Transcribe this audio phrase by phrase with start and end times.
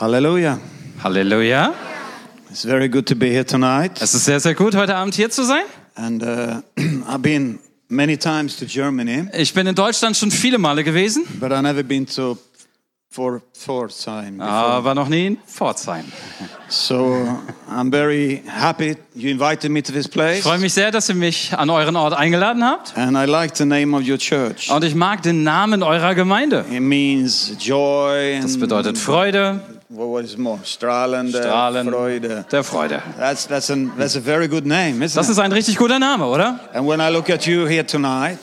[0.00, 0.58] Hallelujah.
[1.04, 1.74] Halleluja.
[2.50, 4.00] It's very good to be here tonight.
[4.00, 5.64] Es ist sehr, sehr gut, heute Abend hier zu sein.
[5.94, 6.62] And uh,
[7.06, 7.58] I've been
[7.90, 11.82] many times to Germany, Ich bin in Deutschland schon viele Male gewesen, but I've never
[11.82, 12.38] been to
[13.10, 14.50] for Pforzheim before.
[14.50, 16.06] aber noch nie in Pforzheim.
[16.68, 17.26] So
[17.70, 20.40] I'm very happy you invited me to this Ich place.
[20.42, 22.96] freue mich sehr, dass ihr mich an euren Ort eingeladen habt.
[22.96, 24.70] And I like the name of your church.
[24.70, 26.64] Und ich mag den Namen eurer Gemeinde.
[26.72, 29.60] It means joy Das bedeutet Freude,
[29.90, 30.58] what is more?
[30.64, 32.44] Strahlende Strahlen Freude.
[32.50, 33.02] der Freude.
[33.18, 36.24] That's that's a that's a very good name, isn't Das ist ein richtig guter Name,
[36.24, 36.60] oder?
[36.72, 38.38] And when I look at you here tonight,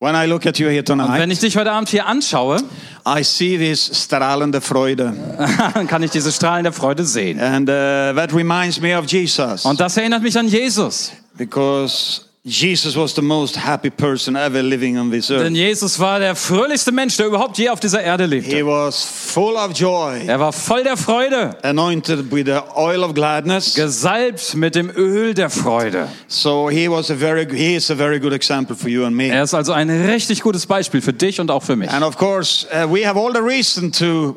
[0.00, 2.58] when I look at you here Und tonight, wenn ich dich heute Abend hier anschaue,
[3.06, 5.14] I see this strahlende Freude.
[5.88, 7.40] kann ich diese Strahlen der Freude sehen.
[7.40, 9.64] And uh, that reminds me of Jesus.
[9.64, 11.12] Und das erinnert mich an Jesus.
[11.36, 15.44] Because Jesus was the most happy person ever living on this earth.
[15.44, 18.50] Denn Jesus war der fröhlichste Mensch, der überhaupt je auf dieser Erde lebte.
[18.56, 23.12] He was full of joy, Er war voll der Freude, anointed with the oil of
[23.12, 23.74] gladness.
[23.74, 26.08] gesalbt mit dem Öl der Freude.
[26.28, 29.28] So he was a very he is a very good example for you and me.
[29.28, 31.90] Er ist also ein richtig gutes Beispiel für dich und auch für mich.
[31.90, 34.36] And of course, uh, we have all the reason to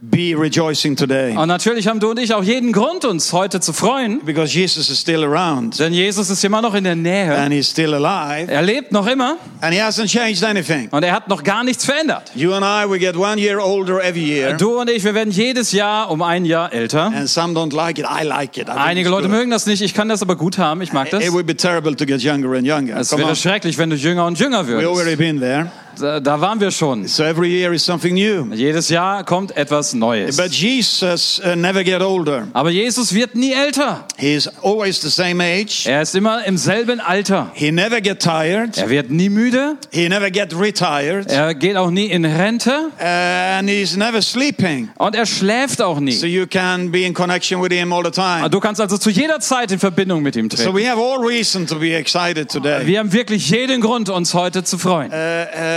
[0.00, 3.74] be rejoicing today Und natürlich haben du und ich auch jeden Grund, uns heute zu
[3.74, 7.34] freuen, because Jesus is still around denn Jesus ist immer noch in der Nähe.
[7.36, 10.88] and he's still alive Er lebt noch immer and he hasn't changed anything.
[10.90, 12.32] und er hat noch gar nichts verändert.
[12.34, 14.54] You and I, we get one year older every year.
[14.56, 17.12] Du und ich, wir werden jedes Jahr um ein Jahr älter.
[17.14, 18.06] And some don't like it.
[18.06, 18.68] I like it.
[18.68, 21.22] I Einige Leute mögen das nicht, ich kann das aber gut haben, ich mag das.
[21.22, 22.98] It would be terrible to get younger and younger.
[22.98, 23.36] Es Come wäre on.
[23.36, 25.70] schrecklich, wenn du jünger und jünger We already been there.
[26.00, 27.06] Da, da waren wir schon.
[27.06, 28.52] So every year is something new.
[28.54, 30.36] Jedes Jahr kommt etwas Neues.
[30.36, 32.48] But Jesus uh, never get older.
[32.52, 34.04] Aber Jesus wird nie älter.
[34.16, 35.86] He is always the same age.
[35.86, 37.50] Er ist immer im selben Alter.
[37.54, 38.76] He never get tired.
[38.78, 39.76] Er wird nie müde.
[39.90, 41.30] He never get retired.
[41.30, 42.90] Er geht auch nie in Rente.
[42.98, 44.88] And he's never sleeping.
[44.98, 46.12] Und er schläft auch So nie.
[46.26, 48.48] you can be in connection with him all the time.
[48.50, 50.74] Du kannst also zu jeder Zeit in Verbindung mit ihm So treten.
[50.74, 52.86] we have all reason to be excited today.
[52.86, 55.10] Wir haben wirklich jeden Grund, uns heute zu freuen.
[55.12, 55.14] Uh,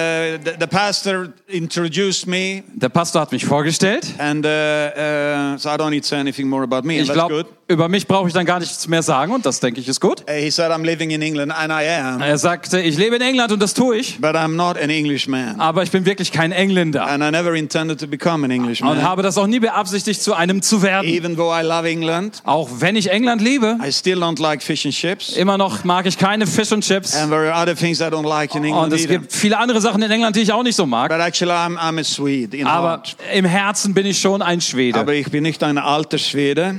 [0.06, 4.06] uh, the, the pastor introduced me, Der Pastor hat mich vorgestellt.
[4.20, 7.00] and uh, uh, so I don't need to say anything more about me.
[7.00, 7.48] Ich glaube, good.
[7.68, 10.24] über mich brauche ich dann gar nichts mehr sagen und das denke ich ist gut.
[10.30, 13.52] He said, I'm living in England, and I am, Er sagte, ich lebe in England
[13.52, 15.60] und das tue ich, but I'm not an Englishman.
[15.60, 19.02] aber ich bin wirklich kein Engländer And I never intended to become an und Englishman.
[19.02, 21.08] habe das auch nie beabsichtigt, zu einem zu werden.
[21.10, 24.86] Even though I love England, Auch wenn ich England liebe, I still don't like fish
[24.86, 25.36] and chips.
[25.36, 27.16] immer noch mag ich keine Fish und Chips.
[27.16, 29.20] And there are other things I don't like in Und England es either.
[29.20, 31.10] gibt viele andere Sachen in England, die ich auch nicht so mag.
[31.10, 33.16] But actually, I'm, I'm a Swede in Aber heart.
[33.34, 35.00] im Herzen bin ich schon ein Schwede.
[35.00, 36.76] Aber ich bin nicht ein alter Schwede.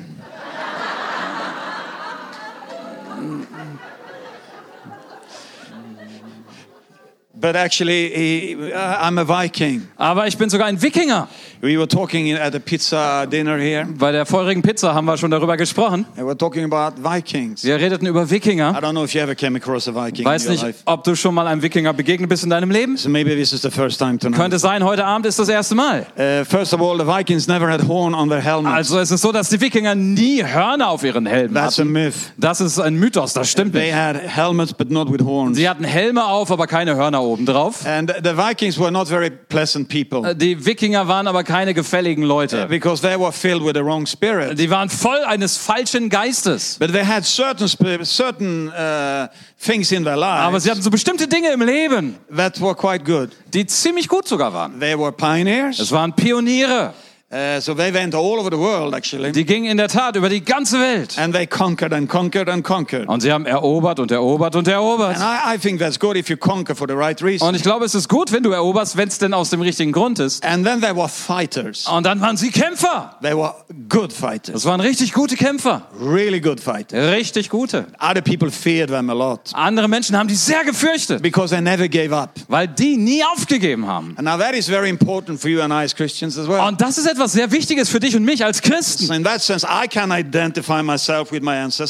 [7.38, 9.88] But actually, I'm a Viking.
[9.97, 11.28] Aber ich bin sogar ein Wikinger.
[11.66, 13.84] We were talking at a pizza dinner here.
[13.99, 16.06] Bei der vorherigen Pizza haben wir schon darüber gesprochen.
[16.16, 17.65] And we're talking about Vikings.
[17.65, 18.71] Wir redeten über I Wikinger.
[18.81, 20.82] don't know if you ever came across a Viking Weiß in your nicht, life.
[20.84, 22.97] ob du schon mal einem Wikinger begegnet bist in deinem Leben.
[22.97, 24.38] So maybe this is the first time tonight.
[24.38, 26.06] Könnte sein, heute Abend ist das erste Mal.
[26.16, 28.72] Uh, first of all, the Vikings never had horn on their helmets.
[28.72, 31.91] Also es ist so, dass die Wikinger nie Hörner auf ihren Helmen That's a hatten.
[31.91, 32.15] myth.
[32.37, 33.97] Das ist ein Mythos, das stimmt They nicht.
[33.97, 35.56] had helmets, but not with horns.
[35.56, 37.84] Sie hatten Helme auf, aber keine Hörner oben drauf.
[37.84, 42.67] And the Vikings were not very pleasant people Die Wikinger waren aber keine gefälligen Leute.
[42.69, 44.59] because they were filled with the wrong spirit.
[44.59, 46.77] Die waren voll eines falschen Geistes.
[46.78, 47.69] But they had certain
[48.05, 49.28] certain uh,
[49.59, 53.05] things in their Aber lives sie hatten so bestimmte Dinge im Leben, that were quite
[53.05, 53.31] good.
[53.55, 54.78] die ziemlich gut sogar waren.
[54.81, 56.93] They were pioneers, Es waren Pioniere.
[57.33, 60.29] Uh, so they went all over the world actually, Die gingen in der Tat über
[60.29, 61.19] die ganze Welt.
[61.19, 63.09] and they conquered and conquered and conquered.
[63.09, 65.17] Und sie haben erobert und erobert und erobert.
[65.17, 67.49] And I, I think that's good if you conquer for the right reason.
[67.49, 69.93] Und ich glaube, es ist gut, wenn du eroberst, wenn es denn aus dem richtigen
[69.93, 70.45] Grund ist.
[70.45, 71.87] And then they were fighters.
[71.89, 73.17] Und dann waren sie Kämpfer.
[73.23, 73.55] They were
[73.89, 75.83] good fighters, Das waren richtig gute Kämpfer.
[76.01, 77.11] really good fighters.
[77.13, 77.87] Richtig gute.
[78.01, 81.89] Other people feared them a lot Andere Menschen haben die sehr gefürchtet, because they never
[81.89, 82.31] gave up.
[82.49, 84.15] weil die nie aufgegeben haben.
[84.17, 86.61] And now that is very important for you and I as Christians as well.
[86.61, 89.09] Und das ist etwas sehr Wichtiges für dich und mich als Christen.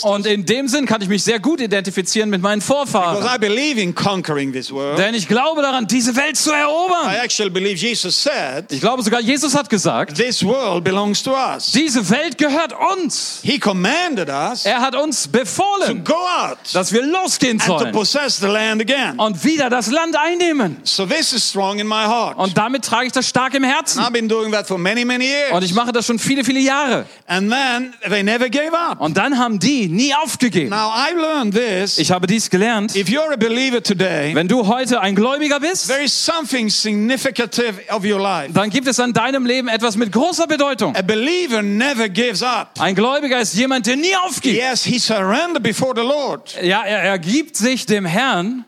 [0.04, 3.16] Und in dem Sinn kann ich mich sehr gut identifizieren mit meinen Vorfahren.
[4.96, 7.14] Denn ich glaube daran, diese Welt zu erobern.
[7.22, 11.72] actually believe Jesus said, Ich glaube sogar, Jesus hat gesagt, This world belongs to us.
[11.72, 13.40] diese Welt gehört uns.
[13.42, 18.38] He commanded us Er hat uns to befohlen, go out dass wir losgehen sollen possess
[18.38, 19.18] the land again.
[19.18, 20.76] und wieder das Land einnehmen.
[20.84, 22.38] So this is strong in my heart.
[22.38, 24.00] Und damit trage ich das stark im Herzen.
[25.52, 27.06] Und ich mache das schon viele, viele Jahre.
[27.26, 29.00] And then they never gave up.
[29.00, 30.70] Und dann haben die nie aufgegeben.
[30.70, 31.98] Now I learned this.
[31.98, 32.94] Ich habe dies gelernt.
[32.94, 37.58] If you're a believer today, Wenn du heute ein Gläubiger bist, there is something significant
[37.90, 38.52] of your life.
[38.52, 40.94] dann gibt es an deinem Leben etwas mit großer Bedeutung.
[40.96, 42.70] A believer never gives up.
[42.78, 44.56] Ein Gläubiger ist jemand, der nie aufgibt.
[44.56, 46.56] Yes, he surrendered before the Lord.
[46.62, 48.64] Ja, er ergibt sich dem Herrn,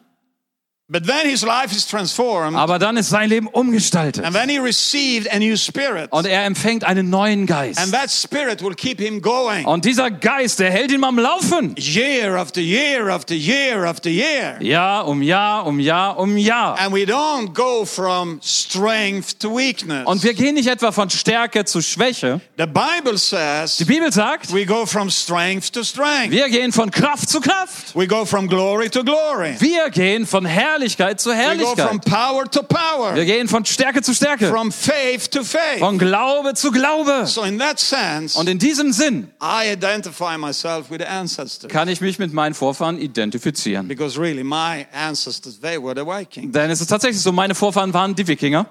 [0.90, 4.24] aber dann ist sein Leben umgestaltet.
[4.24, 6.10] And then he received a new spirit.
[6.10, 7.92] Und er empfängt einen neuen And Geist.
[7.92, 9.66] that spirit will keep him going.
[9.66, 11.74] Und dieser Geist, der hält ihn am Laufen.
[11.76, 14.56] Year after year after year after year.
[14.62, 16.78] Jahr um Jahr um Jahr um Jahr.
[16.78, 20.06] And we don't go from strength to weakness.
[20.06, 22.40] Und wir gehen nicht etwa von Stärke zu Schwäche.
[22.56, 26.30] The Bible Die says Bibel sagt, we go from strength to strength.
[26.30, 27.94] wir gehen von Kraft zu Kraft.
[27.94, 29.54] We go from glory to glory.
[29.58, 30.77] Wir gehen von Herrlichkeit
[31.20, 32.04] zu go from Herrlichkeit.
[32.04, 33.14] power power.
[33.14, 34.46] Wir gehen von Stärke zu Stärke.
[34.70, 35.78] Faith faith.
[35.78, 37.26] Von Glaube zu Glaube.
[37.26, 41.70] So in sense, Und in diesem Sinn I identify myself with the ancestors.
[41.70, 43.88] kann ich mich mit meinen Vorfahren identifizieren.
[43.88, 46.52] Because really, my ancestors, they were the Vikings.
[46.52, 48.66] Denn es ist tatsächlich so, meine Vorfahren waren die Wikinger.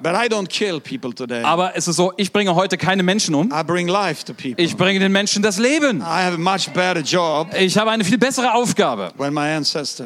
[1.43, 3.49] Aber es ist so, ich bringe heute keine Menschen um.
[3.49, 3.87] Bring.
[4.57, 5.99] Ich bringe den Menschen das Leben.
[5.99, 9.11] I have a much better job Ich habe eine viel bessere Aufgabe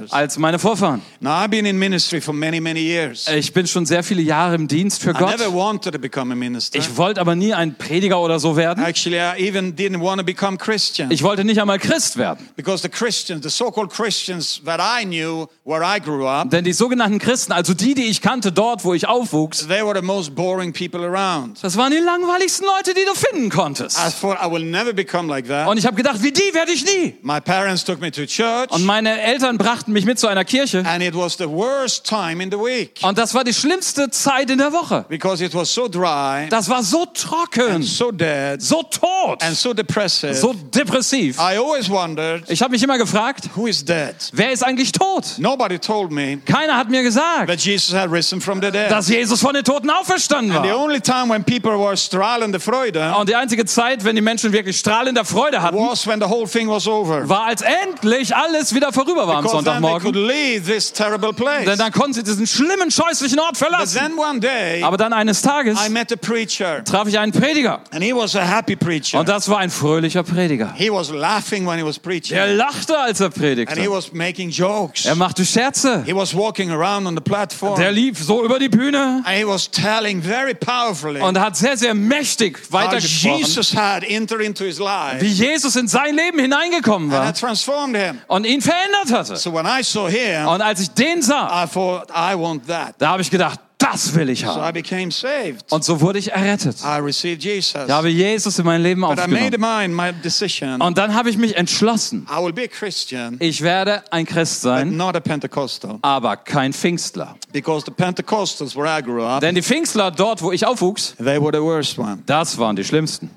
[0.10, 1.02] als meine Vorfahren.
[1.20, 1.48] Now,
[1.92, 3.28] Years.
[3.28, 5.38] Ich bin schon sehr viele Jahre im Dienst für I Gott.
[5.38, 6.78] never wanted to become a minister.
[6.80, 8.84] Ich wollte aber nie ein Prediger oder so werden.
[8.84, 11.12] Actually, I even didn't want to become Christian.
[11.12, 12.50] Ich wollte nicht einmal Christ werden.
[12.56, 16.74] Because the Christians, the so-called Christians that I knew where I grew up, Denn die
[16.74, 20.36] sogenannten Christen, also die, die ich kannte dort, wo ich aufwuchs, they were the most
[20.36, 21.58] boring people around.
[21.64, 23.98] das waren die langweiligsten Leute, die du finden konntest.
[23.98, 25.68] I thought I will never become like that.
[25.68, 27.16] Und ich habe gedacht, wie die werde ich nie.
[27.22, 30.84] My parents took me to church, Und meine Eltern brachten mich mit zu einer Kirche.
[30.86, 31.46] and it was the
[31.82, 35.06] worst time in the week Und das war die schlimmste Zeit in der Woche.
[35.10, 39.74] because it was so dry, Das war so trocken, so dead, so tot, and so
[39.74, 40.34] depressive.
[40.36, 41.38] so depressiv.
[41.40, 44.16] I always wondered, Ich habe mich immer gefragt, who is dead?
[44.34, 45.26] wer ist eigentlich tot?
[45.38, 48.90] Nobody told me Keiner hat mir gesagt, that Jesus had risen from the dead.
[48.92, 50.80] dass Jesus von den Toten auferstanden And the war.
[50.84, 54.78] only time when people were strahlende Freude Und die einzige Zeit, wenn die Menschen wirklich
[54.78, 57.28] strahlende Freude hatten, was when the whole thing was over.
[57.28, 60.28] war, als endlich alles wieder vorüber war am Because then they could Sonntagmorgen.
[60.28, 61.66] leave this terrible place.
[61.72, 63.98] Denn dann konnten sie diesen schlimmen, scheußlichen Ort verlassen.
[64.00, 67.82] then one day, Aber dann eines Tages I met a preacher, traf ich einen Prediger.
[67.92, 69.20] and he was a happy preacher.
[69.20, 70.74] Und das war ein fröhlicher Prediger.
[70.76, 73.90] He was laughing when he was preaching, Er lachte, als er and he predigte.
[73.92, 75.06] was making jokes.
[75.06, 76.04] Er machte Scherze.
[76.06, 79.48] He was walking around on the platform, Der lief so über die Bühne and he
[79.48, 84.80] was telling very powerfully und hat sehr, sehr mächtig weitergesprochen, Jesus had entered into his
[84.80, 88.20] life wie Jesus in sein Leben hineingekommen and war had transformed him.
[88.28, 89.36] und ihn verändert hatte.
[89.38, 92.96] So when I saw him, Und als ich den sah, thought, I want that.
[93.00, 94.74] da habe ich gedacht, das will ich So I haben.
[94.74, 95.66] became saved.
[95.72, 96.78] Und so wurde ich errettet.
[96.84, 97.82] I received Jesus.
[97.88, 99.96] Ich habe Jesus in mein Leben But I made aufgenommen.
[99.96, 100.80] mine, my decision.
[100.82, 104.62] Und dann habe ich mich entschlossen, I will be a Christian, ich werde ein Christ
[104.62, 105.98] but sein, not a Pentecostal.
[106.04, 107.36] aber kein Pfingstler.
[107.52, 111.42] Because the Pentecostals where I grew up, Denn die Pfingstler dort, wo ich aufwuchs, they
[111.42, 112.20] were the worst one.
[112.28, 113.32] das waren die schlimmsten.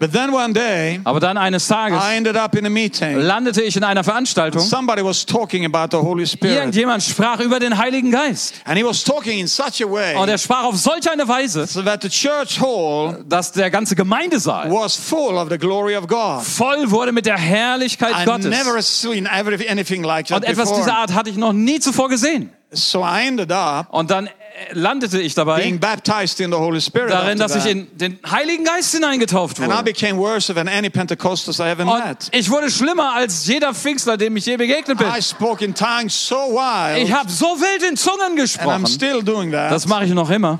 [0.00, 3.16] But then one day, Aber dann eines Tages I ended up in a meeting.
[3.18, 4.60] landete ich in einer Veranstaltung.
[4.62, 6.56] Somebody was talking about the Holy Spirit.
[6.56, 8.54] Irgendjemand sprach über den Heiligen Geist.
[8.64, 11.66] And he was talking in such a way Und er sprach auf solch eine Weise,
[11.66, 16.06] so that the church hall dass der ganze Gemeindesaal was full of the glory of
[16.06, 16.42] God.
[16.44, 18.46] voll wurde mit der Herrlichkeit I Gottes.
[18.46, 20.96] never seen every- anything like that Und etwas dieser before.
[20.96, 22.50] Art hatte ich noch nie zuvor gesehen.
[22.70, 24.28] So I ended up Und dann
[24.72, 27.10] landete ich dabei being baptized in the Holy Spirit.
[27.10, 29.84] darin, dass ich in den Heiligen Geist hineingetauft And I wurde.
[29.84, 32.28] became worse than any Pentecostals I ever Und met.
[32.32, 35.06] ich wurde schlimmer als jeder Pfingstler, dem ich je begegnet bin.
[35.08, 38.86] I spoke in tongues so wild, Ich habe so wild in Zungen and I'm gesprochen.
[38.86, 39.70] still doing that.
[39.72, 40.58] Das mache ich noch immer.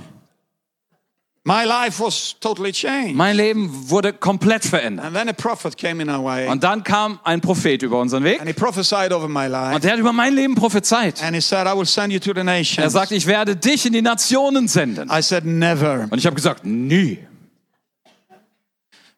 [1.48, 3.14] My life was totally changed.
[3.14, 5.06] Mein Leben wurde komplett verändert.
[5.06, 8.22] And then a prophet came in our way, Und dann kam ein Prophet über unseren
[8.22, 9.74] Weg and he prophesied over my life.
[9.74, 11.22] und der hat über mein Leben prophezeit.
[11.22, 12.92] And he said, I will send you to the Er nations.
[12.92, 15.08] sagt, ich werde dich in die Nationen senden.
[15.10, 16.06] I said, never.
[16.10, 17.18] Und ich habe gesagt, nie.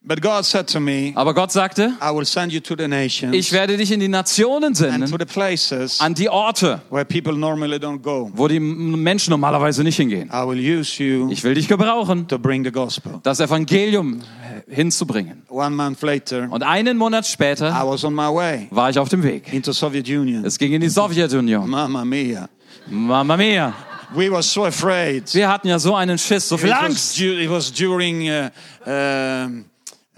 [0.02, 3.34] But God said to me, Aber Gott sagte, I will send you to the nations
[3.36, 7.04] ich werde dich in die Nationen and to senden, the places an die Orte, where
[7.04, 8.30] people normally don't go.
[8.34, 10.30] wo die Menschen normalerweise nicht hingehen.
[10.32, 13.20] I will use you Ich will dich gebrauchen, to bring the gospel.
[13.22, 14.22] das Evangelium
[14.68, 15.42] hinzubringen.
[15.50, 19.10] One month later, Und einen Monat I später was on my way war ich auf
[19.10, 19.52] dem Weg.
[19.52, 20.46] into Soviet Union.
[20.46, 21.68] Es ging in die Sowjetunion.
[21.68, 22.48] Mamma mia.
[22.88, 23.74] Mama mia.
[24.14, 25.32] We were so afraid.
[25.34, 27.20] Wir hatten ja so einen Schiss, so It viel was, Angst.
[27.20, 28.48] du- it was during uh,
[28.86, 29.66] um,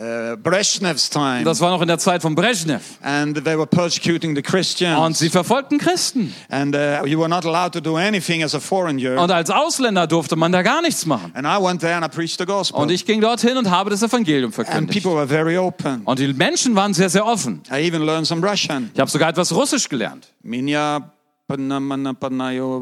[0.02, 1.44] äh, Brezhnev's time.
[1.44, 2.82] Das war noch in der Zeit von Brezhnev.
[3.02, 4.98] And they were persecuting the Christians.
[4.98, 6.34] Und sie verfolgten Christen.
[6.48, 9.22] And uh, you were not allowed to do anything as a foreigner.
[9.22, 11.30] Und als Ausländer durfte man da gar nichts machen.
[11.34, 12.80] And I went there and I preached the gospel.
[12.80, 14.76] Und ich ging dorthin und habe das Evangelium verkündigt.
[14.76, 16.02] And people were very open.
[16.04, 17.62] Und die Menschen waren sehr sehr offen.
[17.70, 18.90] I even learned some Russian.
[18.94, 20.26] Ich habe sogar etwas Russisch gelernt.
[20.42, 21.12] Minya
[21.46, 22.80] Panamana Panayo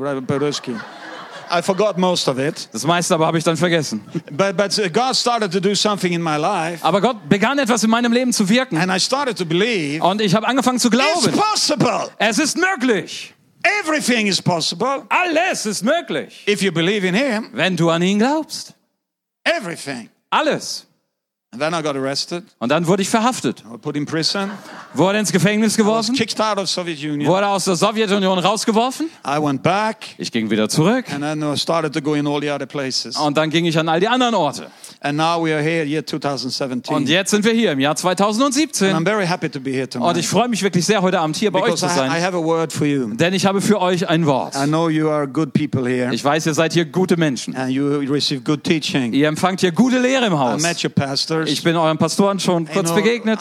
[1.52, 2.68] I forgot most of it.
[2.72, 4.02] Das meiste aber habe ich dann vergessen.
[4.30, 6.84] But, but uh, God started to do something in my life.
[6.84, 8.76] Aber Gott begann etwas in meinem Leben zu wirken.
[8.78, 11.32] And I started to believe Und ich habe angefangen zu it's glauben.
[11.38, 12.08] possible.
[12.18, 13.34] Es ist möglich.
[13.82, 16.44] Everything is possible Alles ist möglich.
[16.46, 17.50] if you believe in Him.
[17.52, 18.74] Wenn du an ihn glaubst.
[19.44, 20.08] Everything.
[20.30, 20.86] Alles.
[21.52, 23.60] Und dann wurde ich verhaftet.
[23.60, 24.50] I was put in prison.
[24.94, 26.14] Wurde ins Gefängnis geworfen.
[26.14, 27.26] kicked out of Soviet Union.
[27.26, 29.10] Wurde aus der Sowjetunion rausgeworfen.
[29.26, 29.96] I went back.
[30.18, 31.12] Ich ging wieder zurück.
[31.12, 33.16] And then I started to go in all the other places.
[33.16, 34.70] Und dann ging ich an all die anderen Orte.
[35.00, 36.94] And now we are here, year 2017.
[36.94, 38.94] Und jetzt sind wir hier im Jahr And 2017.
[38.94, 41.50] I'm very happy to be here Und ich freue mich wirklich sehr, heute Abend hier
[41.50, 42.10] bei euch zu sein.
[42.10, 43.12] have a word for you.
[43.14, 44.54] Denn ich habe für euch ein Wort.
[46.12, 47.56] Ich weiß, ihr seid hier gute Menschen.
[47.56, 49.12] And you receive good teaching.
[49.12, 50.62] Ihr empfangt hier gute Lehre im Haus.
[51.44, 51.58] Pastors.
[51.58, 53.40] Ich bin euren Pastoren schon kurz know, begegnet.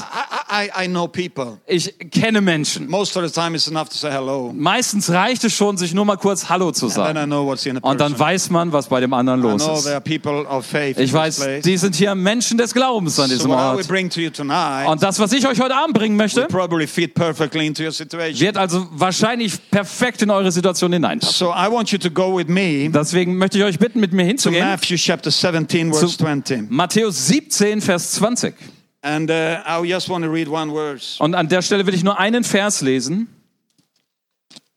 [0.52, 1.58] I, I, I know people.
[1.68, 2.90] Ich kenne Menschen.
[2.90, 4.52] Most of the time it's enough to say hello.
[4.56, 7.30] Meistens reicht es schon, sich nur mal kurz Hallo zu And then I sagen.
[7.30, 9.76] know what's in a Und dann weiß man, was bei dem anderen I los know
[9.76, 9.84] ist.
[9.84, 13.36] there are people of faith Ich weiß, die sind hier Menschen des Glaubens an So
[13.36, 13.88] diesem what I will Ort.
[13.88, 17.14] bring to you tonight Und das, was ich euch heute Abend bringen möchte, probably fit
[17.14, 18.40] perfectly into your situation.
[18.40, 21.36] wird also wahrscheinlich perfekt in eure Situation hineinpassen.
[21.36, 24.24] So I want you to go with me Deswegen möchte ich euch bitten, mit mir
[24.24, 24.68] to hinzugehen.
[24.68, 26.70] Matthew chapter 17, verse 20.
[26.70, 28.54] Matthäus 17, Vers 20.
[29.02, 31.20] And uh, I just want to read one verse.
[31.20, 33.28] Und an der Stelle will ich nur einen Vers lesen.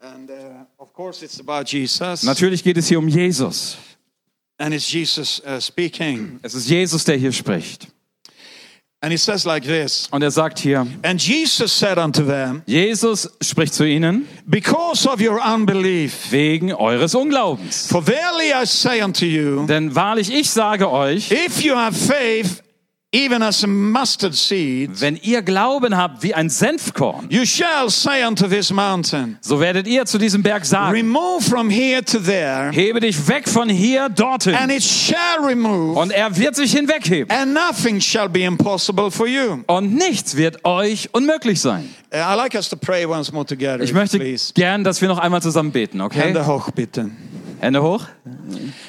[0.00, 2.22] And uh, of course, it's about Jesus.
[2.22, 3.76] Natürlich geht es hier um Jesus.
[4.56, 6.40] And it's Jesus uh, speaking.
[6.42, 7.88] Es ist Jesus, der hier spricht.
[9.02, 13.28] And it says like this Und er sagt hier, And Jesus said unto them, Jesus
[13.42, 17.88] spricht zu ihnen Because of your unbelief, wegen eures Unglaubens.
[17.88, 22.62] for verily I say unto you, Denn wahrlich, ich sage euch, if you have faith,
[23.14, 28.24] even as a mustard seed, wenn ihr Glauben habt wie ein Senfkorn, you shall say
[28.24, 32.70] unto this mountain, so werdet ihr zu diesem Berg sagen, Remove from here to there,
[32.72, 34.54] hebe dich weg von hier dorthin.
[34.54, 37.30] and it shall remove, Und er wird sich hinwegheben.
[37.30, 39.62] and nothing shall be impossible for you.
[39.66, 41.88] Und nichts wird euch unmöglich sein.
[42.14, 44.52] Uh, I like us to pray once more together, Ich möchte please.
[44.54, 46.20] gern, dass wir noch einmal zusammen beten, okay?
[46.20, 47.10] Hände hoch, bitte.
[47.62, 48.06] Hände hoch.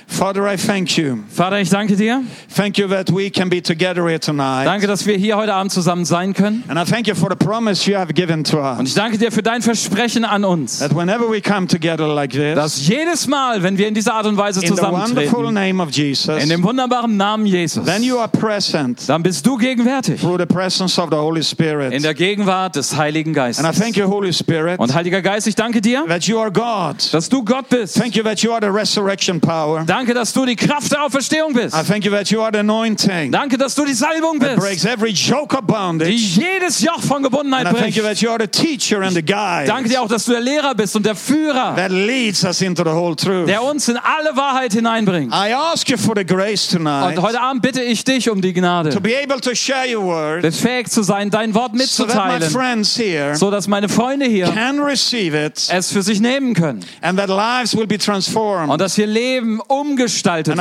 [0.07, 1.17] Father, I thank you.
[1.29, 2.23] Vater, ich danke dir.
[2.55, 4.65] Thank you that we can be together here tonight.
[4.65, 6.63] Danke, dass wir hier heute Abend zusammen sein können.
[6.67, 8.87] And I thank you for the promise you have given to Und us.
[8.89, 12.55] ich danke dir für dein Versprechen an uns, That whenever we come together like this,
[12.55, 15.83] dass jedes Mal, wenn wir in dieser Art und Weise in the wonderful zusammentreten, name
[15.83, 20.19] of Jesus, in dem wunderbaren Namen Jesus, then you are present dann bist du gegenwärtig
[20.19, 21.93] through the presence of the Holy Spirit.
[21.93, 23.79] in der Gegenwart des Heiligen And I Geistes.
[23.79, 27.13] thank you, Holy Spirit, Und Heiliger Geist, ich danke dir, that you are God.
[27.13, 27.95] dass du Gott bist.
[27.99, 29.83] Thank you that you are the resurrection power.
[29.85, 31.75] Danke, dass du die Kraft der Auferstehung bist.
[31.75, 34.61] I thank you that you are the anointing Danke, dass du die Salbung that bist,
[34.61, 36.09] breaks every yoke of die bondage.
[36.37, 39.21] jedes Joch von Gebundenheit And I thank you that you are the teacher and the
[39.23, 42.61] guide Danke dir auch, dass du der Lehrer bist und der Führer, that leads us
[42.61, 43.47] into the whole truth.
[43.47, 45.33] der uns in alle Wahrheit hineinbringt.
[45.33, 48.53] I ask you for the grace tonight Und heute Abend bitte ich dich um die
[48.53, 52.15] to Gnade, be able to share your word befähigt zu sein, dein Wort so that
[52.15, 56.19] my mitzuteilen, friends here so dass meine Freunde hier can receive it es für sich
[56.19, 58.52] nehmen können and that lives will be transformed.
[58.69, 60.55] Und dass hier Leben umgestaltet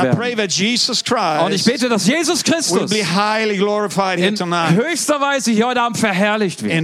[0.57, 1.03] Jesus
[1.45, 4.37] Und ich bete, dass Jesus Christus in
[4.75, 6.73] höchster Weise hier heute Abend verherrlicht wird.
[6.73, 6.83] In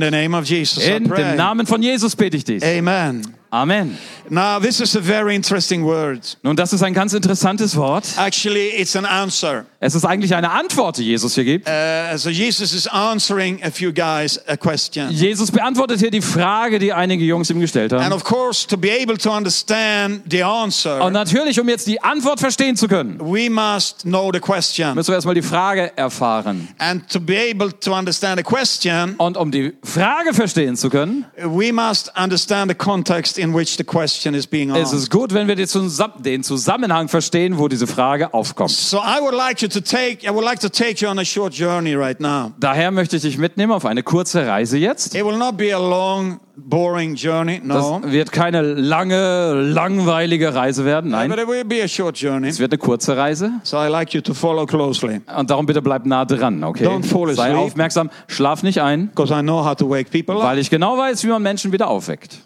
[0.78, 1.36] In dem.
[1.36, 2.64] Namen von Jesus bete ich dies.
[2.64, 3.39] Amen.
[3.52, 3.98] Amen.
[4.30, 6.38] Now, this is a very interesting word.
[6.44, 8.06] Nun, das ist ein ganz interessantes Wort.
[8.18, 9.66] Actually, it's an answer.
[9.80, 11.68] Es ist eigentlich eine Antwort, die Jesus hier gibt.
[11.68, 15.10] Uh, so Jesus is answering a few guys a question.
[15.10, 18.14] Jesus beantwortet hier die Frage, die einige Jungs ihm gestellt And haben.
[18.14, 22.40] of course, to be able to understand the Und answer, natürlich, um jetzt die Antwort
[22.40, 24.94] verstehen zu können, we must know the question.
[24.94, 26.68] müssen wir erstmal die Frage erfahren.
[26.78, 31.26] And to be able to understand the question, Und um die Frage verstehen zu können,
[31.38, 34.94] we must understand the context in which the question is being ist asked.
[35.00, 38.72] es gut, wenn wir den Zusam- den Zusammenhang verstehen, wo diese Frage aufkommt.
[38.72, 41.26] So I would like you to take, I would like to take you on a
[41.26, 42.52] short journey right now.
[42.60, 45.16] Daher möchte ich dich mitnehmen auf eine kurze Reise jetzt.
[45.16, 48.02] It will not be a long, boring journey, Das no.
[48.04, 51.12] wird keine lange, langweilige Reise werden.
[51.12, 52.50] Nein, But it will be a short journey.
[52.50, 53.52] es wird eine kurze Reise.
[53.64, 55.22] So I like you to follow closely.
[55.38, 56.86] Und darum bitte bleib nah dran, okay?
[56.86, 57.58] Don't fall Sei asleep.
[57.58, 60.44] aufmerksam, schlaf nicht ein, Because I know how to wake people up.
[60.44, 62.40] weil ich genau weiß, wie man Menschen wieder aufweckt.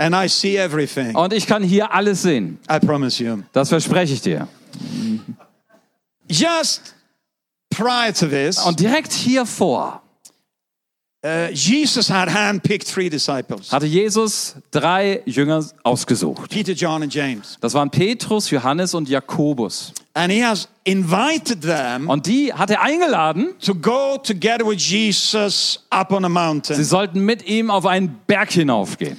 [0.00, 1.16] And I see everything.
[1.16, 2.58] Und ich kann hier alles sehen.
[2.70, 3.38] I promise you.
[3.52, 4.46] Das verspreche ich dir.
[6.30, 6.94] Just
[7.70, 10.02] prior to this, Und direkt hier vor
[11.24, 16.50] uh, Jesus had handpicked three disciples hatte Jesus drei Jünger ausgesucht.
[16.50, 17.56] Peter, John, and James.
[17.60, 19.92] Das waren Petrus, Johannes und Jakobus.
[20.14, 23.54] And he has invited them Und die hat er eingeladen.
[23.60, 26.84] to go together with Jesus up on a Sie mountain.
[26.84, 29.16] sollten mit ihm auf einen Berg hinaufgehen.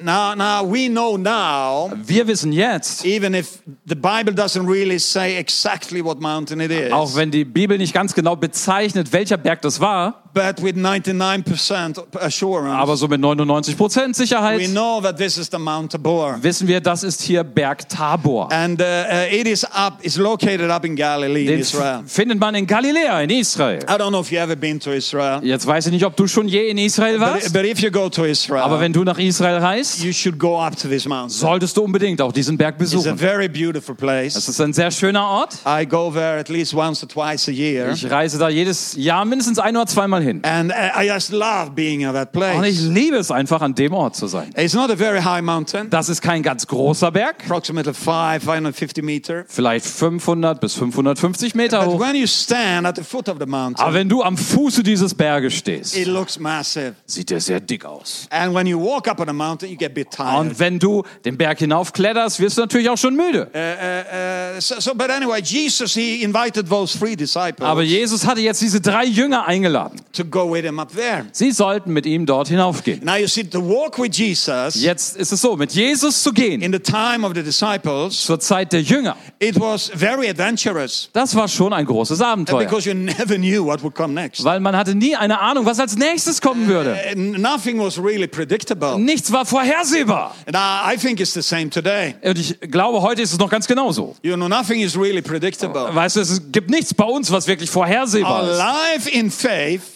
[0.00, 5.36] Now, now we know now, Wir wissen jetzt, even if the Bible doesn't really say
[5.36, 9.60] exactly what mountain it is, auch wenn die Bibel nicht ganz genau bezeichnet, welcher Berg
[9.62, 15.16] das war, but with 99% assurance, aber so mit 99 Prozent we Sicherheit know that
[15.16, 16.38] this is the Mount Tabor.
[16.40, 18.50] wissen wir, das ist hier Berg Tabor.
[18.52, 22.02] And uh, uh, it is up, it's located up in Galilee, in Den Israel.
[22.06, 23.80] findet man in Galiläa, in Israel.
[23.88, 26.28] I don't know if you've ever been to Israel, Jetzt weiß ich nicht, ob du
[26.28, 29.02] schon je in Israel but, warst, but if you go to aber Israel, wenn du
[29.02, 31.30] nach Israel reist, you should go up to this mountain.
[31.30, 33.18] solltest du unbedingt auch diesen Berg It's a besuchen.
[33.18, 34.36] very beautiful Es place.
[34.48, 35.58] ist ein sehr schöner Ort.
[35.66, 37.90] I go there at least once or twice a year.
[37.92, 40.27] Ich reise da jedes Jahr mindestens ein oder zweimal hin.
[40.42, 42.80] And uh, I just love being at that Und ich place.
[42.88, 44.50] liebe es einfach, an dem Ort zu sein.
[44.56, 49.02] It's not a very high mountain, Das ist kein ganz großer Berg, approximately five, 550
[49.04, 49.44] meter.
[49.48, 52.00] vielleicht 500 bis 550 Meter But hoch.
[52.00, 55.14] when you stand at the foot of the Aber mountain, wenn du am Fuße dieses
[55.14, 56.94] Berges stehst, it looks massive.
[57.06, 58.26] sieht er sehr dick aus.
[58.30, 60.38] And when you walk up on the mountain, you get a bit tired.
[60.38, 63.48] Und wenn du den Berg hinaufkletterst, wirst du natürlich auch schon müde.
[63.54, 68.26] Uh, uh, uh, so, so, but anyway, Jesus, he invited those three disciples Aber Jesus
[68.26, 70.00] hatte jetzt diese drei Jünger eingeladen.
[70.18, 71.26] To go with him up there.
[71.32, 73.04] Sie sollten mit ihm dort hinaufgehen.
[73.04, 76.60] Now, you see, to walk with Jesus Jetzt ist es so, mit Jesus zu gehen,
[76.60, 81.34] in the time of the disciples, zur Zeit der Jünger, it was very adventurous das
[81.34, 82.58] war schon ein großes Abenteuer.
[82.60, 84.44] because you never knew what would come next.
[84.44, 86.96] Weil man hatte nie eine Ahnung, was als nächstes kommen würde.
[87.14, 88.98] Uh, nothing was really predictable.
[88.98, 90.34] Nichts war vorhersehbar.
[90.46, 92.14] And I, I think it's the same today.
[92.22, 94.16] Und ich glaube, heute ist es noch ganz genauso.
[94.22, 95.94] You know, nothing is really predictable.
[95.94, 98.58] Weißt du, es gibt nichts bei uns, was wirklich vorhersehbar ist.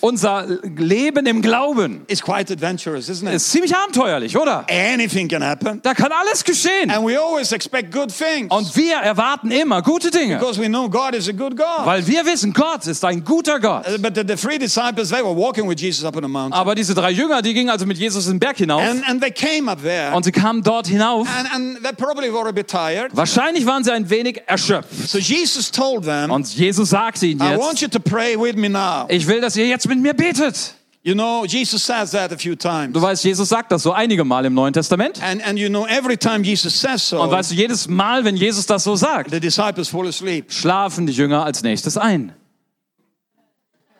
[0.04, 3.34] Unser Leben im Glauben is quite adventurous, isn't it?
[3.36, 4.66] ist ziemlich abenteuerlich, oder?
[4.68, 5.80] Anything can happen.
[5.82, 6.90] Da kann alles geschehen.
[6.90, 10.38] And we always expect good things Und wir erwarten immer gute Dinge.
[10.38, 11.84] because we know God is a good God.
[11.86, 13.86] Weil wir wissen, Gott ist ein guter Gott.
[13.88, 16.52] Uh, But the, the three disciples, they were walking with Jesus up on the mountain.
[16.54, 19.30] Aber diese drei Jünger, die gingen also mit Jesus den Berg hinauf And, and they
[19.30, 20.12] came up there.
[20.16, 21.28] und sie kamen dort hinauf.
[21.28, 23.10] And, and they probably were a bit tired.
[23.16, 25.08] Wahrscheinlich waren sie ein wenig erschöpft.
[25.08, 28.56] So Jesus told them, Und Jesus sagte ihnen I want jetzt, you to pray with
[28.56, 29.04] me now.
[29.08, 30.74] ich will, dass ihr jetzt mit mir betet.
[31.04, 32.92] You know, Jesus says that a few times.
[32.92, 35.20] Du weißt, Jesus sagt das so einige Mal im Neuen Testament.
[35.20, 38.36] And, and you know, every time Jesus says so, Und weißt du, jedes Mal, wenn
[38.36, 40.52] Jesus das so sagt, the disciples fall asleep.
[40.52, 42.32] schlafen die Jünger als nächstes ein.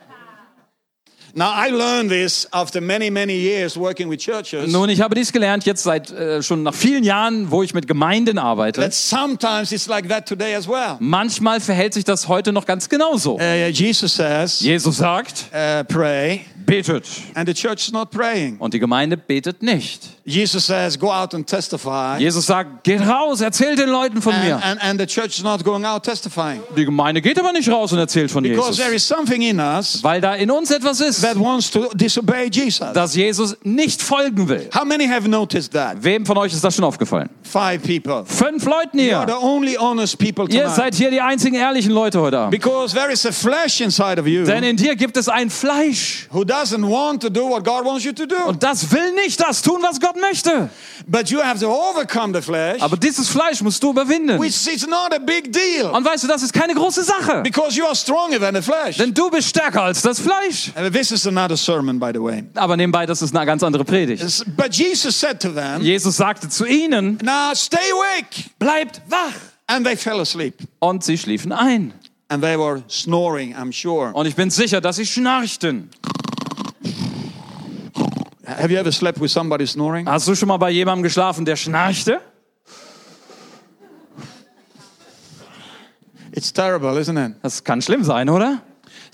[0.01, 1.22] Now, I learned this after many, many years working with churches.
[4.67, 7.87] Nun, ich habe dies gelernt jetzt seit äh, schon nach vielen Jahren, wo ich mit
[7.87, 8.81] Gemeinden arbeite.
[8.81, 10.97] That sometimes it's like that today as well.
[11.01, 13.37] Manchmal verhält sich das heute noch ganz genauso.
[13.37, 17.07] Uh, Jesus says, Jesus sagt, uh, pray, betet.
[17.35, 18.57] and the church is not praying.
[18.59, 20.09] Und die Gemeinde betet nicht.
[20.25, 24.45] Jesus says, go out and testify, Jesus sagt, geht raus, erzählt den Leuten von and,
[24.45, 24.65] mir.
[24.65, 26.61] and, and the church is not going out testifying.
[26.77, 28.77] Die Gemeinde geht aber nicht raus und erzählt von Because Jesus.
[28.85, 32.49] there is something in us Weil da in uns etwas ist, that wants to disobey
[32.53, 32.93] Jesus.
[32.95, 34.69] das Jesus nicht folgen will.
[34.75, 35.97] How many have noticed that?
[36.03, 37.29] Wem von euch ist das schon aufgefallen?
[37.43, 38.25] Five people.
[38.25, 39.35] Fünf Leuten You are hier.
[39.35, 40.77] the only honest people Ihr tonight.
[40.77, 42.53] seid hier die einzigen ehrlichen Leute heute Abend.
[42.53, 46.29] Because there is a flesh inside of you Denn in dir gibt es ein Fleisch.
[46.33, 48.37] who doesn't want to do what God wants you to do.
[48.47, 50.69] Und das will nicht das tun, was Gott möchte.
[51.07, 54.39] But you have to overcome the flesh, Aber dieses Fleisch musst du überwinden.
[54.41, 55.87] which is not a big deal.
[55.91, 57.43] Und weißt du, das ist keine große Sache.
[57.43, 58.99] Because you are stronger than the flesh.
[58.99, 60.71] Denn du bist stärker als das Fleisch.
[60.75, 62.45] And this is another sermon, by the way.
[62.55, 64.23] Aber nebenbei, das ist eine ganz andere Predigt.
[64.57, 68.51] But Jesus said to them, Jesus sagte zu ihnen, Now stay awake.
[68.59, 69.33] bleibt wach.
[69.67, 70.55] And they fell asleep.
[70.81, 71.95] Und sie schliefen ein.
[72.29, 74.13] And they were snoring, I'm sure.
[74.15, 75.91] Und ich bin sicher, dass sie schnarchten.
[78.59, 80.07] Have you ever slept with somebody snoring?
[80.07, 82.21] Hast du schon mal bei jemandem geschlafen, der schnarchte?
[86.33, 87.37] It's terrible, isn't it?
[87.43, 88.63] Das kann schlimm sein, oder?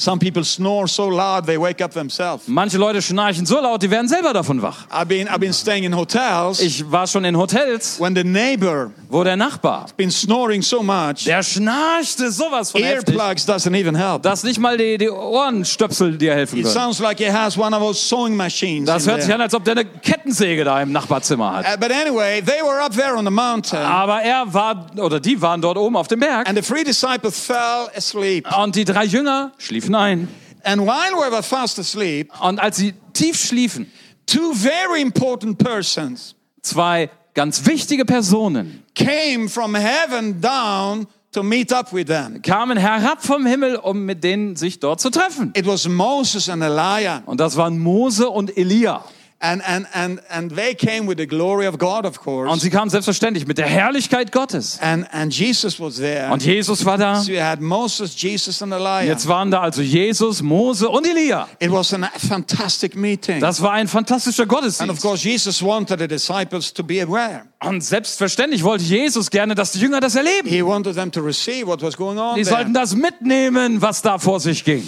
[0.00, 2.46] Some people snore so loud they wake up themselves.
[2.46, 4.86] Manche Leute schnarchen so laut, die werden selber davon wach.
[4.92, 8.92] I've been, I've been staying in hotels Ich war schon in Hotels, when the neighbor
[9.10, 14.22] wo der Nachbar, been snoring so much, der schnarchte sowas von earplugs doesn't even help.
[14.22, 16.74] dass nicht mal die, die Ohrenstöpsel dir helfen It können.
[16.74, 18.86] sounds like he has one of those sewing machines.
[18.86, 21.66] Das hört sich an, als ob der eine Kettensäge da im Nachbarzimmer hat.
[21.66, 25.40] Uh, but anyway, they were up there on the mountain, Aber er war, oder die
[25.42, 26.48] waren dort oben auf dem Berg.
[26.48, 28.46] and the three disciples fell asleep.
[28.56, 30.28] Und die drei Jünger schliefen ein.
[30.64, 33.90] And while we were fast asleep, Und als sie tief schliefen,
[34.26, 41.72] two very important persons zwei ganz wichtige Personen came from heaven down to to meet
[41.72, 42.40] up with them.
[42.42, 45.52] kamen herab vom Himmel, um mit denen sich dort zu treffen.
[45.54, 47.22] It was Moses and Elijah.
[47.26, 49.04] Und das waren Mose und Elia.
[49.40, 52.60] And, and, and, and they came with the glory of God, of Und course.
[52.60, 54.80] sie kamen selbstverständlich mit der Herrlichkeit Gottes.
[54.82, 56.32] And, and Jesus was there.
[56.32, 57.20] Und Jesus war da.
[57.20, 59.04] So you had Moses, Jesus, and Elijah.
[59.06, 61.46] Jetzt waren da also Jesus, Mose und Elia.
[61.60, 63.38] It was a fantastic meeting.
[63.38, 65.02] Das war ein fantastischer And of Gottesdienst.
[65.02, 67.42] course, Jesus wanted the disciples to be aware.
[67.62, 70.48] Und selbstverständlich wollte Jesus gerne, dass die Jünger das erleben.
[70.48, 72.56] He wanted them to receive what was going on Die there.
[72.56, 74.82] sollten das mitnehmen, was da vor sich ging.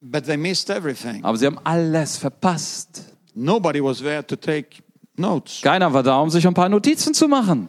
[0.00, 1.24] But they missed everything.
[1.24, 3.02] Aber sie haben alles verpasst.
[3.34, 4.82] Nobody was there to take
[5.16, 5.60] notes.
[5.62, 7.68] Keiner war da, um sich ein paar Notizen zu machen.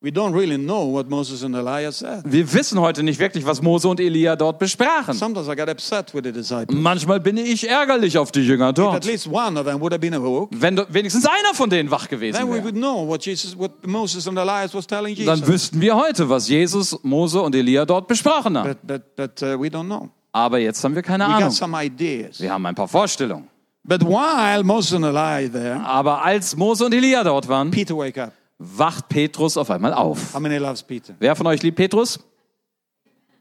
[0.00, 2.24] We don't really know what Moses and Elijah said.
[2.26, 5.14] Wir wissen heute nicht wirklich, was Mose und Elia dort besprachen.
[5.14, 6.78] Sometimes I got upset with the disciples.
[6.78, 9.06] Manchmal bin ich ärgerlich auf die Jünger At dort.
[9.06, 10.54] least one of them would have been awoke.
[10.60, 13.56] Wenn do- wenigstens einer von denen wach gewesen Then we wäre, would know what Jesus,
[13.58, 17.86] what Moses and Elias was telling dann wüssten wir heute, was Jesus, Mose und Elia
[17.86, 18.76] dort besprochen haben.
[18.86, 20.10] But, but, but uh, we don't know.
[20.32, 21.50] Aber jetzt haben wir keine We got Ahnung.
[21.50, 22.40] some ideas.
[22.40, 23.48] Wir haben ein paar Vorstellungen.
[23.86, 28.18] But while Moses and Elijah there, Aber als Mose und Elia dort waren, Peter wake
[28.18, 28.32] up.
[28.58, 30.32] wacht Petrus auf einmal auf.
[30.34, 31.14] How many loves Peter?
[31.18, 32.18] Wer von euch liebt Petrus?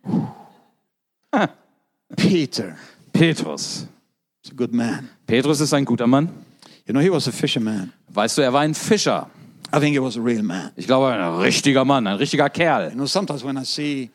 [2.15, 2.75] Peter.
[3.13, 3.87] Petrus.
[4.41, 5.09] He's a good man.
[5.25, 6.29] Petrus ist ein guter Mann.
[6.85, 7.93] You know, he was a fisherman.
[8.09, 9.29] Weißt du, er war ein Fischer.
[9.73, 10.71] I think he was a real man.
[10.75, 12.89] Ich glaube, ein richtiger Mann, ein richtiger Kerl.
[12.89, 14.11] You know, sometimes when I see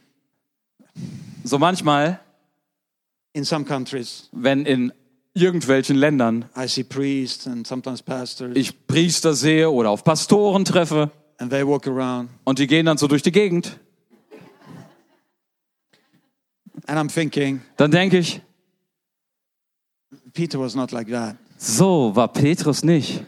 [1.44, 2.20] So manchmal,
[3.32, 4.92] in some countries, wenn in
[5.34, 11.10] irgendwelchen Ländern I see priests and sometimes pastors, ich Priester sehe oder auf Pastoren treffe
[11.38, 13.78] and they walk around, und die gehen dann so durch die Gegend,
[16.86, 18.40] and I'm thinking, dann denke ich,
[20.32, 21.36] Peter was not like that.
[21.58, 23.24] so war Petrus nicht.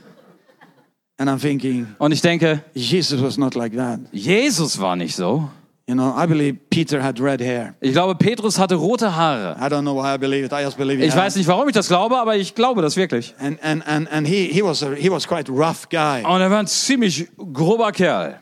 [1.19, 4.01] And I'm thinking, Und ich denke, Jesus was not like that.
[4.11, 5.51] Jesus war nicht so.
[5.91, 7.75] You know, I believe Peter had red hair.
[7.81, 9.57] Ich glaube, Petrus hatte rote Haare.
[9.59, 10.53] I don't know why I believe it.
[10.53, 11.09] I just believe it.
[11.09, 13.35] Ich weiß nicht, warum ich das glaube, aber ich glaube das wirklich.
[13.41, 16.23] And and and and he he was a he was quite rough guy.
[16.25, 18.41] Und er war ein ziemlich grober Kerl.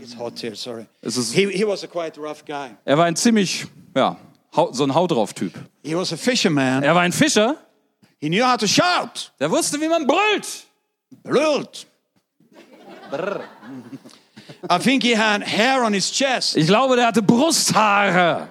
[0.00, 0.56] It's hot here.
[0.56, 0.86] Sorry.
[1.02, 2.70] Es ist, He he was a quite rough guy.
[2.84, 3.64] er war ein ziemlich,
[3.94, 4.16] ja,
[4.72, 5.52] so ein Haut drauf Typ.
[5.84, 6.82] He was a fisherman.
[6.82, 7.54] Er war ein Fischer,
[8.18, 9.30] He knew how to shout.
[9.38, 10.64] der wusste, wie man brüllt.
[11.22, 11.86] Brult.
[14.70, 16.56] I think he had hair on his chest.
[16.56, 18.48] Ich glaube, der hatte Brusthaare.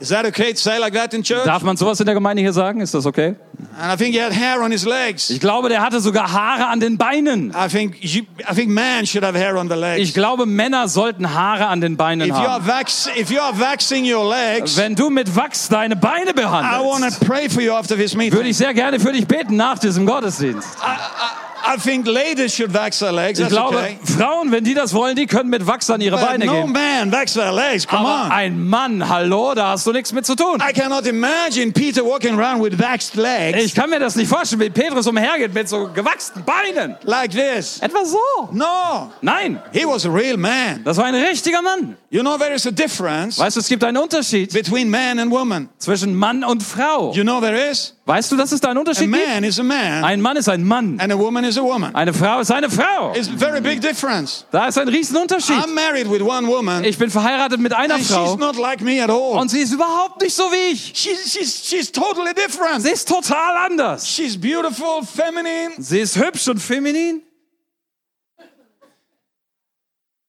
[0.00, 1.44] Is that okay to say like that in church?
[1.44, 2.80] Darf man sowas in der Gemeinde hier sagen?
[2.80, 3.36] Ist das okay?
[3.80, 5.30] And I think he had hair on his legs.
[5.30, 7.50] Ich glaube, der hatte sogar Haare an den Beinen.
[7.52, 10.02] I think you, I think man should have hair on the legs.
[10.02, 12.66] Ich glaube, Männer sollten Haare an den Beinen If you are haben.
[12.66, 16.36] vax, if you are waxing your legs, Wenn du mit Wachs deine Beine I want
[16.36, 18.34] behandelst, to pray for you after this meeting.
[18.34, 20.68] würde ich sehr gerne für dich beten nach diesem Gottesdienst.
[20.80, 23.38] I think ladies should wax their legs.
[23.38, 23.98] Ich glaube, okay.
[24.04, 26.72] Frauen, wenn die das wollen, die können mit Wachs an ihre But Beine no gehen.
[26.72, 27.86] man wax their legs.
[27.86, 28.30] Come Aber on.
[28.32, 30.60] ein Mann, hallo, da hast du nichts mit zu tun.
[30.60, 34.60] I cannot imagine Peter walking around with waxed legs Ich kann mir das nicht vorstellen,
[34.62, 36.96] wie Petrus umhergeht mit so gewachsenen Beinen.
[37.04, 37.78] like this.
[37.80, 38.18] Etwa so.
[38.52, 40.82] No, Nein, he was a real man.
[40.84, 41.96] das war ein richtiger Mann.
[42.10, 45.30] You know, there is a difference Weißt du, es gibt einen Unterschied between man and
[45.30, 45.68] woman.
[45.78, 47.12] zwischen Mann und Frau.
[47.14, 47.93] You know, there is.
[48.06, 49.26] Weißt du, dass es da einen A Unterschied gibt?
[49.26, 51.00] man is a man, Ein Mann ist ein Mann.
[51.00, 51.94] and a woman is a woman.
[51.94, 53.14] Eine Frau ist eine Frau.
[53.14, 54.44] It's a very big difference.
[54.50, 55.56] Da ist ein Riesenunterschied.
[55.56, 59.08] I'm married with one woman, Ich bin verheiratet mit einer Frau not like me at
[59.08, 59.38] all.
[59.40, 60.92] und sie ist überhaupt nicht so wie ich.
[60.94, 62.82] She's, she's, she's totally different.
[62.82, 64.06] Sie ist total anders.
[64.06, 67.22] She's beautiful, feminine, Sie ist hübsch und feminin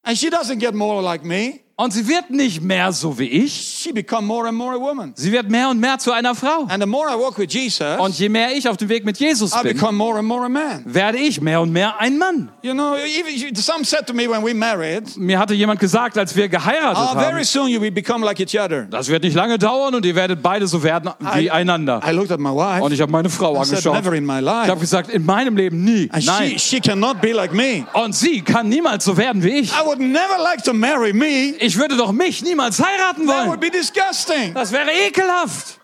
[0.04, 1.65] and she doesn't get more like me.
[1.78, 3.54] Und sie wird nicht mehr so wie ich.
[3.82, 5.12] She become more and more a woman.
[5.16, 6.64] Sie wird mehr und mehr zu einer Frau.
[6.70, 9.18] And the more I walk with Jesus, Und je mehr ich auf dem Weg mit
[9.20, 10.84] Jesus I bin, become more and more a man.
[10.86, 12.50] werde ich mehr und mehr ein Mann.
[12.62, 16.34] You know, even some said to me when we married, Mir hatte jemand gesagt, als
[16.36, 18.84] wir geheiratet oh, very haben, soon you will become like each other.
[18.90, 22.00] das wird nicht lange dauern und ihr werdet beide so werden wie I- einander.
[22.08, 22.84] I looked at my wife.
[22.84, 23.94] Und ich habe meine Frau I said, angeschaut.
[23.96, 24.80] never in my Ich habe life.
[24.80, 26.10] gesagt, in meinem Leben nie.
[26.12, 26.58] And she, Nein.
[26.60, 27.86] she cannot be like me.
[27.94, 29.72] Und sie kann niemals so werden wie ich.
[29.72, 31.54] I would never like to marry me.
[31.66, 33.60] Ich würde doch mich niemals heiraten That would wollen.
[33.60, 34.54] be disgusting.
[34.54, 35.80] Das wäre ekelhaft.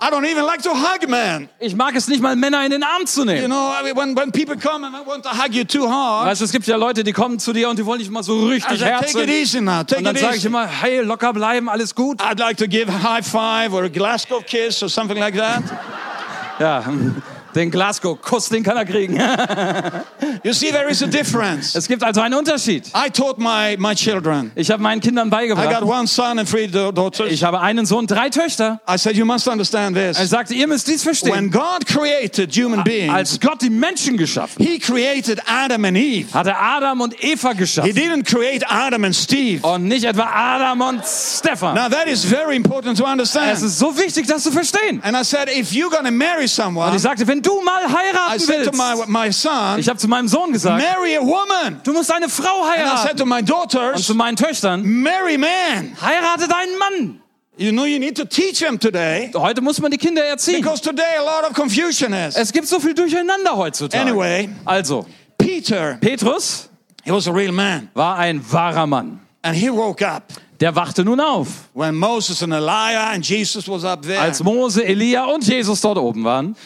[0.00, 1.48] I don't even like to hug men.
[1.60, 3.46] Ich mag es nicht mal, Männer in den Arm zu You nehmen.
[3.46, 6.26] know, I mean, when, when people come and I want to hug you too hard,
[6.28, 8.22] Weißt du, es gibt ja Leute, die kommen zu dir und die wollen dich mal
[8.24, 9.28] so I richtig say, take it herzen.
[9.28, 10.48] easy now, Und take dann it sage ich easy.
[10.48, 12.20] immer, hey, locker bleiben, alles gut.
[12.20, 15.62] I'd like to give a high five or a Glasgow kiss or something like that.
[16.58, 16.82] Ja,
[17.54, 19.18] Den Glasgow-Kuss, den kann er kriegen.
[20.44, 21.74] You see, there is a difference.
[21.76, 22.88] Es gibt also einen Unterschied.
[22.96, 24.50] I taught my, my children.
[24.54, 25.82] Ich habe meinen Kindern I got beigebracht.
[25.82, 27.30] one son and three da- daughters.
[27.30, 28.80] Ich habe einen Sohn, drei Töchter.
[28.88, 30.30] I said, you must understand Er this.
[30.30, 31.50] sagte, ihr müsst dies When verstehen.
[31.50, 36.32] God created human beings, Als Gott die Menschen geschaffen He created Adam and Eve.
[36.32, 37.92] hat er Adam und Eva He geschaffen.
[37.92, 39.64] didn't create Adam and Steve.
[39.66, 41.74] Und nicht etwa Adam und Stefan.
[41.74, 43.52] Now that is very important to Es understand.
[43.62, 45.00] ist so wichtig, das zu verstehen.
[45.04, 47.82] And I said, if you're going to marry Und someone, ich sagte, wenn du mal
[47.84, 51.16] I heiraten said to willst, my, my son, ich habe zu meinem Sohn gesagt, marry
[51.16, 51.80] a woman.
[51.84, 53.16] du musst eine Frau And I said heiraten.
[53.18, 55.96] to my Und daughters, zu meinen Töchtern, marry man.
[56.00, 57.18] heirate deinen Mann.
[57.58, 60.62] You know, you need to teach them today Heute muss man die Kinder erziehen.
[60.62, 62.34] because today a lot of confusion is.
[62.36, 64.00] Es gibt so viel Durcheinander heutzutage.
[64.00, 65.04] Anyway, Also,
[65.36, 66.68] Peter, Petrus
[67.04, 67.90] he was a real man.
[67.94, 69.20] war ein wahrer Mann.
[69.42, 70.22] And he woke up
[70.60, 74.20] Der wachte nun auf, when Moses and Elijah and Jesus was up there.
[74.20, 76.56] als Mose, Elia und Jesus dort oben waren.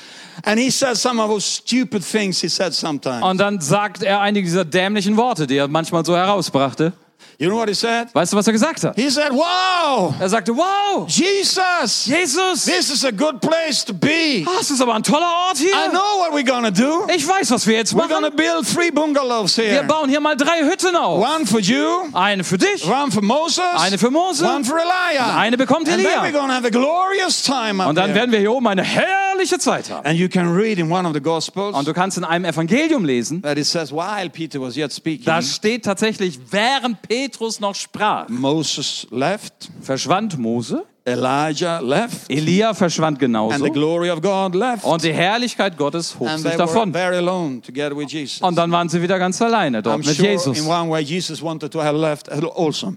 [0.44, 3.22] And he said some of those stupid things he said sometimes.
[3.22, 6.92] Und dann sagt er einige dieser dämlichen Worte, die er manchmal so herausbrachte.
[7.38, 8.08] You know what he said?
[8.14, 8.96] Weißt du, was er gesagt hat?
[8.96, 14.44] He said, wow, Er sagte, wow, Jesus, Jesus, this is a good place to be.
[14.58, 15.90] das ist aber ein toller Ort I hier.
[15.90, 17.06] know what we're to do.
[17.14, 18.36] Ich weiß, was wir jetzt We're going to machen.
[18.36, 19.84] build three bungalows Wir here.
[19.84, 21.22] bauen hier mal drei Hütten auf.
[21.22, 25.36] One for you, Eine für dich, one for Moses, eine für Mose, one for Elijah.
[25.38, 26.40] eine bekommt And then we're Elia.
[26.40, 29.90] to have a glorious time up Und dann werden wir hier oben eine herrliche Zeit
[29.90, 30.06] haben.
[30.06, 33.04] And you can read in one of the Gospels Und du kannst in einem Evangelium
[33.04, 37.74] lesen, that it says, while Peter was yet speaking, da steht tatsächlich, während Petrus noch
[37.74, 44.54] sprach, Moses left, verschwand Mose, Elijah left, Elia verschwand and the genauso glory of God
[44.54, 44.84] left.
[44.84, 46.92] und die Herrlichkeit Gottes hob And sich davon.
[46.92, 50.58] Und dann waren sie wieder ganz alleine dort I'm mit sure Jesus.
[50.58, 52.94] in one way Jesus wanted to have left also.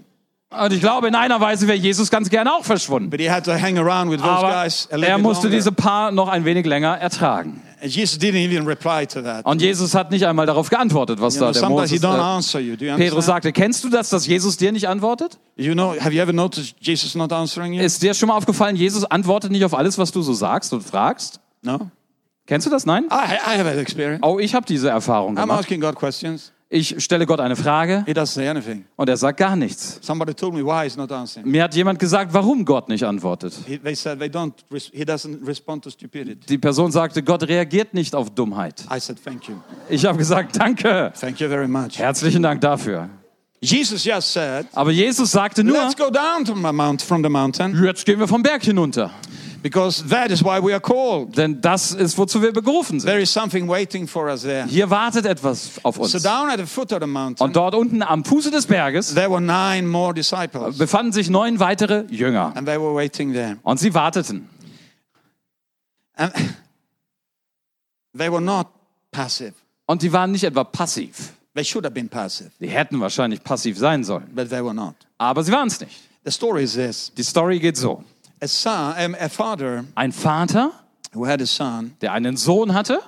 [0.52, 3.10] Und ich glaube, in einer Weise wäre Jesus ganz gerne auch verschwunden.
[3.10, 6.44] But he had to hang around with those Aber er musste diese Paar noch ein
[6.44, 7.62] wenig länger ertragen.
[7.82, 9.44] Jesus didn't even reply to that.
[9.46, 12.10] Und Jesus hat nicht einmal darauf geantwortet, was You da know, der sometimes he Moses,
[12.10, 12.76] don't äh, answer you.
[12.76, 13.52] Do you Petrus sagte.
[13.52, 15.38] Kennst du das, dass Jesus dir nicht antwortet?
[15.56, 17.82] You know, have you ever noticed Jesus not answering you?
[17.82, 20.82] Ist dir schon mal aufgefallen, Jesus antwortet nicht auf alles, was du so sagst und
[20.82, 21.40] fragst?
[21.62, 21.90] No?
[22.46, 22.84] Kennst du das?
[22.86, 23.04] Nein?
[23.04, 24.20] I, I have that experience.
[24.22, 25.60] Oh, ich habe diese Erfahrung I'm gemacht.
[25.60, 26.52] asking God questions.
[26.72, 28.04] Ich stelle Gott eine Frage
[28.96, 29.98] und er sagt gar nichts.
[30.02, 31.50] Somebody told me why he's not answering.
[31.50, 33.54] Mir hat jemand gesagt, warum Gott nicht antwortet.
[33.66, 34.52] He, they said they don't.
[34.72, 36.46] Res- he doesn't respond to stupidity.
[36.48, 38.84] Die Person sagte, Gott reagiert nicht auf Dummheit.
[38.88, 39.56] I said thank you,
[39.88, 41.12] Ich habe gesagt, danke.
[41.20, 41.98] thank you very much.
[41.98, 43.10] Herzlichen Dank dafür.
[43.62, 47.28] Jesus just said, Aber Jesus sagte nur, "Let's go down to the mount from the
[47.28, 49.10] mountain, jetzt gehen wir vom Berg hinunter.
[49.62, 51.36] because that is why we are called.
[51.36, 53.06] Denn das ist, wozu wir berufen sind.
[53.10, 56.12] There is something waiting for us there." Hier wartet etwas auf So uns.
[56.22, 59.28] down at the foot of the mountain, Und dort unten am Fuße des Berges there
[59.30, 62.52] were nine more disciples, befanden sich neun weitere Jünger.
[62.56, 63.58] and they were waiting there.
[63.62, 64.48] Und sie warteten.
[66.16, 66.32] And
[68.16, 68.68] they were not
[69.10, 69.52] passive.
[69.84, 71.34] Und die waren nicht etwa passiv.
[71.54, 74.30] They should have been passive, Die hätten wahrscheinlich passiv sein sollen.
[74.34, 74.94] but they were not.
[75.18, 75.96] Aber sie waren es nicht.
[76.24, 78.04] The story is this: Die Story geht so.
[78.42, 80.70] a son, um, a father Ein Vater,
[81.12, 83.00] who had a son der einen Sohn hatte,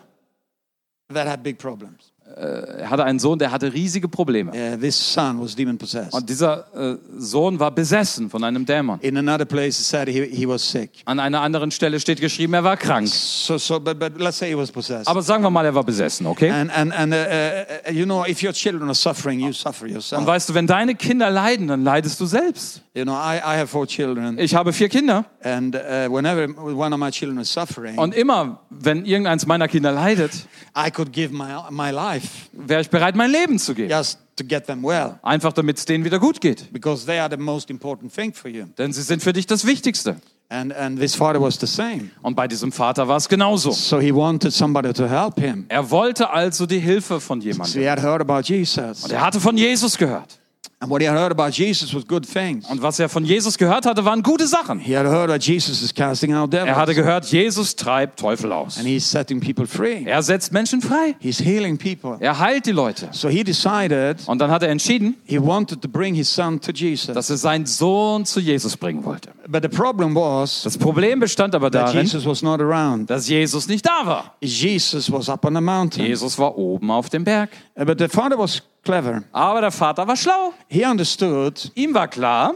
[1.13, 2.12] that had big problems.
[2.37, 4.53] Er hatte einen Sohn, der hatte riesige Probleme.
[4.53, 6.13] Uh, this son was demon possessed.
[6.13, 8.99] Und dieser äh, Sohn war besessen von einem Dämon.
[9.01, 10.91] In another place, it said he, he was sick.
[11.05, 13.09] An einer anderen Stelle steht geschrieben, er war krank.
[13.09, 15.09] So, so, but, but let's say he was possessed.
[15.09, 16.51] Aber sagen wir mal, er war besessen, okay?
[16.51, 19.87] And and and uh, uh, uh, you know, if your children are suffering, you suffer
[19.87, 20.21] yourself.
[20.21, 22.83] Und weißt du, wenn deine Kinder leiden, dann leidest du selbst.
[22.95, 26.93] You know, I, I have four children, Ich habe vier Kinder and uh, whenever one
[26.95, 30.33] of my children is suffering, und immer, wenn irgendeins meiner Kinder leidet,
[30.77, 33.91] I could give my my life wäre ich bereit, mein Leben zu geben.
[33.91, 36.73] just to get them well, Einfach damit es denen wieder gut geht.
[36.73, 38.65] because they are the most important thing for you.
[38.79, 40.17] Denn sie sind für dich das Wichtigste.
[40.49, 42.11] And and this father was the same.
[42.21, 43.71] Und bei diesem Vater war es genauso.
[43.73, 45.65] So he wanted somebody to help him.
[45.69, 47.81] Er wollte also die Hilfe von So jemandem.
[47.83, 50.39] he had heard about Jesus, Er hatte von Jesus gehört.
[50.83, 52.69] And what he had heard about Jesus was good things.
[52.69, 54.81] Und was er von Jesus gehört hatte, waren gute Sachen.
[54.81, 58.53] He had heard that Jesus is casting out Er hatte devils, gehört, Jesus treibt Teufel
[58.53, 58.77] aus.
[58.79, 60.05] and he's setting people free.
[60.05, 61.15] Er setzt Menschen frei.
[61.21, 62.17] He's healing people.
[62.21, 63.09] Er heilt die Leute.
[63.13, 66.73] So he decided Und dann hat er entschieden, he wanted to bring his son to
[66.73, 67.15] Jesus.
[67.15, 69.31] dass er seinen Sohn zu Jesus bringen wollte.
[69.49, 73.09] But the problem was Das Problem bestand aber that darin, Jesus was not around.
[73.09, 74.35] dass Jesus nicht da war.
[74.41, 76.05] Jesus was up on the mountain.
[76.05, 77.51] Jesus war oben auf dem Berg.
[77.77, 79.23] But the father was clever.
[79.33, 80.53] Aber der Vater war schlau.
[80.73, 82.55] He understood Ihm war klar,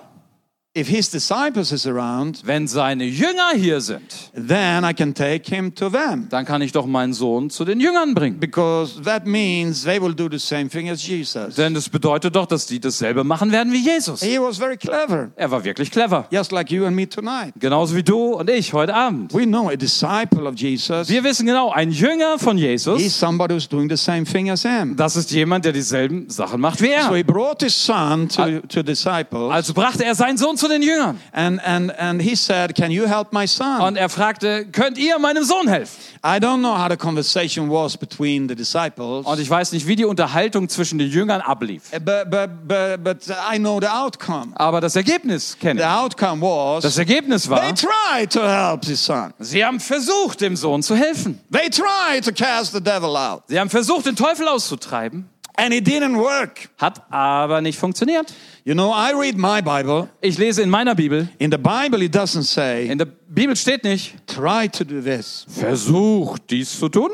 [0.77, 4.03] if his disciples is around, Wenn seine Jünger hier sind,
[4.35, 6.29] then I can take him to them.
[6.31, 8.39] dann kann ich doch meinen Sohn zu den Jüngern bringen.
[8.39, 11.55] Because that means they will do the same thing as Jesus.
[11.55, 14.21] Denn das bedeutet doch, dass die dasselbe machen werden wie Jesus.
[14.23, 16.27] He was very clever, Er war wirklich clever.
[16.31, 17.53] just like you and me tonight.
[17.59, 19.33] Genauso wie du und ich heute Abend.
[19.35, 21.09] We know a disciple of Jesus.
[21.09, 24.63] Wir wissen genau, ein Jünger von He's Jesus, somebody who's doing the same thing as
[24.63, 24.97] him.
[24.97, 27.17] das ist jemand, der dieselben Sachen macht wie So er.
[27.17, 31.19] he brought his son to, to disciples, Also brachte er seinen Sohn zu den Jüngern
[31.33, 33.81] and, and, and he said, Can you help my son?
[33.81, 35.97] und er fragte, könnt ihr meinem Sohn helfen?
[36.25, 39.97] I don't know how the conversation was between the disciples, Und ich weiß nicht, wie
[39.97, 41.91] die Unterhaltung zwischen den Jüngern ablief.
[41.93, 43.19] but, but, but, but
[43.53, 44.53] I know the outcome.
[44.57, 45.93] Aber das Ergebnis kenne The ich.
[45.93, 49.33] outcome was Das Ergebnis they war, tried to help his son.
[49.39, 51.41] sie haben versucht, dem Sohn zu helfen.
[51.53, 55.87] They tried to cast the devil out, Sie haben versucht, den Teufel auszutreiben, and it
[55.87, 56.69] didn't work.
[56.79, 58.33] hat aber nicht funktioniert.
[58.67, 60.09] You know, I read my Bible.
[60.21, 63.85] Ich lese in meiner Bibel, In the Bible, it doesn't say, in der Bibel steht
[63.85, 65.47] nicht, try to do this.
[65.49, 67.11] versuch dies zu tun,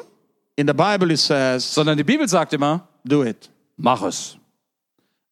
[0.56, 3.50] In the Bible, it says, sondern die Bibel sagt immer, do it.
[3.76, 4.38] mach es.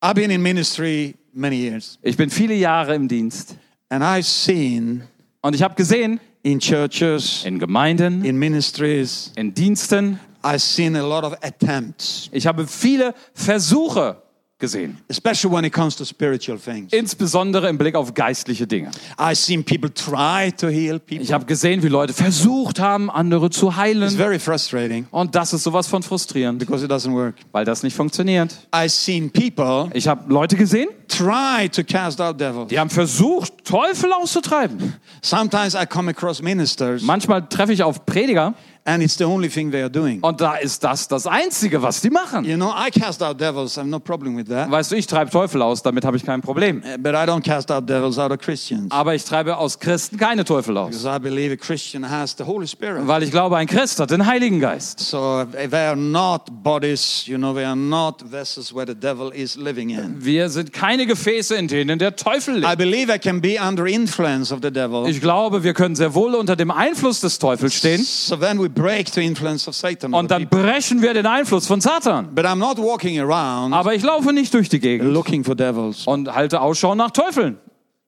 [0.02, 3.56] I've been in ministry many years, Ich bin viele Jahre im Dienst
[3.88, 5.04] and I've seen
[5.40, 11.02] und ich habe gesehen, in churches, in Gemeinden, in ministries, in Diensten, I've seen a
[11.02, 14.16] lot of attempts, ich habe viele Versuche
[14.60, 16.92] gesehen, especially when it comes to spiritual things.
[16.92, 18.90] insbesondere im Blick auf geistliche Dinge.
[19.18, 21.22] I've seen people try to heal people.
[21.24, 24.10] Ich habe gesehen, wie Leute versucht haben, andere zu It's heilen.
[24.10, 27.34] very frustrating Und das ist sowas von frustrierend, because it doesn't work.
[27.52, 28.54] weil das nicht funktioniert.
[28.72, 32.68] I've seen people Ich habe Leute gesehen, try to cast out devils.
[32.68, 34.94] die haben versucht, Teufel auszutreiben.
[35.22, 39.70] Sometimes I come across ministers, Manchmal treffe ich auf Prediger and it's the only thing
[39.70, 40.20] they are doing.
[40.22, 42.44] und da ist das das Einzige, was die machen.
[42.44, 43.76] You know, I cast out devils.
[43.76, 44.70] I have no problem with that.
[44.70, 46.78] Weißt du, ich treibe Teufel aus, damit habe ich kein Problem.
[46.84, 48.90] Uh, But I don't cast out devils out of Christians.
[48.90, 50.90] Aber ich treibe aus Christen keine Teufel aus.
[50.90, 53.06] Because I believe a Christian has the Holy Spirit.
[53.06, 55.00] Weil ich glaube, ein Christ hat den Heiligen Geist.
[55.00, 59.56] So they are not bodies, you know, they are not vessels where the devil is
[59.56, 60.16] living in.
[60.24, 62.78] Wir sind keine Gefäße, in denen der Teufel I lebt.
[62.78, 65.06] believe I can be under influence of the devil.
[65.08, 68.68] Ich glaube, wir können sehr wohl unter dem Einfluss des Teufels stehen So then we
[68.74, 70.14] break the influence of Satan.
[70.14, 72.34] on und dann brechen wir den Einfluss von Satan.
[72.34, 76.06] But I'm not walking around Aber ich laufe nicht durch die Gegend looking for devils.
[76.06, 77.58] und halte Ausschau nach Teufeln.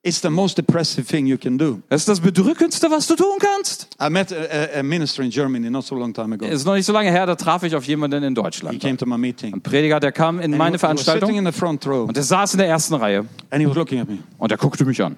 [0.05, 1.79] It's the most depressive thing you can do.
[1.88, 3.87] Das ist das Bedrückendste, was du tun kannst.
[4.05, 6.44] I met a, a, minister in Germany not so long time ago.
[6.44, 8.81] Ist noch nicht so lange her, da traf ich auf jemanden in He Deutschland.
[8.81, 9.55] came to my meeting.
[9.55, 11.87] Ein Prediger, der kam in And meine he, he was sitting Veranstaltung in the front
[11.87, 14.18] row und der saß in der ersten Reihe and he was looking at me.
[14.38, 15.16] und er guckte mich an.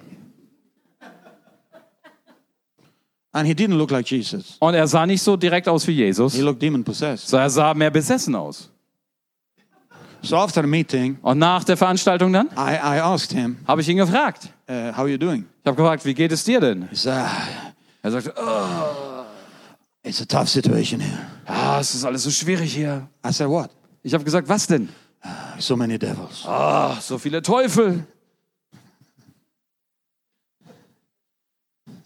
[3.37, 4.55] And he didn't look like Jesus.
[4.59, 7.27] Und er sah nicht so direkt aus wie Jesus, He looked demon possessed.
[7.27, 8.69] so er sah mehr besessen aus.
[10.21, 13.89] So after the meeting, Und nach der Veranstaltung dann I, I asked him, habe ich
[13.89, 14.49] ihn gefragt.
[14.69, 15.45] uh, How you doing?
[15.61, 16.87] Ich habe gefragt, wie geht es dir denn?
[16.89, 19.25] He said, "Ah, Er sagte, oh,
[20.03, 21.17] It's a tough situation here.
[21.45, 23.07] ah, es ist alles so schwierig hier.
[23.27, 23.69] I said, What?
[24.03, 24.87] Ich habe gesagt, was denn?
[25.59, 26.43] So many devils.
[26.45, 28.05] Ah, so viele Teufel.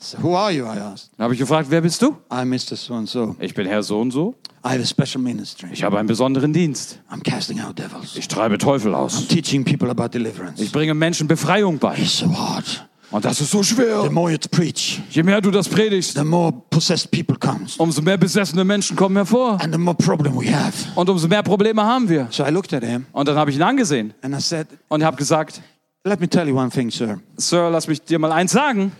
[0.02, 0.64] So who are you?
[0.66, 1.10] I asked.
[1.18, 2.16] Dann habe ich gefragt, wer bist du?
[2.30, 2.76] I'm Mr.
[2.78, 3.36] So and so.
[3.40, 4.36] Ich bin Herr so und so.
[4.66, 5.70] I have a special ministry.
[5.74, 7.00] Ich habe einen besonderen Dienst.
[7.12, 8.16] I'm casting out devils.
[8.16, 9.28] Ich treibe Teufel aus.
[9.28, 10.62] Teaching people about deliverance.
[10.64, 11.98] Ich bringe Menschen Befreiung bei.
[11.98, 12.86] It's so hard.
[13.12, 14.10] Und das ist so The schwer.
[14.12, 17.76] more you preach, Je mehr du das predigst, the more possessed people comes.
[17.78, 19.60] umso mehr besessene Menschen kommen hervor.
[19.60, 20.74] And the more problem we have.
[20.96, 22.28] Und umso mehr Probleme haben wir.
[22.30, 25.04] So I looked at him Und dann habe ich ihn angesehen and I said, und
[25.04, 25.62] habe gesagt,
[26.06, 27.20] Let me tell you one thing, sir.
[27.36, 28.92] Sir, lass mich dir mal eins sagen.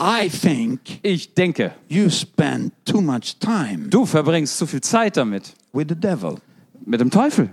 [0.00, 5.54] I think Ich denke, you spend too much time du verbringst zu viel Zeit damit.
[5.72, 6.38] with the devil.
[6.84, 7.50] Mit dem Teufel.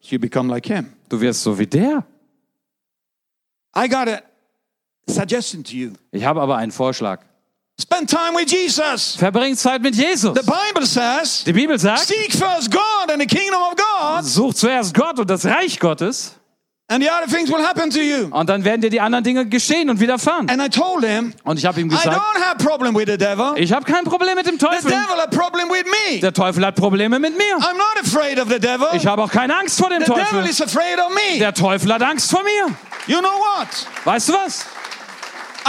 [0.00, 0.92] You become like him.
[1.08, 2.04] Du wirst so wie der.
[3.76, 4.22] I got a
[5.06, 5.92] suggestion to you.
[6.12, 7.20] Ich habe aber einen Vorschlag.
[7.80, 9.14] Spend time with Jesus.
[9.16, 10.34] Verbring Zeit mit Jesus.
[10.34, 14.54] The Bible says, Die Bibel sagt, Seek first God and the kingdom of God, such
[14.56, 16.34] zuerst Gott und das Reich Gottes
[16.90, 18.28] and the other things will happen to you.
[18.30, 20.48] und dann werden dir die anderen Dinge geschehen und widerfahren.
[20.48, 23.16] And I told him, Und ich habe ihm I gesagt, don't have problem with the
[23.18, 23.52] devil.
[23.56, 24.90] ich habe kein Problem mit dem The Teufel.
[24.90, 26.20] devil a problem with me.
[26.20, 27.56] Der Teufel hat Probleme mit mir.
[27.58, 28.86] I'm not afraid of the devil.
[28.94, 30.46] Ich habe auch keine Angst vor dem The devil Teufel.
[30.48, 31.38] is afraid of me.
[31.38, 32.74] Der Teufel hat Angst vor mir.
[33.06, 33.68] You know what?
[34.04, 34.66] Weißt du was?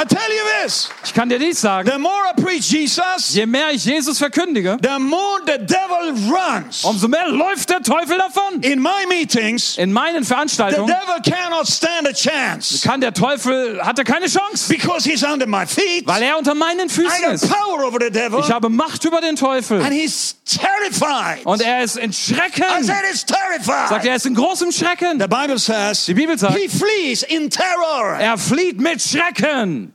[0.02, 1.90] I tell you this Ich kann dir dies sagen.
[1.92, 6.84] the more I preach Jesus, Je mehr ich Jesus verkündige, the more the devil runs.
[6.86, 8.62] umso mehr läuft der Teufel davon.
[8.62, 13.80] In my meetings, In meinen the Veranstaltungen devil cannot stand a chance kann der Teufel,
[13.84, 16.06] hatte keine Chance, because he's under my feet.
[16.08, 17.50] weil er unter meinen I Füßen got ist.
[17.50, 21.46] power over the devil, Ich habe Macht über den Teufel and he's terrified.
[21.46, 22.84] und er ist in I Schrecken.
[22.84, 23.34] said he's Sagt
[23.68, 24.06] terrified.
[24.06, 25.20] er ist in großem Schrecken.
[25.20, 28.18] The Bible says Die Bibel sagt, he flees in terror.
[28.20, 29.89] er flieht mit Schrecken.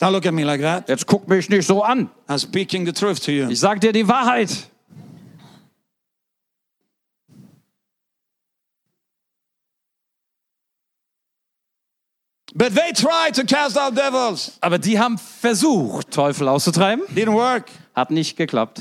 [0.00, 0.88] Don't look at me like that.
[0.88, 2.08] Jetzt guck mich nicht so an.
[2.26, 3.50] I'm speaking the truth to you.
[3.50, 4.70] Ich sag dir die Wahrheit.
[12.54, 14.58] But they tried to cast out devils.
[14.60, 17.04] Aber die haben versucht, Teufel auszutreiben.
[17.14, 17.70] Didn't work.
[17.94, 18.80] Hat nicht geklappt.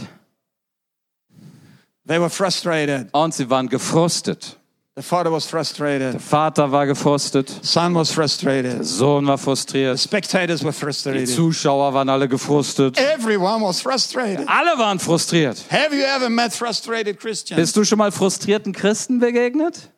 [2.08, 3.10] They were frustrated.
[3.12, 4.58] Und sie waren gefrustet.
[5.00, 6.20] The father was frustrated.
[6.20, 7.64] Vater war gefrustet.
[7.64, 8.86] Son was frustrated.
[8.86, 9.98] Sohn war frustriert.
[9.98, 11.30] Spectators were Die frustrated.
[11.30, 12.98] Zuschauer waren alle gefrustet.
[12.98, 14.46] Everyone was frustrated.
[14.46, 15.64] Alle waren frustriert.
[15.70, 17.58] Have you ever met frustrated Christians?
[17.58, 19.90] Bist du schon mal frustrierten Christen begegnet?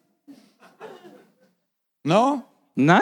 [2.04, 2.44] No?
[2.76, 3.02] Nein?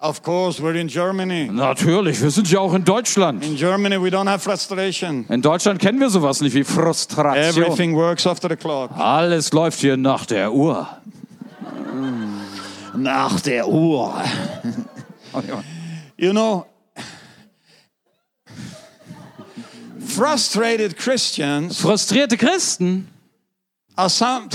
[0.00, 1.48] Of course, we're in Germany.
[1.50, 3.44] Natürlich, wir sind ja auch in Deutschland.
[3.44, 5.26] In Germany, we don't have frustration.
[5.28, 7.64] In Deutschland kennen wir sowas nicht wie Frustration.
[7.64, 8.92] Everything works after the clock.
[8.96, 10.86] Alles läuft hier nach der Uhr.
[12.94, 14.14] Nach der Uhr.
[16.16, 16.66] You know,
[20.00, 23.06] frustrated Christians Frustrierte Christen
[23.94, 24.48] are some.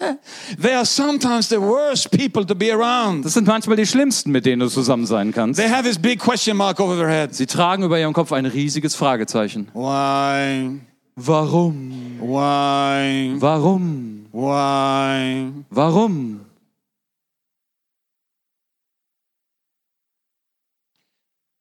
[0.60, 3.24] they are sometimes the worst people to be around.
[3.24, 5.60] Das sind manchmal die schlimmsten, mit denen du zusammen sein kannst.
[5.60, 7.38] They have this big question mark over their heads.
[7.38, 9.68] Sie tragen über ihrem Kopf ein riesiges Fragezeichen.
[9.74, 10.80] Why?
[11.16, 12.18] Warum?
[12.20, 13.34] Why?
[13.40, 14.26] Warum?
[14.32, 15.52] Why?
[15.70, 16.40] Warum?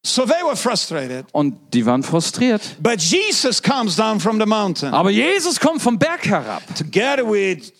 [0.05, 1.25] So they were frustrated.
[1.33, 2.61] Und die waren frustriert.
[2.81, 6.63] But Jesus comes down from the mountain Aber Jesus kommt vom Berg herab.
[6.75, 7.71] together with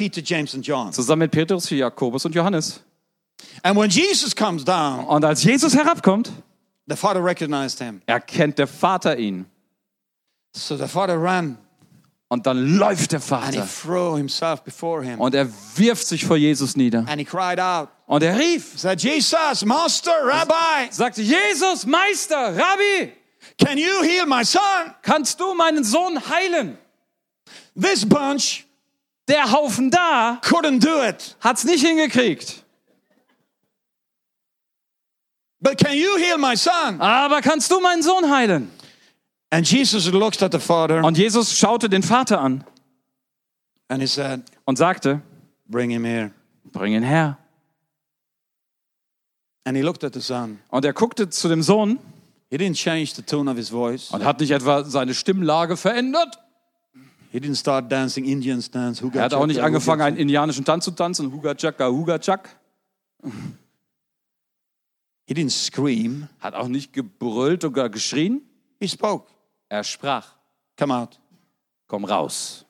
[0.00, 0.92] Peter, James, and John.
[0.94, 2.80] Zusammen mit Petrus, Jakobus und Johannes.
[3.62, 6.30] And when Jesus comes down, Und als Jesus herabkommt,
[6.86, 8.00] the Father recognized him.
[8.06, 9.44] erkennt der Vater ihn.
[10.56, 11.58] So the Father ran
[12.28, 13.66] Und dann läuft der and he Vater.
[13.68, 15.20] threw himself before him.
[15.20, 15.46] Und er
[15.76, 17.00] wirft sich vor Jesus nieder.
[17.06, 23.12] And he cried out, Und er rief, said, Jesus, Master, Rabbi, sagte, Jesus, Meister, Rabbi,
[23.58, 24.94] can you heal my son?
[25.02, 26.78] kannst du meinen Sohn heilen?
[27.74, 28.64] This bunch
[29.30, 31.36] Der Haufen da couldn't do it.
[31.40, 32.64] hat's nicht hingekriegt.
[35.62, 37.00] But can you heal my son?
[37.00, 38.70] Aber kannst du meinen Sohn heilen?
[39.50, 42.64] And Jesus looked at the Father Und Jesus schaute den Vater an
[43.88, 45.20] and he said, und sagte,
[45.66, 46.30] Bring him here.
[46.72, 47.36] bring ihn her.
[49.64, 50.60] And he looked at the son.
[50.70, 51.98] Und er guckte zu dem Sohn
[52.50, 54.10] He didn't change the tone of his voice.
[54.10, 56.38] und hat nicht etwa seine Stimmlage verändert.
[57.32, 59.04] He didn't start dancing Indians dance.
[59.14, 62.56] Er hat auch nicht angefangen, einen indianischen Tanz zu tanzen, Huga Chaka, Huga Chak.
[65.26, 66.28] He didn't scream.
[66.40, 68.42] Hat auch nicht gebrüllt oder geschrien.
[68.80, 69.30] He spoke.
[69.68, 70.34] Er sprach,
[70.76, 71.20] Come out.
[71.86, 72.64] komm raus.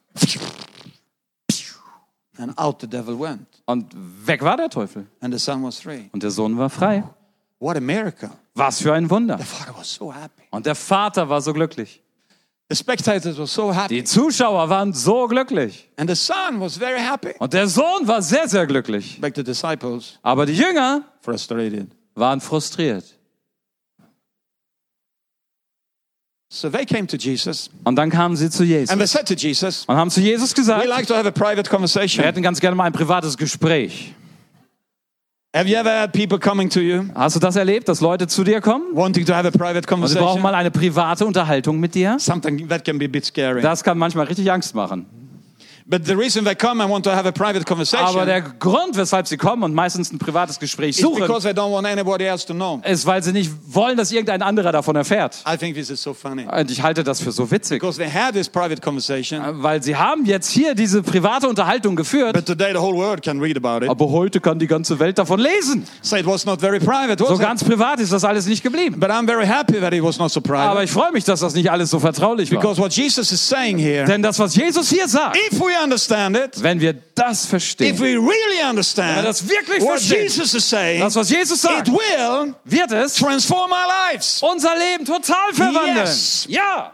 [2.36, 3.46] And out the devil went.
[3.64, 3.94] Und
[4.26, 5.06] weg war der Teufel.
[5.20, 6.08] And the son was free.
[6.12, 7.04] Und der Sohn war frei.
[7.60, 8.30] What a miracle.
[8.54, 9.38] Was für ein Wunder.
[9.38, 10.42] The father was so happy.
[10.50, 12.02] Und der Vater war so glücklich.
[12.70, 15.88] Die Zuschauer waren so glücklich.
[15.96, 17.34] And the son was very happy.
[17.38, 19.20] Und der Sohn war sehr, sehr glücklich.
[20.22, 21.88] Aber die Jünger frustrated.
[22.14, 23.04] waren frustriert.
[26.52, 29.34] So they came to Jesus Und dann kamen sie zu Jesus and they said to
[29.34, 32.58] Jesus, und haben zu Jesus We gesagt, like to have a private wir hätten ganz
[32.58, 34.14] gerne mal ein privates Gespräch.
[35.52, 38.44] Have you ever had people coming to you Hast du das erlebt, dass Leute zu
[38.44, 40.42] dir kommen wanting to have a private und sie brauchen conversation?
[40.42, 42.16] mal eine private Unterhaltung mit dir?
[42.20, 43.60] Something that can be a bit scary.
[43.60, 45.06] Das kann manchmal richtig Angst machen.
[45.90, 51.42] Aber conversation der Grund, weshalb sie kommen und meistens ein privates Gespräch is suchen, because
[51.42, 52.80] they don't want anybody else to know.
[52.84, 55.42] ist, weil sie nicht wollen, dass irgendein anderer davon erfährt.
[55.46, 56.46] I think this is so funny.
[56.46, 57.80] Und ich halte das für so witzig.
[57.80, 62.34] Because they had this private conversation, Weil sie haben jetzt hier diese private Unterhaltung geführt,
[62.34, 63.90] but today the whole world can read about it.
[63.90, 65.84] aber heute kann die ganze Welt davon lesen.
[66.02, 67.40] So it was not very private, So it?
[67.40, 69.00] ganz privat ist das alles nicht geblieben.
[69.00, 71.54] But I'm very happy that it was not so Aber ich freue mich, dass das
[71.54, 72.60] nicht alles so vertraulich war.
[72.60, 75.36] Because what Jesus is saying here, Denn das, was Jesus hier sagt,
[75.84, 80.22] it, wenn wir das if verstehen, we really wenn wir understand das wirklich what verstehen,
[80.22, 84.42] Jesus is saying, das, was Jesus it sagt, will wird es transform our lives.
[84.42, 86.06] unser Leben total verwandeln.
[86.06, 86.46] Yes.
[86.48, 86.92] Ja.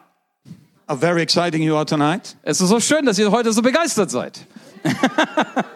[0.89, 2.37] How very exciting you are tonight.
[2.43, 4.39] Es ist so schön, dass ihr heute so begeistert seid.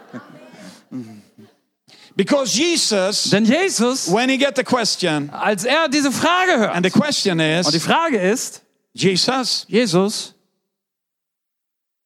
[2.16, 6.84] Because Jesus, Denn Jesus, when he get the question, als er diese Frage hört, and
[6.84, 10.34] the question und die is, Frage ist, Jesus, Jesus,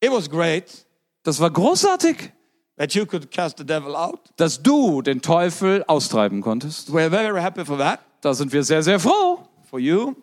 [0.01, 0.84] it was great
[1.25, 2.33] das war großartig,
[2.79, 4.21] that you could cast the devil out.
[4.37, 6.91] dass du den Teufel austreiben konntest.
[6.91, 8.01] We're very happy for that.
[8.21, 10.15] Da sind wir sehr, sehr froh, For you,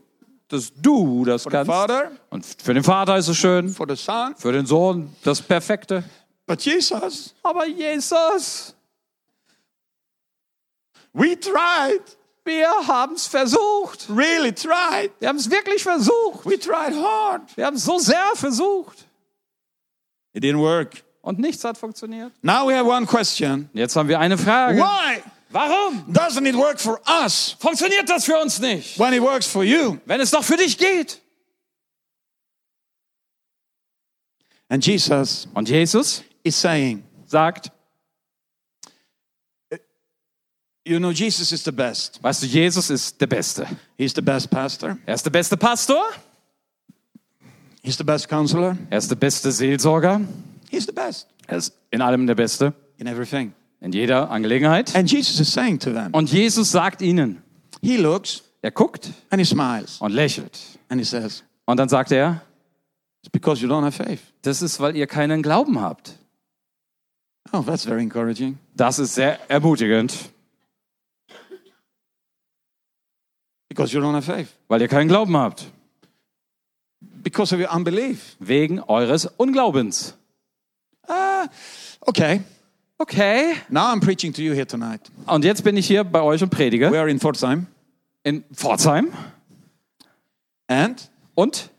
[0.47, 1.71] dass du das for the kannst.
[1.71, 4.35] Father, Und für den Vater ist es schön, for the Son.
[4.37, 6.03] für den Sohn das Perfekte.
[6.47, 8.75] But Jesus, Aber Jesus,
[11.13, 12.01] we tried,
[12.43, 14.07] wir haben es versucht.
[14.09, 15.11] really tried.
[15.19, 16.45] Wir haben es wirklich versucht.
[16.45, 17.41] We tried hard.
[17.55, 19.05] Wir haben es so sehr versucht.
[20.33, 21.03] It didn't work.
[21.21, 22.31] Und nichts hat funktioniert.
[22.41, 23.69] Now we have one question.
[23.73, 24.79] Jetzt haben wir eine Frage.
[24.79, 25.21] Why
[25.53, 28.97] Warum doesn't it work for us funktioniert das für uns nicht?
[28.97, 29.97] when it works for you?
[30.05, 31.19] Wenn es doch für dich geht.
[34.69, 37.69] And Jesus Und Jesus is saying, sagt,
[40.85, 42.23] you know, Jesus is the best.
[42.23, 43.67] weißt du, Jesus ist der Beste.
[43.97, 44.97] He's the best pastor.
[45.05, 46.01] Er ist der beste Pastor,
[47.83, 48.77] He's the best counselor.
[48.89, 50.21] er ist der beste Seelsorger,
[50.69, 53.53] He's the best er ist in allem der Beste, in everything.
[53.81, 54.95] in jeder Angelegenheit.
[54.95, 57.41] And Jesus is saying to them, Und Jesus sagt ihnen,
[57.81, 60.59] He looks er guckt and he smiles und lächelt.
[60.89, 62.41] and he says, Und dann sagt er,
[63.23, 64.21] It's because you don't have faith.
[64.43, 66.17] das ist, weil ihr keinen Glauben habt.
[67.51, 68.57] Oh, that's very encouraging.
[68.75, 70.13] Das ist sehr ermutigend,
[73.69, 74.49] Because you don't have faith.
[74.67, 75.65] weil ihr keinen Glauben habt.
[77.23, 78.35] Because of your unbelief.
[78.39, 80.15] Wegen eures Unglaubens.
[81.07, 81.47] Ah,
[82.07, 82.41] okay.
[82.99, 83.55] Okay.
[83.69, 85.01] Now I'm preaching to you here tonight.
[85.25, 87.67] Und jetzt bin ich hier bei euch und predige We are in Pforzheim.
[88.23, 89.11] in Pforzheim.
[90.67, 91.70] And Und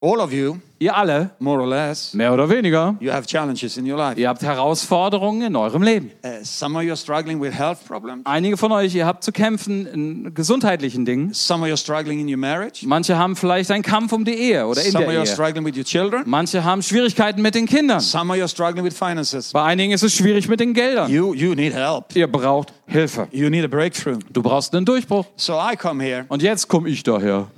[0.00, 3.84] all of you, ihr alle, more or less, mehr oder weniger, you have challenges in
[3.90, 4.16] your life.
[4.20, 6.12] ihr habt Herausforderungen in eurem Leben.
[6.24, 8.24] Uh, some of you are struggling with health problems.
[8.24, 11.34] Einige von euch, ihr habt zu kämpfen in gesundheitlichen Dingen.
[11.34, 12.86] Some of you are struggling in your marriage.
[12.86, 15.28] Manche haben vielleicht einen Kampf um die Ehe oder in Some of der you are
[15.28, 15.34] Ehe.
[15.34, 16.22] struggling with your children.
[16.26, 18.00] Manche haben Schwierigkeiten mit den Kindern.
[18.00, 19.50] Some of you are struggling with finances.
[19.52, 21.10] Bei einigen ist es schwierig mit den Geldern.
[21.10, 22.14] You, you need help.
[22.14, 23.26] Ihr braucht Hilfe.
[23.32, 24.18] You need a breakthrough.
[24.32, 25.26] Du brauchst einen Durchbruch.
[25.34, 27.48] So I come here Und jetzt komme ich daher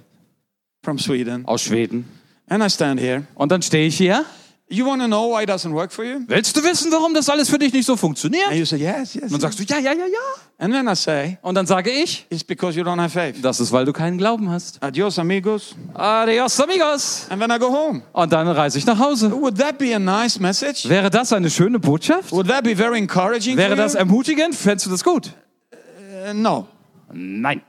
[0.83, 2.07] from Sweden aus Schweden.
[2.51, 3.23] And I stand here.
[3.35, 4.27] Und dann stehe ich hier.
[4.73, 6.21] You want to know why it doesn't work for you?
[6.29, 8.47] Willst du wissen, warum das alles für dich nicht so funktioniert?
[8.47, 9.25] And you say, yes, yes.
[9.25, 10.19] Und dann sagst du, ja, ja, ja, ja.
[10.59, 13.43] And then I say, Und dann sage ich, it's because you don't have faith.
[13.43, 14.81] das ist, weil du keinen Glauben hast.
[14.81, 15.75] Adios, amigos.
[15.95, 17.27] Adios, amigos.
[17.31, 18.03] And then I go home.
[18.13, 19.33] Und dann reise ich nach Hause.
[19.33, 20.89] Would that be a nice message?
[20.89, 22.31] Wäre das eine schöne Botschaft?
[22.31, 24.55] Would that be very encouraging Wäre das ermutigend?
[24.55, 25.33] Fändest du das gut?
[25.73, 26.69] Uh, no.
[27.13, 27.63] Nein.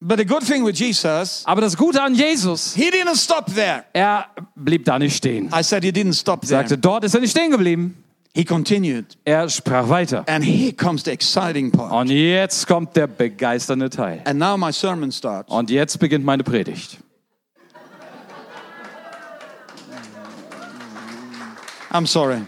[0.00, 3.84] But the good thing with Jesus, Aber das Gute an Jesus, he didn't stop there.
[3.92, 5.50] er blieb da nicht stehen.
[5.52, 6.60] I said he didn't stop there.
[6.60, 7.96] Sagte, dort ist er nicht stehen geblieben.
[8.32, 9.16] He continued.
[9.24, 10.22] Er sprach weiter.
[10.28, 11.90] And here comes the exciting part.
[11.92, 14.20] Und jetzt kommt der begeisternde Teil.
[14.24, 15.50] And now my sermon starts.
[15.50, 16.98] Und jetzt beginnt meine Predigt.
[21.90, 22.36] I'm sorry.
[22.36, 22.44] I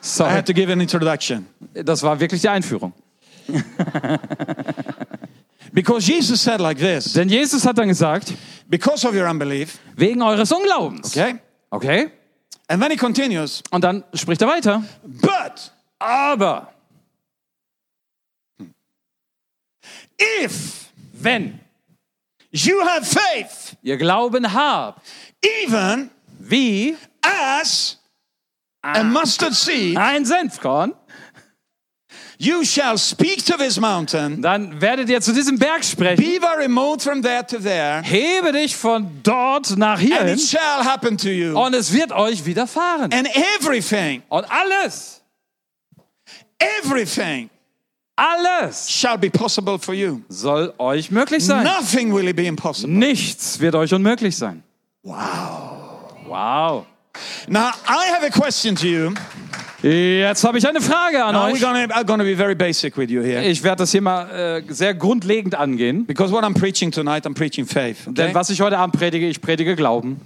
[0.00, 1.46] Sorry, had to give an introduction.
[1.74, 2.94] das war wirklich die Einführung.
[5.74, 8.32] Because Jesus said like this Denn Jesus hat dann gesagt,
[8.68, 11.16] because of your unbelief, wegen eures Unglaubens.
[11.16, 11.38] okay?
[11.70, 12.10] Okay?
[12.68, 14.82] And then he continues, Und dann spricht er weiter.
[15.02, 16.72] but Aber
[20.18, 21.58] if wenn
[22.52, 25.02] you have faith, ihr Glauben habt,
[25.42, 27.98] even wie as
[28.82, 30.94] a mustard seed, ein Senfkorn,
[32.38, 36.22] you shall speak to this mountain, dann werdet ihr zu diesem Berg sprechen.
[36.22, 40.40] be thou removed from there to there, Hebe dich von dort nach and hierhin it
[40.40, 41.58] shall happen to you.
[41.58, 43.12] und es wird euch widerfahren.
[43.12, 43.28] And
[43.60, 45.22] everything, Und alles,
[46.58, 47.50] everything
[48.16, 50.20] alles shall be possible for you.
[50.28, 51.64] soll euch möglich sein.
[51.64, 52.92] Nothing will be impossible.
[52.92, 54.62] Nichts wird euch unmöglich sein.
[55.02, 56.14] Wow.
[56.26, 56.86] Wow.
[57.48, 59.14] Now, I have a question to you.
[59.84, 61.60] Jetzt habe ich eine Frage an Now, euch.
[61.60, 61.86] gonna,
[63.22, 63.44] here.
[63.44, 66.06] Ich werde das hier mal äh, sehr grundlegend angehen.
[66.06, 67.98] Because what I'm preaching tonight, I'm preaching faith.
[68.06, 68.14] Okay?
[68.14, 70.20] Denn was ich heute Abend predige, ich predige Glauben.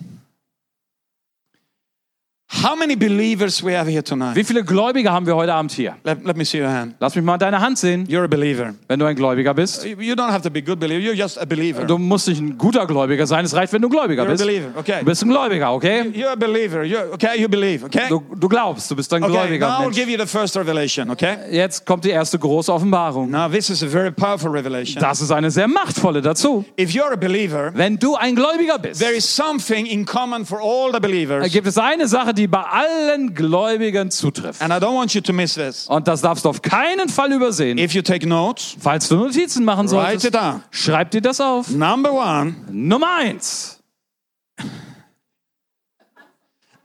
[2.50, 4.34] How many believers we have here tonight?
[4.34, 5.96] Wie viele Gläubige haben wir heute Abend hier?
[6.02, 6.94] Let, let me see your hand.
[6.98, 8.74] Lass mich mal deine Hand sehen, You're a believer.
[8.88, 9.84] wenn du ein Gläubiger bist.
[9.84, 10.98] You don't have to be a good believer.
[10.98, 11.84] You're just a believer.
[11.84, 14.30] Du musst nicht ein guter Gläubiger sein, es reicht, wenn du ein Gläubiger You're a
[14.30, 14.44] bist.
[14.46, 14.68] believer.
[14.76, 15.00] Okay.
[15.00, 16.00] Du bist ein Gläubiger, okay?
[16.14, 16.80] You're a believer.
[16.84, 17.84] You're, okay, you believe.
[17.84, 18.08] Okay.
[18.08, 19.30] Du, du glaubst, du bist ein Okay.
[19.32, 19.68] Gläubiger.
[19.68, 21.10] Now I'll give you the first revelation.
[21.10, 21.36] Okay.
[21.50, 23.30] Jetzt kommt die erste große Offenbarung.
[23.30, 25.02] Now this is a very powerful revelation.
[25.02, 26.64] Das ist eine sehr machtvolle dazu.
[26.80, 30.60] If you're a believer, Wenn du ein Gläubiger bist, there is something in common for
[30.62, 31.52] all the believers.
[31.52, 34.62] gibt es eine Sache, die bei allen Gläubigen zutrifft.
[34.62, 35.86] And I don't want you to miss this.
[35.88, 37.76] Und das darfst du auf keinen Fall übersehen.
[37.78, 40.62] If you take notes, Falls du Notizen machen write solltest, it down.
[40.70, 41.68] schreib dir das auf.
[41.70, 43.74] Number one, Nummer eins.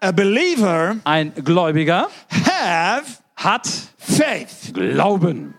[0.01, 4.74] a believer Ein Gläubiger have hat faith.
[4.74, 5.54] Glauben.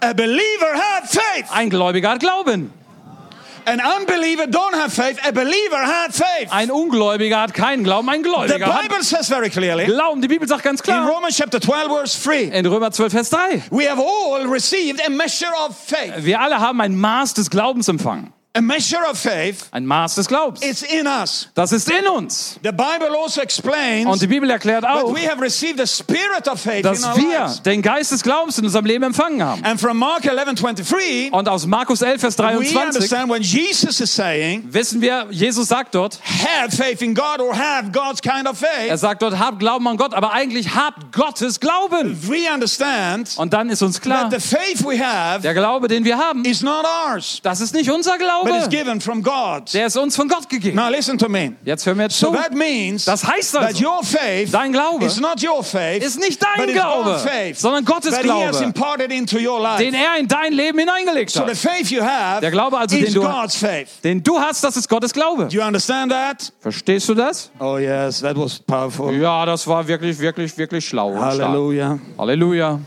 [0.00, 1.46] A believer have faith.
[1.50, 2.72] Ein Gläubiger hat Glauben.
[3.64, 5.18] An unbeliever don't have faith.
[5.24, 6.48] A believer had faith.
[6.50, 8.08] Ein Ungläubiger hat keinen Glauben.
[8.08, 10.20] Ein The Gläubiger hat Bible says very clearly Glauben.
[10.20, 13.30] Die Bibel sagt ganz in klar Romans chapter 12 verse 3, in Römer 12, Vers
[13.30, 13.62] 3.
[13.70, 16.24] we have all received a measure of faith.
[16.24, 18.32] Wir alle haben ein Maß des Glaubens empfangen.
[18.54, 20.60] A measure of faith Ein Maß des Glaubens.
[20.62, 21.48] is in us.
[21.54, 22.58] Das ist in uns.
[22.62, 26.46] The Bible also explains Und die Bibel erklärt that auch, we have received the spirit
[26.46, 27.62] of faith in dass our wir lives.
[27.62, 29.64] den Geist des Glaubens in unserem Leben empfangen haben.
[29.64, 34.14] And from Mark 11:23, Und aus Markus 11, Vers we 23 understand when Jesus is
[34.14, 38.60] saying, wissen wir, Jesus sagt dort, have faith in God or have God's kind of
[38.62, 38.98] er faith.
[38.98, 42.18] sagt dort, habt Glauben an Gott, aber eigentlich habt Gottes Glauben.
[42.28, 46.04] We understand Und dann ist uns klar, that the faith we have der Glaube, den
[46.04, 48.68] wir haben, is not ours, das ist nicht unser is Glaube.
[48.68, 49.72] given from God.
[49.74, 50.76] Der ist uns von Gott gegeben.
[50.76, 51.52] Now listen to me.
[51.64, 52.32] Jetzt hören wir So zu.
[52.34, 56.18] that means Das heißt that also, your faith dein Glaube is not your faith, ist
[56.18, 59.60] nicht but dein Glaube, God's faith sondern Gottes that He has Glaube, imparted into your
[59.60, 59.78] life.
[59.82, 61.56] den er in dein Leben hineingelegt So the hat.
[61.56, 63.88] faith you have Der Glaube also, is den du- God's faith.
[64.04, 65.46] Den du hast, das ist Gottes Glaube.
[65.48, 66.52] Do you understand that?
[66.60, 67.50] Verstehst du das?
[67.58, 69.12] Oh yes, that was powerful.
[69.14, 71.14] Ja, das war wirklich, wirklich, wirklich schlau.
[71.14, 71.98] Hallelujah.
[72.18, 72.80] Halleluja.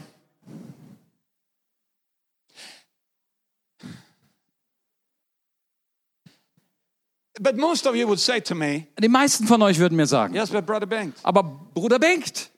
[7.39, 10.33] But most of you would say to me, Die meisten von euch würden mir sagen,
[10.35, 12.49] yes, but Brother Bengt, aber Bruder Bengt,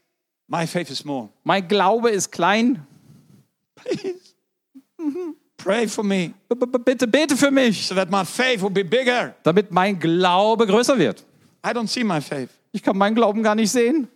[0.48, 1.30] my faith is small.
[1.44, 2.86] mein Glaube ist klein.
[3.76, 4.20] Please,
[5.58, 8.84] pray for me B -b Bitte bete für mich, so that my faith will be
[8.84, 9.36] bigger.
[9.44, 11.24] damit mein Glaube größer wird.
[11.66, 12.50] I don't see my faith.
[12.72, 14.08] Ich kann meinen Glauben gar nicht sehen.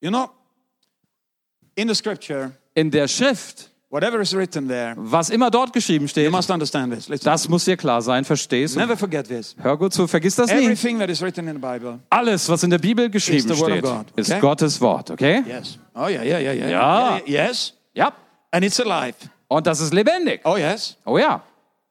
[0.00, 0.30] You know,
[1.74, 6.30] in the scripture, In der Schrift, whatever is written there, was immer dort geschrieben steht,
[7.24, 8.80] das muss dir klar sein, verstehst du?
[8.80, 9.56] Never forget this.
[9.58, 10.64] Hör gut zu, vergiss das nie.
[10.64, 11.98] Everything that is written in the Bible.
[12.10, 14.38] Alles, was in der Bibel geschrieben steht, God, ist?
[14.40, 15.42] Gottes Wort, okay?
[15.46, 15.78] Yes.
[15.94, 16.70] Oh yeah, yeah, yeah, yeah.
[16.70, 17.20] Ja.
[17.24, 17.72] Yes.
[17.94, 18.12] Ja.
[18.50, 19.14] And it's alive.
[19.48, 20.40] Und das ist lebendig.
[20.44, 20.96] Oh yes.
[21.04, 21.42] Oh ja.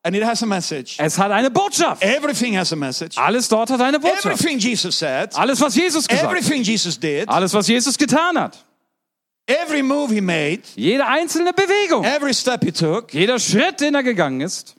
[0.03, 0.97] And it has a message.
[0.99, 2.03] Es hat eine Botschaft.
[2.03, 3.17] Everything has a message.
[3.17, 4.25] Alles dort hat eine Botschaft.
[4.25, 6.37] Everything Jesus said, Alles, was Jesus gesagt hat.
[6.37, 8.64] everything Jesus did, Alles, was Jesus getan hat.
[9.47, 12.03] Every move he made, Jede einzelne Bewegung.
[12.03, 14.75] every step he took, Jeder Schritt, den er gegangen ist.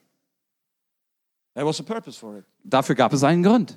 [1.54, 2.44] there was a purpose for it.
[2.64, 3.76] Dafür gab es einen Grund.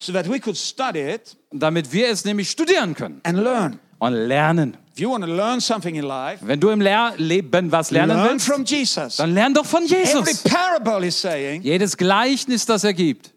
[0.00, 3.78] So that we could study it Damit wir es nämlich studieren können and learn.
[3.98, 4.76] und lernen.
[4.92, 8.16] If you want to learn something in life, Wenn du im Lehr Leben was lernen
[8.16, 9.16] learn willst, from Jesus.
[9.16, 10.42] dann lern doch von Every Jesus.
[10.44, 13.32] parable he's saying Jedes Gleichnis, das er gibt,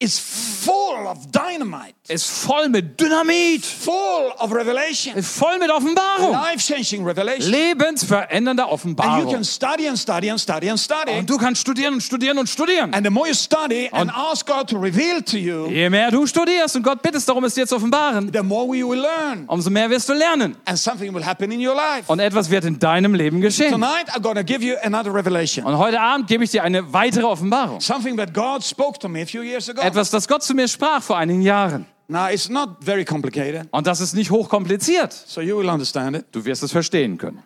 [0.00, 6.30] is full of dynamite, ist voll mit Dynamit, full of revelation, ist voll mit Offenbarung.
[6.32, 7.50] life-changing revelation.
[7.50, 9.32] Lebensverändernde And you Offenbarung.
[9.32, 11.18] can study and study and study and study.
[11.18, 12.94] Und du kannst studieren und studieren und studieren.
[12.94, 16.26] And the more you study and ask God to reveal to you, Je mehr du
[16.26, 19.46] studierst und Gott bittest darum, es dir zu offenbaren, the more you will learn.
[19.48, 20.56] umso mehr wirst du lernen.
[20.64, 22.04] And something will happen in your life.
[22.06, 23.72] Und etwas wird in deinem Leben geschehen.
[23.72, 25.64] Tonight, I'm to give you another revelation.
[25.66, 27.80] Und heute Abend gebe ich dir eine weitere Offenbarung.
[27.80, 29.87] Something that God spoke to me a few years ago.
[29.88, 31.86] Etwas, das Gott zu mir sprach vor einigen Jahren.
[32.08, 35.12] Now, it's not very complicated, Und das ist nicht hochkompliziert.
[35.12, 36.26] so you will understand it.
[36.32, 37.42] Du wirst es verstehen können.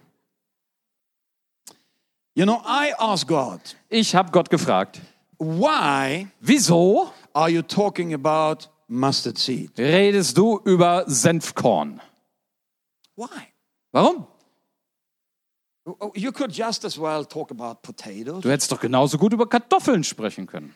[2.34, 5.01] You know, I asked God, Ich habe Gott gefragt,
[5.38, 9.70] why wieso are you talking about mustard seed?
[9.78, 12.01] redest du über Senfkorn?
[13.16, 13.26] Why?
[13.93, 14.26] Warum?
[15.84, 19.47] Oh, You could just as well talk about potatoes Du hättest doch genauso gut über
[19.49, 20.74] Kartoffeln sprechen können.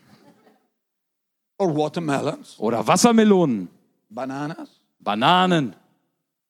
[1.58, 3.68] Or watermelons, Oder Wassermelonen,
[4.10, 4.68] bananas,
[5.00, 5.74] Bananen,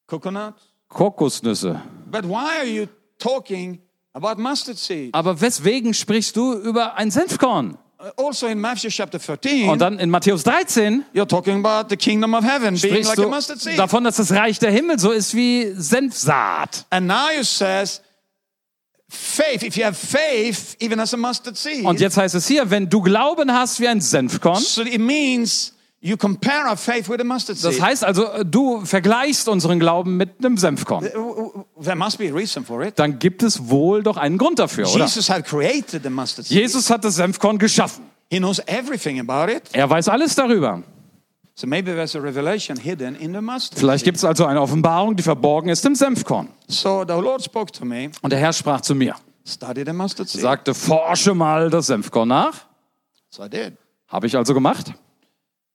[0.06, 0.62] coconuts.
[0.88, 1.80] Kokosnüsse.
[2.10, 2.86] But why are you
[3.18, 3.80] talking
[4.12, 5.10] about mustard seed?
[5.14, 7.76] Aber weswegen sprichst du über ein Senfkorn?
[8.16, 12.34] Also in Matthew chapter 13, Und dann in Matthäus 13 you're talking about the kingdom
[12.34, 13.78] of heaven being like a mustard seed.
[13.78, 16.86] davon, dass das Reich der Himmel so ist wie Senfsaat.
[16.90, 18.00] And now it says,
[19.08, 22.70] faith, if you have faith, even as a mustard seed, Und jetzt heißt es hier,
[22.70, 27.20] wenn du Glauben hast wie ein Senfkorn, so it means you compare our faith with
[27.20, 27.82] a mustard das seed.
[27.82, 31.04] heißt also, du vergleichst unseren Glauben mit einem Senfkorn.
[31.82, 32.98] There must be a reason for it.
[32.98, 35.04] Dann gibt es wohl doch einen Grund dafür, oder?
[35.04, 36.58] Jesus had created the mustard seed.
[36.58, 38.04] Jesus hat das Senfkorn geschaffen.
[38.30, 39.62] He knows everything about it.
[39.72, 40.82] Er weiß alles darüber.
[41.58, 45.16] So maybe there's a revelation hidden in the mustard Vielleicht gibt es also eine Offenbarung,
[45.16, 46.48] die verborgen ist im Senfkorn.
[46.68, 48.10] So the Lord spoke to me.
[48.20, 49.14] Und der Herr sprach zu mir.
[49.44, 52.66] Sagte, forsche mal das Senfkorn nach.
[53.30, 53.72] So I did.
[54.08, 54.92] Habe ich also gemacht.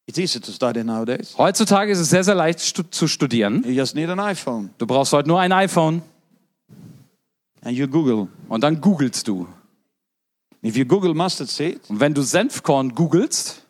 [0.06, 1.36] It's easy to study nowadays.
[1.38, 3.64] Heutzutage ist es sehr, sehr leicht stu zu studieren.
[3.64, 6.04] You just need an iPhone Du brauchst heute nur ein iPhone
[7.64, 8.28] and you Google.
[8.50, 9.48] und dann googelst du.
[10.64, 13.61] If you Google mustard seed, Und wenn du Senfkorn googelst,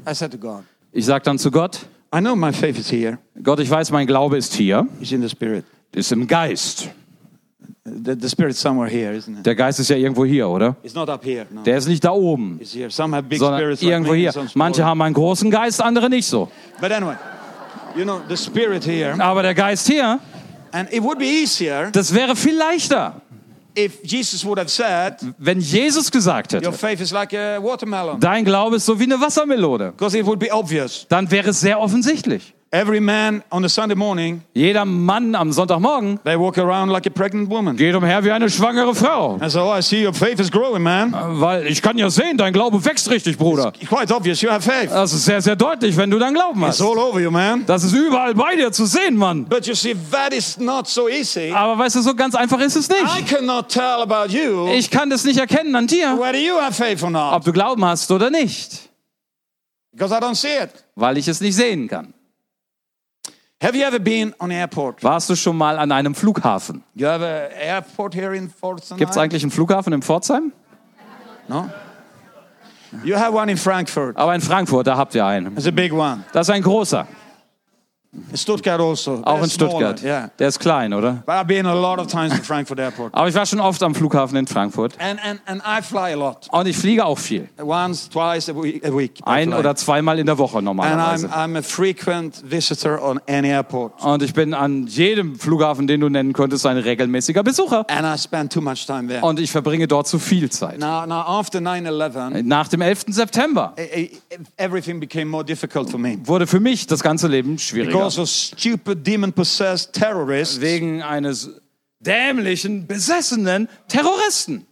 [0.10, 3.20] I said to God, Ich sage dann zu Gott, I know my faith is here.
[3.43, 5.64] Gott, ich weiß, mein Glaube ist hier, It's in the spirit.
[5.94, 6.89] Ist im Geist.
[7.84, 9.46] The, the spirit's somewhere here, isn't it?
[9.46, 10.76] Der Geist ist ja irgendwo hier, oder?
[10.84, 11.48] It's not up here.
[11.50, 11.64] No.
[11.64, 12.89] Der ist nicht da oben, It's here.
[12.92, 14.28] Some have big sondern spirits like irgendwo me, hier.
[14.30, 14.68] and some small.
[14.68, 16.50] Manche haben einen großen Geist, andere nicht so.
[16.80, 17.16] But anyway,
[17.96, 19.16] you know, the spirit here.
[19.20, 20.20] Aber der Geist hier,
[20.72, 23.20] And it would be easier das wäre viel leichter,
[23.76, 28.20] if Jesus would have said, wenn Jesus gesagt Your hätte, faith is like a watermelon.
[28.20, 29.92] dein Glaube ist so wie eine Wassermelone.
[29.92, 31.08] Because it would be obvious.
[31.10, 32.54] Dann wäre es sehr offensichtlich.
[32.74, 37.10] Every man on a Sunday morning, Jeder Mann am Sonntagmorgen they walk around like a
[37.10, 37.76] pregnant woman.
[37.76, 39.38] geht umher wie eine schwangere Frau.
[39.42, 41.12] And so, oh, I see your faith is growing, man.
[41.42, 43.74] Weil ich kann ja sehen, dein Glaube wächst richtig, Bruder.
[43.90, 44.90] Quite obvious, you have faith.
[44.90, 46.82] Das ist sehr, sehr deutlich, wenn du deinen Glauben It's hast.
[46.82, 47.66] all over you, man.
[47.66, 49.44] Das ist überall bei dir zu sehen, Mann.
[49.50, 51.52] But you see, that is not so easy.
[51.54, 53.28] Aber weißt du, so ganz einfach ist es I nicht.
[53.36, 57.04] cannot tell about you Ich kann das nicht erkennen an dir, whether you have faith
[57.04, 57.46] or ob not.
[57.48, 58.90] du Glauben hast oder nicht,
[59.92, 60.70] Because I don't see it.
[60.96, 62.14] weil ich es nicht sehen kann.
[63.62, 65.03] Have you ever been on airport?
[65.03, 66.84] Warst du schon mal an einem Flughafen?
[66.95, 70.51] You have an airport here in Fort Gibt es eigentlich einen Flughafen in Pforzheim?
[71.47, 71.70] No?
[73.03, 74.18] You have one in Frankfurt.
[74.18, 75.55] Aber in Frankfurt, da habt ihr einen.
[75.55, 76.24] It's a big one.
[76.34, 77.07] Das ist ein großer,
[78.36, 79.22] Stuttgart also.
[79.24, 79.99] auch in Stuttgart.
[79.99, 80.32] smaller, Yeah.
[80.38, 81.24] Der ist klein, oder?
[81.26, 83.14] But I've been a lot of times to Frankfurt Airport.
[83.14, 84.97] Aber ich war schon oft am Flughafen in Frankfurt.
[84.99, 86.49] And, and, and I fly a lot.
[86.51, 87.47] Und ich fliege auch viel.
[87.62, 88.86] Once, twice a week.
[88.86, 91.28] A week Ein oder zweimal in der Woche and I'm, normalerweise.
[91.28, 94.03] I'm a frequent visitor on any airport.
[94.03, 97.86] Und ich bin an jedem Flughafen, den du nennen könntest, ein regelmäßiger Besucher.
[97.89, 99.22] And I spend too much time there.
[99.22, 100.80] Und ich verbringe dort zu viel Zeit.
[100.80, 103.05] Now, now after 9-11, Nach dem 11.
[103.07, 104.09] September eh, eh,
[104.57, 106.18] everything became more difficult for me.
[106.26, 108.01] wurde für mich das ganze Leben schwieriger.
[108.02, 111.49] Because of stupid demon-possessed terrorists Wegen eines
[111.99, 114.66] dämlichen, besessenen Terroristen.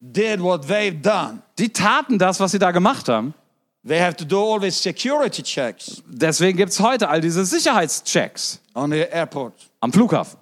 [0.00, 1.42] did what they've done.
[1.58, 3.34] Die taten das, was sie da gemacht haben.
[3.84, 8.60] They have to do all these security checks Deswegen gibt es heute all diese Sicherheitschecks
[8.74, 9.54] on the airport.
[9.80, 10.38] am Flughafen.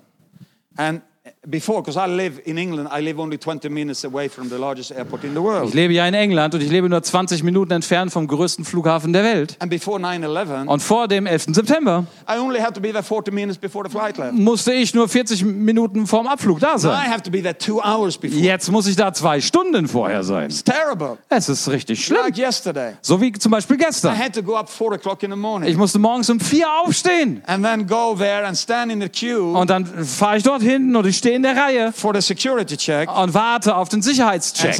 [0.76, 1.02] And
[1.50, 4.92] before, because I live in England, I live only 20 minutes away from the largest
[4.92, 5.74] airport in the Ich world.
[5.74, 9.24] lebe ja in England und ich lebe nur 20 Minuten entfernt vom größten Flughafen der
[9.24, 9.56] Welt.
[9.58, 11.54] And before 9-11, Und vor dem 11.
[11.54, 14.32] September I only had to be there 40 minutes before the flight left.
[14.34, 17.10] musste ich nur 40 Minuten vorm Abflug da Now I sein.
[17.10, 18.40] have to be there two hours before.
[18.40, 20.46] Jetzt muss ich da zwei Stunden vorher sein.
[20.50, 21.18] It's terrible.
[21.28, 22.20] Es ist richtig schlimm.
[22.22, 22.92] Like yesterday.
[23.02, 24.16] So wie zum Beispiel I gestern.
[24.16, 27.42] had to go up 4 o'clock in the morning Ich musste morgens um vier aufstehen.
[27.46, 30.94] and then go there and stand in the queue Und dann fahre ich dort hinten
[30.96, 33.10] und ich stehe in der Reihe for the security check.
[33.10, 34.74] und warte auf den Sicherheitscheck.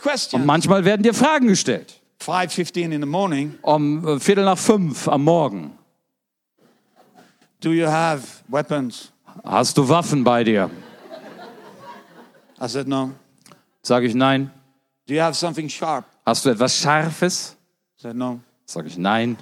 [0.00, 0.44] questions.
[0.44, 2.00] Manchmal werden dir Fragen gestellt.
[2.20, 5.78] 5.15 in the morning, Um äh, Viertel nach fünf am Morgen.
[7.60, 9.10] do you have weapons?
[9.44, 10.70] Hast du Waffen bei dir?
[12.60, 13.10] I said, no.
[13.82, 14.50] Sage ich nein.
[15.06, 16.04] Do you have something sharp?
[16.24, 17.56] Hast du etwas Scharfes?
[18.04, 18.40] said, No.
[18.66, 19.36] Sag ich, nein.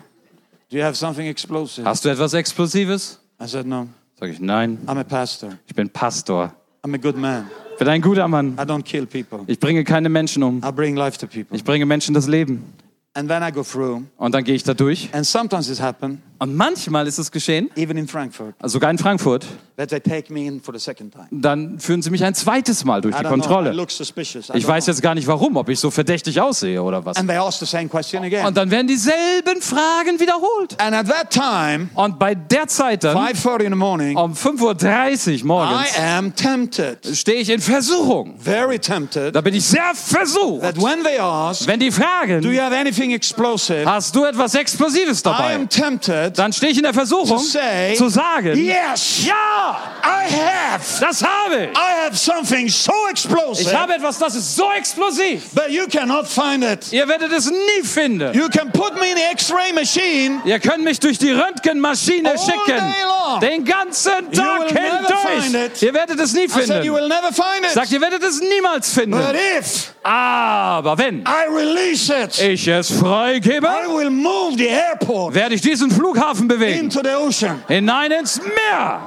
[0.70, 1.84] Do you have something explosive?
[1.84, 3.18] Hast du etwas Explosives?
[3.40, 3.88] I said, No.
[4.22, 4.78] Sag ich, nein.
[4.86, 5.58] I'm a pastor.
[5.66, 6.54] Ich bin Pastor.
[6.84, 7.50] I'm a good man.
[7.72, 8.52] Ich bin ein guter Mann.
[8.52, 9.40] I don't kill people.
[9.48, 10.62] Ich bringe keine Menschen um.
[10.64, 11.56] I bring life to people.
[11.56, 12.72] Ich bringe Menschen das Leben.
[13.14, 14.04] And then I go through.
[14.18, 15.08] Und dann gehe ich da durch.
[15.12, 18.99] And sometimes it happens, Und manchmal ist es geschehen, even in Frankfurt, also sogar in
[18.99, 21.28] Frankfurt, that they take me in for the second time.
[21.30, 23.36] dann führen sie mich ein zweites Mal durch I die don't know.
[23.36, 23.70] I Kontrolle.
[23.72, 24.49] look suspicious.
[24.49, 24.93] I Ich don't weiß know.
[24.93, 27.16] jetzt gar nicht warum, ob ich so verdächtig aussehe oder was.
[27.16, 28.45] And they ask the same question again.
[28.45, 30.74] Und dann werden dieselben Fragen wiederholt.
[30.80, 35.28] And at that time, Und bei der Zeit dann, 5:30 in the morning, um 5.30
[35.28, 38.34] Uhr I morgens, am tempted, stehe ich in Versuchung.
[38.38, 40.62] very tempted, Da bin ich sehr versucht.
[40.62, 44.57] that when they ask, Wenn die "Do fragen, you have anything explosive?" hast du etwas
[44.57, 45.55] Explosives I dabei?
[45.55, 51.01] am tempted Dann stehe ich in der Versuchung say, zu sagen, "Yes, ja, I have.
[51.01, 51.70] das habe ich.
[51.78, 55.43] I have something so explosive, Ich habe etwas, das ist so explosiv.
[55.55, 56.93] but you cannot find it.
[56.93, 58.33] Ihr werdet es nie finden.
[58.35, 62.39] You can put me in the X-ray machine, Ihr könnt mich durch die Röntgenmaschine All
[62.39, 62.66] schicken.
[62.66, 63.41] day long.
[63.41, 65.66] Den ganzen Tag will never find hindurch.
[65.76, 65.83] it.
[65.83, 66.95] Ihr werdet es nie I said, "You finden.
[66.95, 69.12] will never find it." Sagt, ihr werdet es niemals finden.
[69.18, 75.35] But if Aber wenn I release it, ich es freigebe, I will move the airport
[75.35, 76.84] werde ich diesen Flughafen bewegen.
[76.84, 77.62] into the ocean.
[77.68, 79.00] Hinein ins Meer.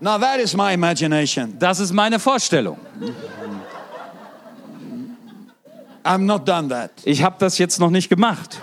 [0.00, 1.58] Now that is my imagination.
[1.58, 2.78] Das ist meine Vorstellung.
[6.04, 6.90] I'm not done that.
[7.04, 8.60] Ich habe das jetzt noch nicht gemacht.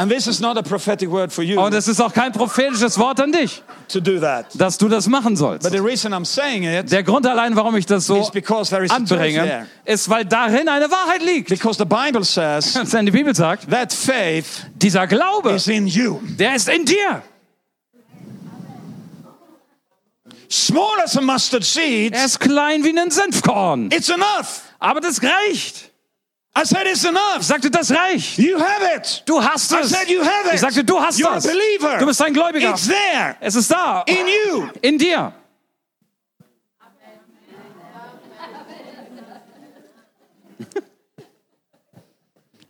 [0.00, 2.96] And this is not a prophetic word for you Und es ist auch kein prophetisches
[3.00, 4.46] Wort an dich, to do that.
[4.54, 5.64] dass du das machen sollst.
[5.64, 8.70] But the reason I'm saying it Der Grund allein, warum ich das so is because
[8.70, 9.66] there is a truth anbringe, there.
[9.84, 11.48] ist, weil darin eine Wahrheit liegt.
[11.48, 16.20] Because the Bible says Denn die Bibel sagt, that faith dieser Glaube, is in you.
[16.38, 17.20] der ist in dir.
[20.48, 23.90] Small as a mustard seed, Er ist klein wie ein Senfkorn.
[23.90, 24.62] it's enough.
[24.78, 25.87] Aber das reicht.
[26.60, 27.42] I said it's Ich enough.
[27.42, 28.38] sagte, das reicht.
[28.38, 29.22] You have it.
[29.26, 29.90] Du hast I es.
[29.90, 30.58] said you have Ich it.
[30.60, 31.46] sagte, du hast You're a das.
[31.46, 31.98] believer.
[31.98, 32.70] Du bist ein Gläubiger.
[32.70, 34.02] It's there Es ist da.
[34.06, 34.68] in you.
[34.82, 35.32] In dir.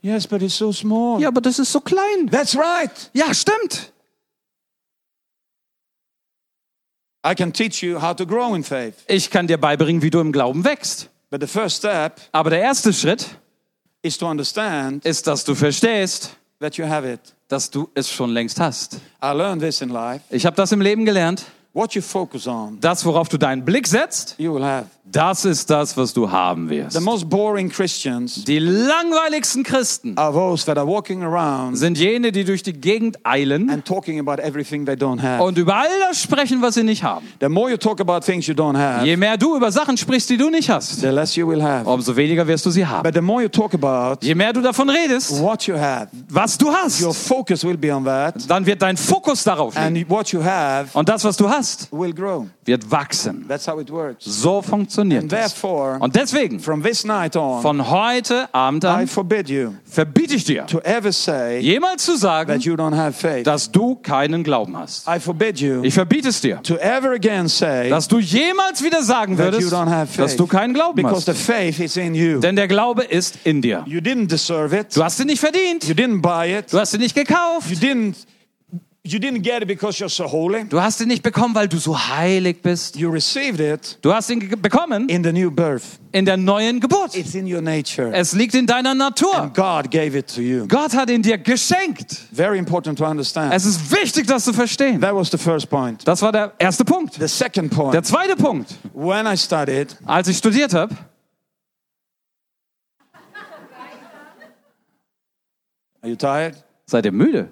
[0.01, 1.19] Yes, but it's so small.
[1.21, 2.29] Ja, aber das ist so klein.
[2.31, 3.09] That's right.
[3.13, 3.91] Ja, stimmt.
[7.25, 8.95] I can teach you how to grow in faith.
[9.07, 11.09] Ich kann dir beibringen, wie du im Glauben wächst.
[11.29, 13.27] But the first step Aber der erste Schritt
[14.01, 17.19] ist, dass du verstehst, that you have it.
[17.47, 18.97] dass du es schon längst hast.
[20.29, 21.45] Ich habe das im Leben gelernt.
[21.79, 24.87] What you focus on, Das, worauf du deinen Blick setzt, you will have.
[25.05, 26.91] das ist das, was du haben wirst.
[26.95, 32.31] The most boring Christians Die langweiligsten Christen are those that are walking around sind jene,
[32.33, 35.41] die durch die Gegend eilen and talking about everything they don't have.
[35.41, 37.25] und über all das sprechen, was sie nicht haben.
[37.39, 40.29] The more you talk about things you don't have, Je mehr du über Sachen sprichst,
[40.29, 41.89] die du nicht hast, the less you will have.
[41.89, 43.03] umso weniger wirst du sie haben.
[43.03, 46.57] But the more you talk about Je mehr du davon redest, what you have, was
[46.57, 49.97] du hast, your focus will be on that, dann wird dein Fokus darauf liegen.
[49.97, 52.47] and what you have Und das, was du hast, will grow.
[52.65, 53.45] wird wachsen.
[53.47, 54.25] That's how it works.
[54.25, 59.49] So funktioniert therefore, Und deswegen, from this night on, von heute Abend I an, forbid
[59.49, 63.45] you verbiete ich dir, to ever say jemals zu that sagen, you don't have faith.
[63.45, 65.07] dass du keinen Glauben hast.
[65.07, 69.01] I forbid you Ich verbiete es dir, to ever again say dass du jemals wieder
[69.03, 71.41] sagen that you würdest, don't have dass du keinen Glauben Because the hast.
[71.45, 72.39] faith is in you.
[72.39, 73.83] Denn der Glaube ist in dir.
[73.87, 74.95] You didn't deserve it.
[74.95, 75.83] Du hast ihn nicht verdient.
[75.87, 76.71] You didn't buy it.
[76.71, 77.67] Du hast ihn nicht gekauft.
[80.69, 82.95] Du hast ihn nicht bekommen, weil du so heilig bist.
[82.95, 85.83] You received it Du hast ihn bekommen in the new birth.
[86.11, 87.15] in der neuen Geburt.
[87.15, 88.11] It's in your nature.
[88.13, 89.51] Es liegt in deiner Natur.
[89.55, 90.67] God gave it to you.
[90.67, 92.11] Gott hat ihn dir geschenkt.
[92.31, 93.53] Very important to understand.
[93.53, 95.01] Es ist wichtig, das zu verstehen.
[95.01, 96.07] That was the first point.
[96.07, 97.15] Das war der erste Punkt.
[97.15, 98.75] The second Der zweite Punkt.
[98.93, 100.95] When I studied, Als ich studiert habe,
[106.01, 106.55] are you tired?
[106.85, 107.49] seid ihr müde?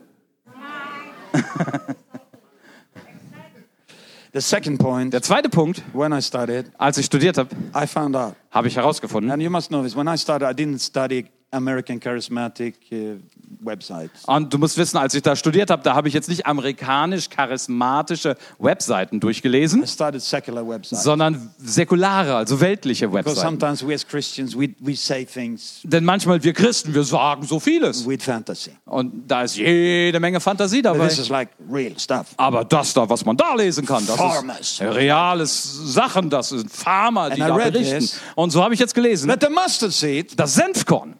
[4.33, 5.13] The second point.
[5.13, 8.35] Der zweite Punkt, When I studied, als ich studiert habe, I found out.
[8.51, 9.31] habe ich herausgefunden.
[9.31, 9.95] And you must know this.
[9.95, 13.17] When I started, I didn't study American charismatic uh,
[13.59, 14.25] websites.
[14.25, 18.35] Und du musst wissen, als ich da studiert habe, da habe ich jetzt nicht amerikanisch-charismatische
[18.59, 19.83] Webseiten durchgelesen,
[20.83, 23.61] sondern säkulare, also weltliche Webseiten.
[23.87, 23.95] we
[24.57, 28.05] we, we say things Denn manchmal wir Christen, wir sagen so vieles.
[28.85, 31.07] Und da ist jede Menge Fantasie dabei.
[31.07, 32.27] this is like real stuff.
[32.37, 34.59] Aber das da, was man da lesen kann, das Farmers.
[34.59, 37.99] ist reales Sachen, das sind Farmer, die And da berichten.
[37.99, 38.19] this.
[38.35, 41.15] Und so habe ich jetzt gelesen, the mustard seed, das Senfkorn,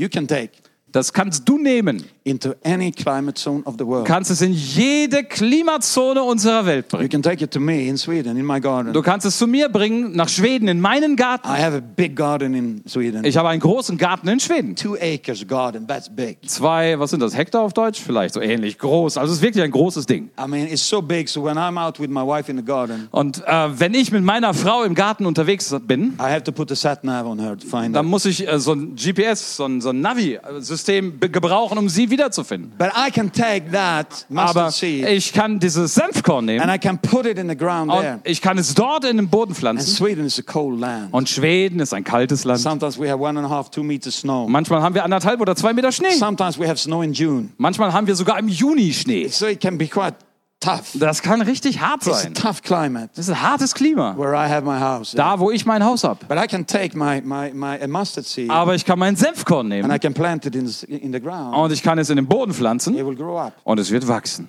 [0.00, 0.69] you can take.
[0.92, 2.04] Das kannst du nehmen.
[2.22, 4.06] into any climate zone of the world.
[4.06, 7.08] Kannst es in jede Klimazone unserer Welt You bringen.
[7.10, 8.92] can take it to me in Sweden, in my garden.
[8.92, 11.48] Du kannst es zu mir bringen, nach Schweden, in meinen Garten.
[11.48, 13.24] I have a big garden in Sweden.
[13.24, 14.76] Ich habe einen großen Garten in Schweden.
[14.76, 16.38] Two acres garden, that's big.
[16.46, 18.00] Zwei, was sind das, Hektar auf Deutsch?
[18.00, 19.16] Vielleicht so ähnlich groß.
[19.16, 20.30] Also es ist wirklich ein großes Ding.
[20.38, 23.08] I mean, it's so big, so when I'm out with my wife in the garden,
[23.12, 26.68] Und äh, wenn ich mit meiner Frau im Garten unterwegs bin, I have to put
[26.68, 29.64] the sat nav on her to find dann muss ich äh, so ein GPS, so
[29.64, 32.72] ein, so ein Navi-System be- gebrauchen, um sie wiederzufinden.
[32.78, 37.26] But I can take that Aber ich kann dieses Senfkorn nehmen and I can put
[37.26, 38.14] it in the ground there.
[38.14, 39.86] und ich kann es dort in den Boden pflanzen.
[39.94, 41.12] Sweden is a cold land.
[41.12, 42.60] Und Schweden ist ein kaltes Land.
[42.60, 44.48] Sometimes we have one and a half, two meters snow.
[44.48, 46.12] Manchmal haben wir anderthalb oder zwei Meter Schnee.
[46.18, 47.50] Sometimes we have snow in June.
[47.58, 49.28] Manchmal haben wir sogar im Juni Schnee.
[49.28, 50.14] So it can be quite
[50.60, 50.90] tough.
[50.94, 52.34] Das kann richtig hart It's a sein.
[52.34, 54.14] tough climate Das ist ein hartes Klima.
[54.16, 55.12] where I have my house.
[55.12, 56.24] Da, wo ich mein Haus habe.
[56.26, 59.66] But I can take my, my, my a mustard seed Aber ich kann meinen Senfkorn
[59.72, 61.56] and I nehmen can plant it in the, in the ground.
[61.56, 63.54] und ich kann es in den Boden pflanzen It will grow up.
[63.64, 64.48] und es wird wachsen.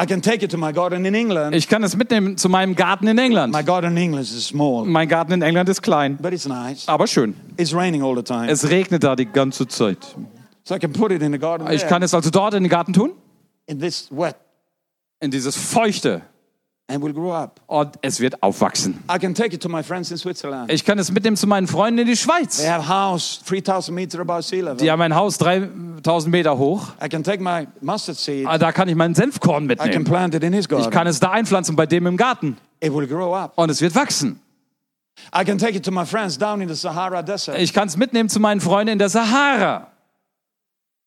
[0.00, 1.54] I can take it to my garden in England.
[1.54, 3.52] Ich kann es mitnehmen zu meinem Garten in England.
[3.52, 6.88] My garden in England is small, Mein Garten in England ist klein, but it's nice.
[6.88, 7.34] aber schön.
[7.58, 8.48] It's raining all the time.
[8.50, 10.16] Es regnet da die ganze Zeit.
[10.64, 12.62] So I can put it in the garden Ich there, kann es also dort in
[12.62, 13.10] den Garten tun,
[13.66, 14.36] in this wet,
[15.20, 16.22] in dieses Feuchte,
[16.90, 17.60] and will grow up.
[17.66, 19.02] und es wird aufwachsen.
[19.14, 20.72] I can take it to my friends in Switzerland.
[20.72, 22.58] Ich kann es mitnehmen zu meinen Freunden in die Schweiz.
[22.58, 24.76] They have house 3,000 meters above sea level.
[24.78, 26.88] Die haben ein Haus 3000 Meter hoch.
[27.04, 28.46] I can take my mustard seed.
[28.46, 30.04] Ah, Da kann ich meinen Senfkorn I can mitnehmen.
[30.04, 30.90] plant it in his Ich garden.
[30.90, 33.52] kann es da einpflanzen bei dem im Garten It will grow up.
[33.56, 34.40] und es wird wachsen.
[35.36, 37.96] I can take it to my friends down in the Sahara Desert, Ich kann es
[37.96, 39.88] mitnehmen zu meinen Freunden in der Sahara,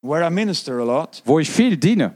[0.01, 1.21] where I minister a lot.
[1.25, 2.13] wo ich viel diene.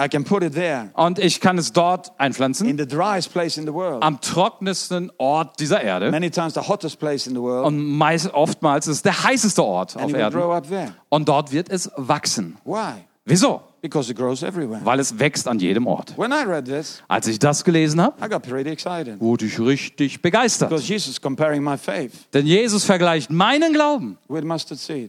[0.00, 3.58] I can put it there, Und ich kann es dort einpflanzen, in the driest place
[3.58, 4.02] in the world.
[4.02, 6.10] am trockensten Ort dieser Erde.
[6.10, 7.66] Many times the hottest place in the world.
[7.66, 10.40] Und meist, oftmals ist es der heißeste Ort And auf Erden.
[10.40, 10.94] grow up there.
[11.10, 12.56] Und dort wird es wachsen.
[12.64, 13.04] Why?
[13.26, 13.60] Wieso?
[13.82, 14.80] Because it grows everywhere.
[14.84, 16.16] Weil es wächst an jedem Ort.
[16.16, 19.20] When I read this, Als ich das gelesen habe, I got pretty excited.
[19.20, 20.68] wurde ich richtig begeistert.
[20.68, 24.18] Because Jesus is comparing my faith Denn Jesus vergleicht meinen Glauben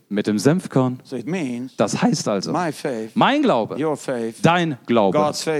[0.09, 0.99] mit dem Senfkorn.
[1.03, 5.19] So it means Das heißt also, faith, mein Glaube, faith, dein Glaube,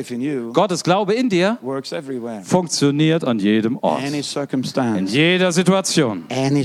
[0.10, 2.42] you Gottes Glaube in dir works everywhere.
[2.44, 4.02] funktioniert an jedem Ort.
[4.04, 6.26] In jeder Situation.
[6.30, 6.58] In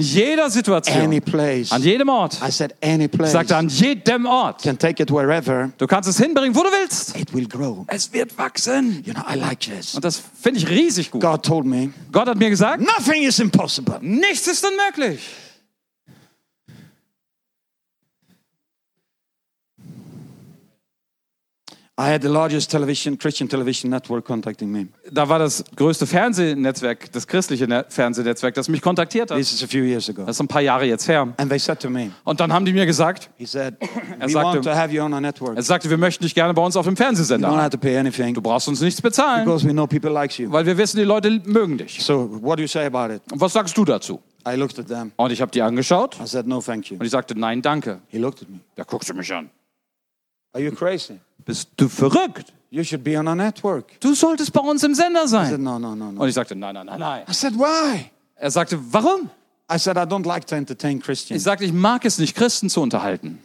[0.00, 1.04] jeder Situation.
[1.70, 2.40] An jedem Ort.
[2.42, 4.64] I said any Ich sagte an jedem Ort.
[5.50, 5.72] Wherever.
[5.78, 7.16] Du kannst es hinbringen, wo du willst.
[7.16, 7.84] It will grow.
[7.88, 9.02] Es wird wachsen.
[9.04, 9.94] You know, I like this.
[9.94, 11.20] Und das finde ich riesig gut.
[11.20, 13.98] God told me, Gott hat mir gesagt, nothing is impossible.
[14.00, 15.20] nichts ist unmöglich.
[21.89, 21.89] I had the largest
[22.68, 24.88] television, Christian television network contacting me.
[25.10, 29.36] Da war das größte Fernsehnetzwerk, das christliche Ne- Fernsehnetzwerk, das mich kontaktiert hat.
[29.38, 30.22] This is a few years ago.
[30.24, 31.28] Das ist ein paar Jahre jetzt her.
[31.36, 33.74] And they said to me, Und dann haben die mir gesagt, he said,
[34.18, 35.56] Er sagte- want to have you on our network.
[35.56, 37.50] er sagte, wir möchten dich gerne bei uns auf dem You don't Fernsehsender.
[37.56, 40.50] have to pay anything Du brauchst uns nichts bezahlen, because we know people like you.
[40.50, 42.02] weil wir wissen, die Leute mögen dich.
[42.02, 43.22] So what do you say about it?
[43.32, 44.20] Und was sagst du dazu?
[44.48, 45.12] I looked at them.
[45.16, 46.96] Und ich habe die angeschaut I said, no, thank you.
[46.98, 48.00] und ich sagte, nein, danke.
[48.08, 48.60] He looked at me.
[48.74, 49.50] Da guckst du mich an.
[50.52, 51.20] Are you crazy?
[51.50, 52.52] Bist du verrückt?
[52.70, 54.00] You should be on our network.
[54.00, 55.62] Du solltest bei uns im Sender I said, sein.
[55.62, 56.22] no, no, no, no.
[56.22, 57.24] Und ich sagte, nein, nein, nein, nein.
[57.28, 58.10] I said, why?
[58.36, 59.28] Er sagte, warum?
[59.72, 61.42] I said, I don't like to entertain Ich Christians.
[61.42, 63.40] sagte, ich mag es nicht, Christen zu unterhalten.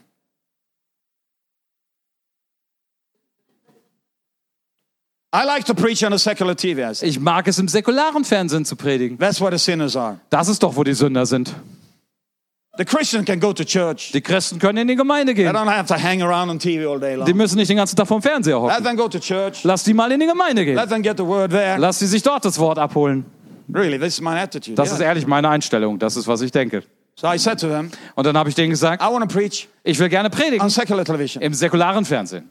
[5.34, 6.92] I like to preach on a secular TV.
[7.02, 9.18] Ich mag es, im säkularen Fernsehen zu predigen.
[9.18, 10.20] that's where the sinners are.
[10.30, 11.54] Das ist doch, wo die Sünder sind.
[12.78, 14.12] The Christian can go to church.
[14.12, 15.56] Die Christen können in die Gemeinde They gehen.
[15.56, 17.38] don't have to hang around on TV all day Die long.
[17.38, 18.84] müssen nicht den ganzen Tag vom Fernseher Let hocken.
[18.84, 19.64] them go to church.
[19.64, 20.76] Lass die mal in die Gemeinde gehen.
[20.76, 21.78] Let them get the word there.
[21.80, 23.26] Lass sie sich dort das Wort abholen.
[23.74, 24.76] Really, this is my attitude.
[24.76, 24.96] Das yeah.
[24.98, 25.98] ist ehrlich meine Einstellung.
[25.98, 26.84] Das ist, was ich denke.
[27.16, 29.70] So I said to them, Und dann habe ich denen gesagt, I want to preach
[29.84, 31.42] ich will gerne predigen on secular television.
[31.42, 32.50] im säkularen Fernsehen.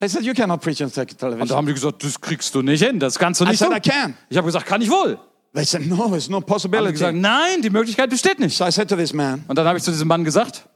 [0.00, 1.56] They said, you cannot preach on secular Und da television.
[1.56, 3.76] haben die gesagt, das kriegst du nicht hin, das kannst du I nicht said, tun.
[3.78, 4.14] I can.
[4.28, 5.18] Ich habe gesagt, kann ich wohl.
[5.54, 6.92] They said, no, it's no Haben die possibility.
[6.92, 8.56] gesagt, nein, die Möglichkeit besteht nicht.
[8.56, 10.68] So I said to this man, Und dann habe ich zu diesem Mann gesagt,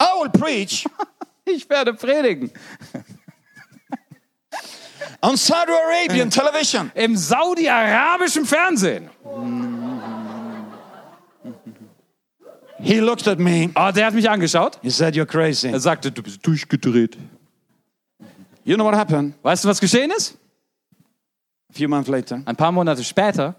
[0.00, 0.86] I will preach
[1.44, 2.50] ich werde predigen
[5.22, 6.90] on Saudi Arabian television.
[6.94, 9.10] im saudi-arabischen Fernsehen.
[12.82, 13.70] He looked at me.
[13.76, 14.78] Oh, der hat mich angeschaut.
[14.82, 15.68] He said, you're crazy.
[15.68, 17.18] Er sagte, du bist durchgedreht.
[18.64, 19.34] You know what happened?
[19.42, 20.38] Weißt du, was geschehen ist?
[21.70, 23.54] A few months later, Ein paar Monate später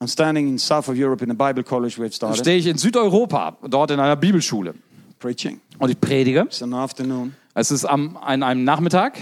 [0.00, 2.78] I'm standing in south of Europe in a Bible college we've started, stehe ich in
[2.78, 4.74] Südeuropa, dort in einer Bibelschule.
[5.18, 5.60] preaching.
[5.78, 6.42] Und ich predige.
[6.42, 7.34] It's an afternoon.
[7.54, 9.18] Es ist am, an einem Nachmittag.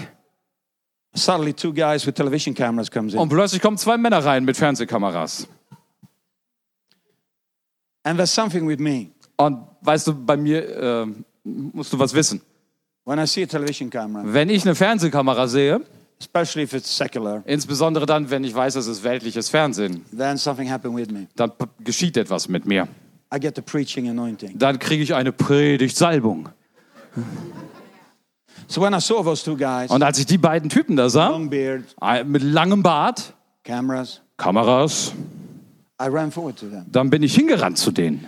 [1.15, 4.55] Suddenly, two guys with television cameras comes in, Und plötzlich kommen zwei Männer rein mit
[4.57, 5.47] Fernsehkameras.
[8.03, 9.11] and there's something with me.
[9.37, 11.05] Und weißt du, bei mir äh,
[11.43, 12.41] musst du was wissen.
[13.05, 15.81] When I see a television camera, Wenn ich eine Fernsehkamera sehe,
[16.19, 20.69] especially if it's secular, insbesondere dann, wenn ich weiß, es ist weltliches Fernsehen, then something
[20.71, 21.27] happened with me.
[21.35, 21.51] dann
[21.83, 22.87] geschieht etwas mit mir.
[23.33, 24.57] I get the preaching anointing.
[24.57, 26.49] Dann kriege ich eine Predigt-Salbung.
[28.67, 31.29] So when I saw those two guys, Und als ich die beiden Typen da sah,
[31.29, 31.83] long beard,
[32.25, 35.13] mit langem Bart, cameras, Kameras,
[36.01, 36.85] I ran forward to them.
[36.91, 38.27] dann bin ich hingerannt zu denen.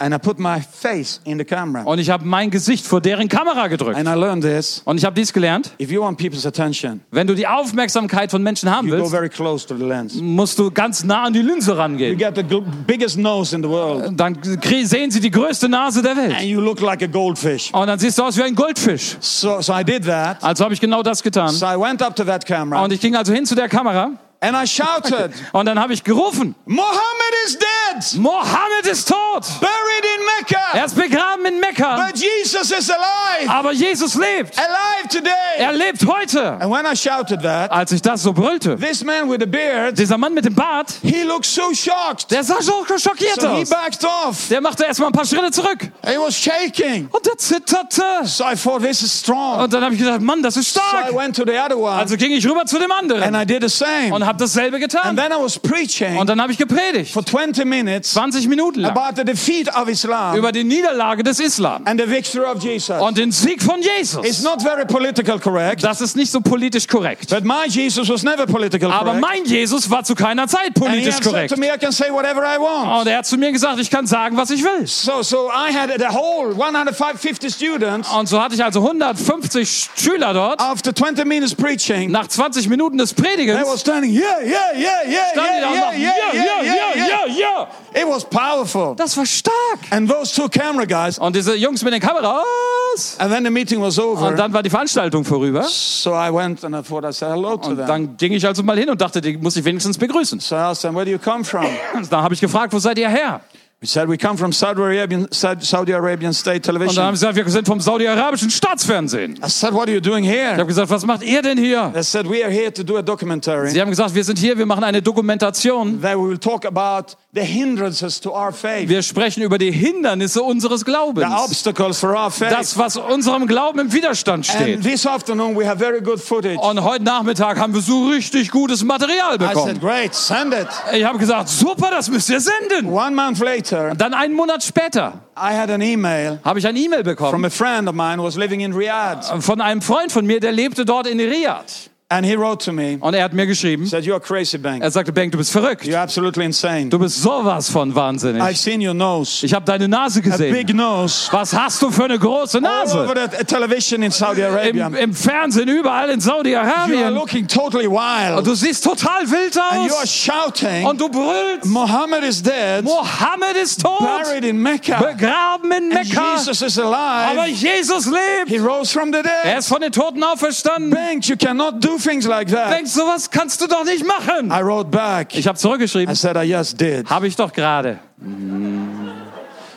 [0.00, 1.82] And I put my face in the camera.
[1.82, 3.98] Und ich habe mein Gesicht vor deren Kamera gedrückt.
[3.98, 4.80] And I learned this.
[4.86, 5.72] Und ich habe dies gelernt.
[5.78, 9.12] If you want people's attention, Wenn du die Aufmerksamkeit von Menschen haben you go willst,
[9.12, 10.14] very close to the lens.
[10.14, 12.16] musst du ganz nah an die Linse You rangehen.
[12.16, 14.38] get the gl- biggest nose in the world, Dann
[14.84, 16.32] sehen sie die größte Nase der Welt.
[16.32, 17.70] and you look like a goldfish.
[17.74, 19.16] Und dann siehst du aus wie ein Goldfisch.
[19.20, 20.42] So, so I did that.
[20.42, 21.50] Also habe ich genau das getan.
[21.50, 24.12] So I went up to that camera Und ich ging also hin zu der Kamera
[24.42, 29.44] and I shouted, und dann habe ich gerufen, Muhammad is dead, Mohammed ist tot.
[29.60, 32.06] buried in Mecca, Er ist begraben in Mekka.
[32.06, 34.56] but Jesus is alive, Aber Jesus lebt.
[34.58, 35.30] alive today.
[35.58, 36.52] Er lebt heute.
[36.60, 39.98] And when I shouted that, Als ich das so brüllte, this man with the beard,
[39.98, 42.30] dieser Mann mit dem Bart, he looked so shocked.
[42.30, 43.68] der sah so schockiert So he aus.
[43.68, 44.48] backed off.
[44.48, 45.80] Der machte erstmal ein paar Schritte zurück.
[46.06, 47.08] He was shaking.
[47.12, 48.02] Und er zitterte.
[48.24, 49.60] So I thought, this is strong.
[49.60, 51.14] Und dann habe ich gedacht, Mann, das ist So I stark.
[51.14, 53.62] went to the other one Also ging ich rüber zu dem and anderen I did
[53.62, 54.14] the same.
[54.14, 55.16] und habe dasselbe And getan.
[55.16, 57.12] then I was preaching Und dann habe ich gepredigt.
[57.12, 58.96] for 20 minutes 20 Minuten lang.
[58.96, 63.00] about the defeat of Islam Über die Niederlage des Islam and the victory of Jesus.
[63.00, 64.42] und den Sieg von It's Jesus.
[64.42, 67.28] not very political correct, Das ist nicht so politisch korrekt.
[67.30, 69.20] but my Jesus was never political Aber correct.
[69.20, 71.56] mein Jesus war zu keiner Zeit politisch korrekt.
[71.58, 73.00] me, I can say whatever I want.
[73.00, 74.86] Und er hat zu mir gesagt, ich kann sagen, was ich will.
[74.86, 80.32] So, so I had the whole 150 students Und so hatte ich also 150 Schüler
[80.32, 80.60] dort.
[80.60, 82.10] after 20 minutes preaching.
[82.10, 83.76] Nach 20 Minuten des They Predigens were
[84.20, 87.26] yeah, yeah, yeah, yeah, yeah, und yeah, yeah, ja, yeah, ja, yeah, ja, yeah.
[87.26, 88.00] ja, ja.
[88.02, 88.94] It was powerful.
[88.96, 89.54] Das war stark.
[89.90, 93.16] And those two camera guys, Und diese Jungs mit den Kameras.
[93.18, 94.28] and then the meeting was over.
[94.28, 95.64] Und dann war die Veranstaltung vorüber.
[95.64, 97.86] So I went and I thought I said hello to Und them.
[97.86, 100.40] dann ging ich also mal hin und dachte, die muss ich wenigstens begrüßen.
[100.40, 101.66] So I asked them, where do you come from?
[101.94, 103.40] Und da habe ich gefragt, wo seid ihr her?
[103.82, 107.16] We said, we come from Saudi Arabian, Saudi Arabian State Und dann haben Television.
[107.16, 109.38] sie gesagt, wir sind vom saudi-arabischen Staatsfernsehen.
[109.42, 110.50] I said, what are you doing Ich here?
[110.52, 111.88] habe gesagt, was macht ihr denn hier?
[111.94, 114.58] They said, we are here to do a documentary Sie haben gesagt, wir sind hier,
[114.58, 115.98] wir machen eine Dokumentation.
[116.02, 120.42] that we will talk about the hindrances to our faith, Wir sprechen über die Hindernisse
[120.42, 121.32] unseres the Glaubens.
[121.32, 122.50] obstacles for our faith.
[122.50, 124.82] Das, was unserem Glauben im Widerstand And steht.
[124.82, 126.58] this afternoon we have very good footage.
[126.60, 129.80] Und heute Nachmittag haben wir so richtig gutes Material I said, bekommen.
[129.80, 130.68] great, send it.
[130.92, 132.92] Ich habe gesagt, super, das müsst ihr senden.
[132.92, 137.88] One month later, Dann einen Monat später habe ich ein E-Mail from bekommen a friend
[137.88, 139.42] of mine who was living in Riyadh.
[139.42, 141.90] von einem Freund von mir, der lebte dort in Riyadh.
[142.12, 144.82] And he wrote to me, Und er hat mir geschrieben, said, you're crazy, Bank.
[144.82, 145.84] er sagte, Benk, du bist verrückt.
[145.84, 146.88] You're absolutely insane.
[146.90, 148.58] Du bist sowas von I've wahnsinnig.
[148.60, 150.76] seen your nose, Ich habe deine Nase a big gesehen.
[150.76, 151.28] nose.
[151.30, 152.64] Was hast du für eine große All
[152.96, 153.30] over Nase?
[153.38, 154.88] the television in Saudi Arabia.
[154.88, 157.14] Im, Im Fernsehen, überall in You are Saudi-Arabien.
[157.14, 160.10] looking totally Und du siehst total wild And you are aus.
[160.12, 161.66] shouting, Und du brüllst.
[161.66, 164.00] Muhammad is dead, Mohammed ist tot.
[164.00, 164.98] buried in Mecca.
[164.98, 166.34] Begraben in Mekka.
[166.34, 167.46] Jesus is Aber.
[167.46, 168.48] Jesus lebt.
[168.48, 169.58] He rose from the Er dead.
[169.60, 170.90] ist von den Toten auferstanden.
[170.90, 172.72] Banks, you cannot do things like that.
[172.72, 174.50] Denkst sowas kannst du doch nicht machen.
[174.50, 175.34] I wrote back.
[175.36, 176.14] Ich habe I zurückgeschrieben.
[176.14, 177.08] said, I just did.
[177.08, 177.98] Habe ich doch gerade.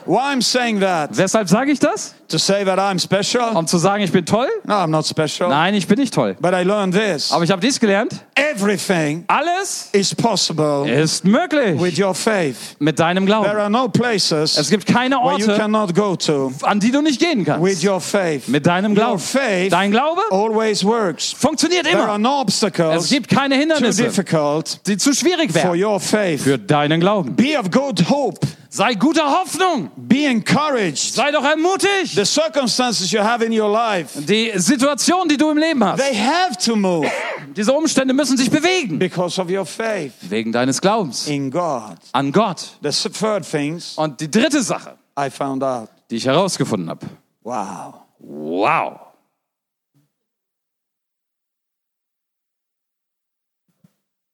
[0.06, 1.16] Why I'm saying that?
[1.18, 2.16] Weshalb sage ich das?
[2.34, 3.56] To say that I'm special?
[3.56, 4.48] Um zu sagen, ich bin toll?
[4.66, 5.50] No, I'm not special.
[5.50, 6.36] Nein, ich bin nicht toll.
[6.42, 7.32] But I learned this.
[7.32, 8.22] Aber ich habe dies gelernt.
[8.34, 12.56] Everything Alles is possible ist möglich with your faith.
[12.80, 13.60] mit deinem There Glauben.
[13.60, 17.04] are no places Es gibt keine where you Orte, cannot go to an die du
[17.04, 17.84] nicht gehen with kannst.
[17.86, 18.48] your faith.
[18.48, 19.20] Mit deinem Your Glauben.
[19.20, 21.34] faith Dein Glaube always works.
[21.38, 22.18] funktioniert There are immer.
[22.18, 26.42] no Es obstacles gibt keine too Hindernisse, difficult die zu schwierig for wären your faith.
[26.42, 27.36] für deinen Glauben.
[27.36, 28.40] Be of good hope.
[28.76, 29.92] Sei guter Hoffnung.
[29.96, 31.14] Be encouraged.
[31.14, 32.16] Sei doch ermutigt.
[32.16, 36.16] The circumstances you have in your life, Die Situation, die du im Leben hast, they
[36.16, 37.10] have to move
[37.56, 38.98] diese Umstände müssen sich bewegen.
[39.00, 41.98] because of your faith Wegen deines Glaubens in God.
[42.14, 42.78] an Gott.
[42.82, 45.90] The third things Und die dritte Sache, I found out.
[46.10, 47.06] die ich herausgefunden habe.
[47.44, 47.96] Wow.
[48.20, 49.00] Wow.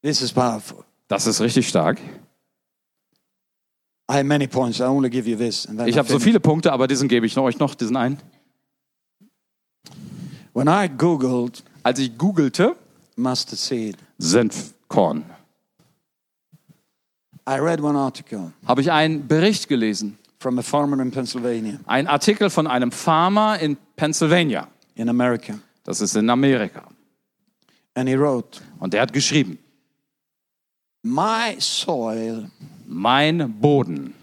[0.02, 0.86] This is powerful.
[1.08, 2.00] Das ist richtig stark.
[2.00, 2.08] I have many points.
[2.08, 2.38] I only give you
[3.18, 3.28] this.
[3.72, 8.18] And then Ich habe so viele Punkte, aber diesen gebe ich euch noch, diesen einen.
[10.54, 12.76] When I Googled Als ich googelte,
[13.16, 15.24] mustard seed, Senfkorn,
[17.48, 20.18] I read one article habe ich einen Bericht gelesen.
[20.40, 24.68] from a farmer in Pennsylvania, Ein Artikel von einem Farmer in Pennsylvania.
[24.96, 25.60] in America.
[25.84, 26.84] Das ist in Amerika.
[27.94, 29.60] And he wrote, Und der hat geschrieben,
[31.04, 32.50] My soil
[32.90, 34.14] mein Boden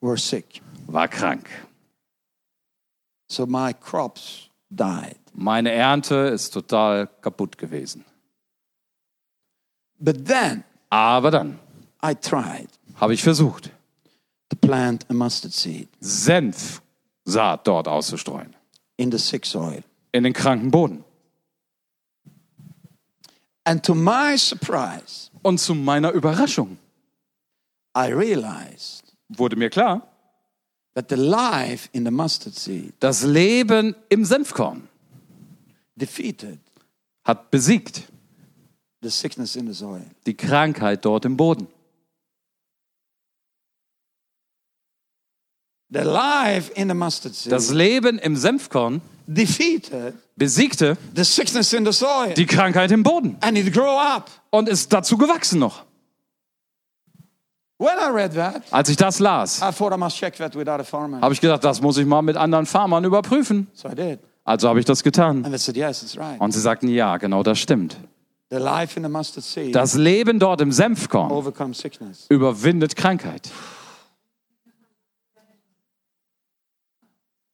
[0.00, 0.60] were sick.
[0.86, 1.48] war krank.
[3.28, 5.16] So my crops died.
[5.34, 8.04] Meine Ernte ist total kaputt gewesen.
[9.98, 11.58] But then Aber dann
[12.04, 13.70] I tried habe ich versucht,
[14.50, 18.54] to plant a mustard seed Senfsaat dort auszustreuen.
[18.98, 19.82] in the sick soil.
[20.12, 21.04] In den kranken Boden.
[23.64, 26.76] And to my surprise, Und zu meiner Überraschung
[27.96, 30.06] I realized wurde mir klar,
[30.94, 34.88] that the life in the mustard seed das Leben im Senfkorn
[35.96, 36.58] defeated
[37.24, 38.02] hat besiegt
[39.02, 40.04] the sickness in the soil.
[40.26, 41.66] die Krankheit dort im Boden.
[45.90, 51.84] The life in the mustard seed Das Leben im Senfkorn defeated besiegte the sickness in
[51.84, 52.32] the soil.
[52.34, 54.30] die Krankheit im Boden And it grew up.
[54.50, 55.84] und ist dazu gewachsen noch.
[57.82, 60.68] When I read that, Als ich das las, I thought I must check that with
[60.68, 61.20] other farmers.
[61.20, 63.66] habe ich gedacht, das muss ich mal mit anderen Farmern überprüfen.
[63.72, 64.20] So I did.
[64.44, 65.44] Also habe ich das getan.
[65.44, 66.40] And they said, yes, it's right.
[66.40, 67.96] Und sie sagten, ja, genau das stimmt.
[68.50, 71.32] The life in the mustard seed Das Leben dort im Senfkorn
[72.28, 73.50] überwindet Krankheit.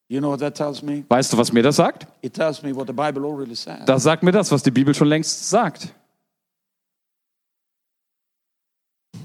[0.09, 1.05] You know what that tells me?
[1.09, 2.07] Weißt du, was mir das sagt?
[2.21, 3.81] It tells me what the Bible already said.
[3.87, 5.95] Das sagt mir das, was die Bibel schon längst sagt.
[9.13, 9.25] There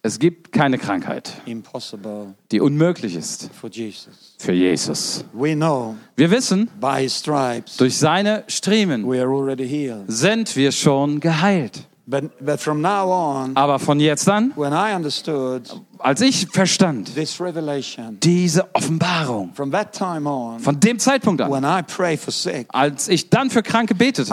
[0.03, 4.35] Es gibt keine Krankheit, impossible die unmöglich ist for Jesus.
[4.39, 5.25] für Jesus.
[5.33, 10.05] We know Wir wissen, by his stripes durch seine Striemen we are already healed.
[10.09, 11.87] sind wir schon geheilt.
[12.09, 15.63] But, but from now on, Aber von jetzt an, when I understood
[15.99, 21.51] als ich verstand, this revelation, diese Offenbarung, from that time on, von dem Zeitpunkt an,
[21.51, 24.33] when I pray for sick, als ich dann für Kranke betete,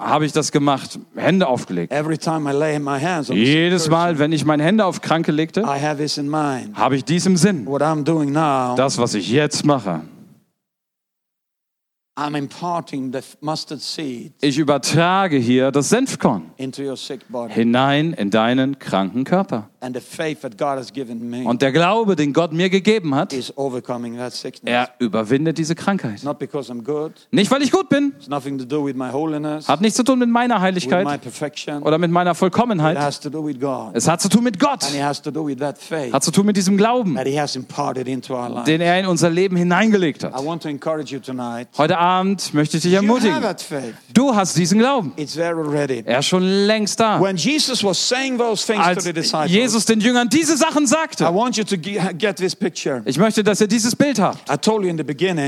[0.00, 1.92] Habe ich das gemacht, Hände aufgelegt.
[1.92, 4.86] Every time I lay my hands on the sick Jedes Mal, wenn ich meine Hände
[4.86, 7.66] auf Kranke legte, habe ich dies im Sinn.
[7.66, 9.90] What I'm doing now, Das, was ich jetzt mache.
[9.90, 10.08] I'm imparting the mustard
[11.70, 11.90] seed
[14.42, 17.54] Ich übertrage hier das Senfkorn into your sick body.
[17.54, 19.70] hinein in deinen kranken Körper.
[19.82, 23.14] And the faith that God has given me Und der Glaube, den Gott mir gegeben
[23.14, 24.70] hat, is overcoming that sickness.
[24.70, 26.22] er überwindet diese Krankheit.
[26.22, 27.12] Not because I'm good.
[27.30, 30.02] Nicht, weil ich gut bin, It's nothing to do with my holiness, hat nichts zu
[30.04, 31.82] tun mit meiner with my Heiligkeit perfection.
[31.82, 32.98] oder mit meiner It Vollkommenheit.
[32.98, 33.92] has to do with God.
[33.94, 36.22] Es hat zu tun mit Gott, And it has to do with that faith hat
[36.24, 38.64] zu tun mit diesem Glauben, that He has imparted into our life.
[38.64, 40.44] den er in unser Leben hineingelegt I hat.
[40.44, 41.68] want to encourage you tonight.
[41.78, 43.42] Heute Abend möchte ich dich ermutigen.
[44.14, 45.12] Du hast diesen Glauben.
[45.16, 47.20] Er ist schon längst da.
[47.20, 49.04] Als
[49.46, 51.30] Jesus den Jüngern diese Sachen sagte,
[53.04, 54.50] ich möchte, dass ihr dieses Bild habt.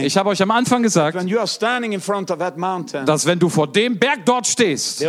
[0.05, 1.16] Ich habe euch am Anfang gesagt,
[3.07, 5.03] dass wenn du vor dem Berg dort stehst,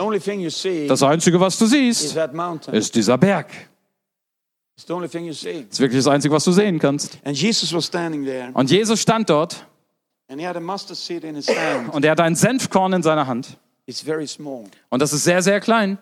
[0.88, 2.18] das Einzige, was du siehst,
[2.72, 3.48] ist dieser Berg.
[4.76, 7.20] Das ist wirklich das Einzige, was du sehen kannst.
[8.54, 9.68] Und Jesus stand dort
[10.28, 13.58] und er hat ein Senfkorn in seiner Hand.
[13.86, 14.66] It's very small.
[14.90, 15.98] Und das ist sehr, sehr klein.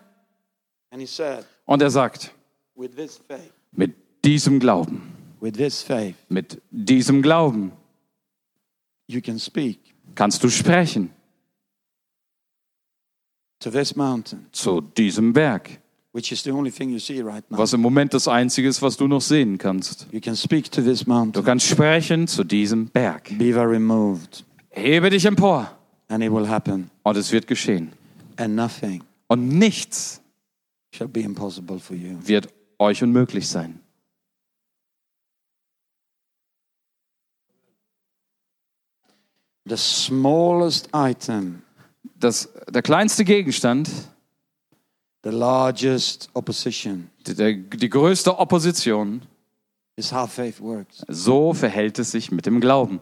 [0.90, 2.32] And he said, Und er sagt,
[2.76, 3.94] with this faith, mit
[4.24, 7.72] diesem Glauben, with this faith, mit diesem Glauben.
[10.14, 11.10] kannst du sprechen.
[14.52, 15.81] zu diesem Berg,
[16.12, 17.58] which is the only thing you see right now.
[17.58, 20.06] was im Moment das Einzige ist, was du noch sehen kannst.
[20.12, 21.44] You can speak to this Du mountain.
[21.44, 23.36] kannst sprechen zu diesem Berg.
[23.38, 25.70] Be very moved, Hebe dich empor
[26.08, 26.90] and it will happen.
[27.02, 27.92] und es wird geschehen.
[28.36, 30.20] And nothing Und nichts
[30.94, 32.16] shall be impossible for you.
[32.24, 32.48] wird
[32.78, 33.80] euch unmöglich sein.
[39.64, 41.62] The smallest item,
[42.18, 43.88] Das, der kleinste Gegenstand,
[45.24, 49.22] the largest opposition, die, der, die größte Opposition,
[49.96, 51.04] is how faith works.
[51.08, 53.00] so verhält es sich mit dem Glauben.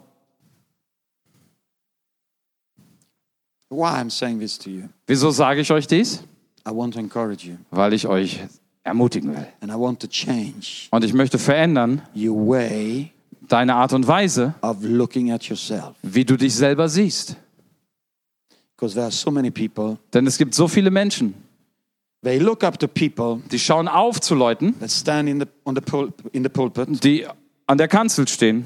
[3.71, 4.89] Why I'm saying this to you?
[5.07, 6.25] Wieso sage ich euch dies?
[6.67, 8.41] I want to encourage you, Weil ich euch
[8.83, 9.47] ermutigen will.
[9.61, 13.13] and I want to change Und ich möchte verändern your way
[13.49, 15.95] deine Art und Weise, of looking at yourself.
[16.03, 17.37] wie du dich selber siehst.
[18.77, 21.35] Because there are so many people, Denn es gibt so viele Menschen,
[22.23, 25.75] they look up to people die schauen auf zu Leuten, that stand in the, on
[25.75, 27.27] the pul- in the pulpit, die
[27.67, 28.65] an der Kanzel stehen,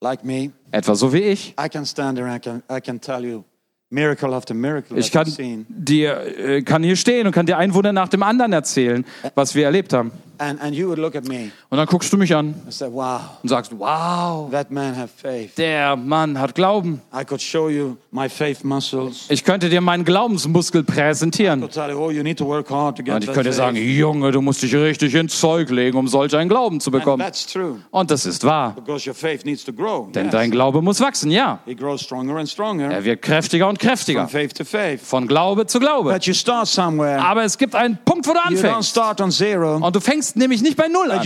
[0.00, 0.50] like me.
[0.70, 1.54] etwa so wie ich.
[1.62, 3.44] I can stand there and I can, I can tell you
[3.90, 5.32] miracle after miracle Ich kann
[5.68, 9.54] dir äh, kann hier stehen und kann dir ein Wunder nach dem anderen erzählen, was
[9.54, 10.10] wir erlebt haben.
[10.38, 12.88] And, and you would look at me Und dann guckst du mich an and say,
[12.90, 15.54] wow, und sagst, wow, that man have faith.
[15.56, 17.00] der Mann hat Glauben.
[17.14, 19.26] I could show you my faith muscles.
[19.28, 21.60] Ich könnte dir meinen Glaubensmuskel I präsentieren.
[21.60, 23.52] could tell you, oh, you need to work hard to get Und ich that könnte
[23.52, 23.98] sagen, faith.
[23.98, 27.22] Junge, du musst dich richtig ins Zeug legen, um solch einen Glauben zu And bekommen.
[27.24, 28.72] that's true Und das ist wahr.
[28.74, 30.10] because your faith needs to grow.
[30.12, 30.32] Denn Yes.
[30.32, 31.60] dein Glaube muss wachsen, ja.
[31.66, 34.20] It grows stronger and stronger Er wird kräftiger und kräftiger.
[34.22, 35.00] from faith to faith.
[35.02, 36.12] Von Glaube zu Glaube.
[36.12, 37.22] But you start somewhere.
[37.22, 38.90] Aber es gibt einen Punkt, wo du You don't anfängst.
[38.90, 41.22] start on zero, Und du fängst nämlich nicht bei Null an,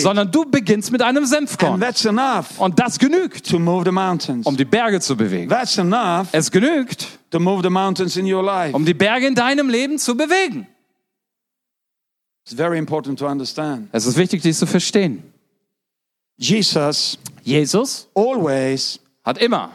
[0.00, 1.80] sondern du beginnst mit einem And Senfkorn.
[2.58, 5.50] Und das genügt, um die Berge zu bewegen.
[6.32, 10.66] Es genügt, um die Berge in deinem Leben zu bewegen.
[13.92, 15.22] Es ist wichtig, dies zu verstehen.
[16.38, 19.70] Jesus Jesus always hat immer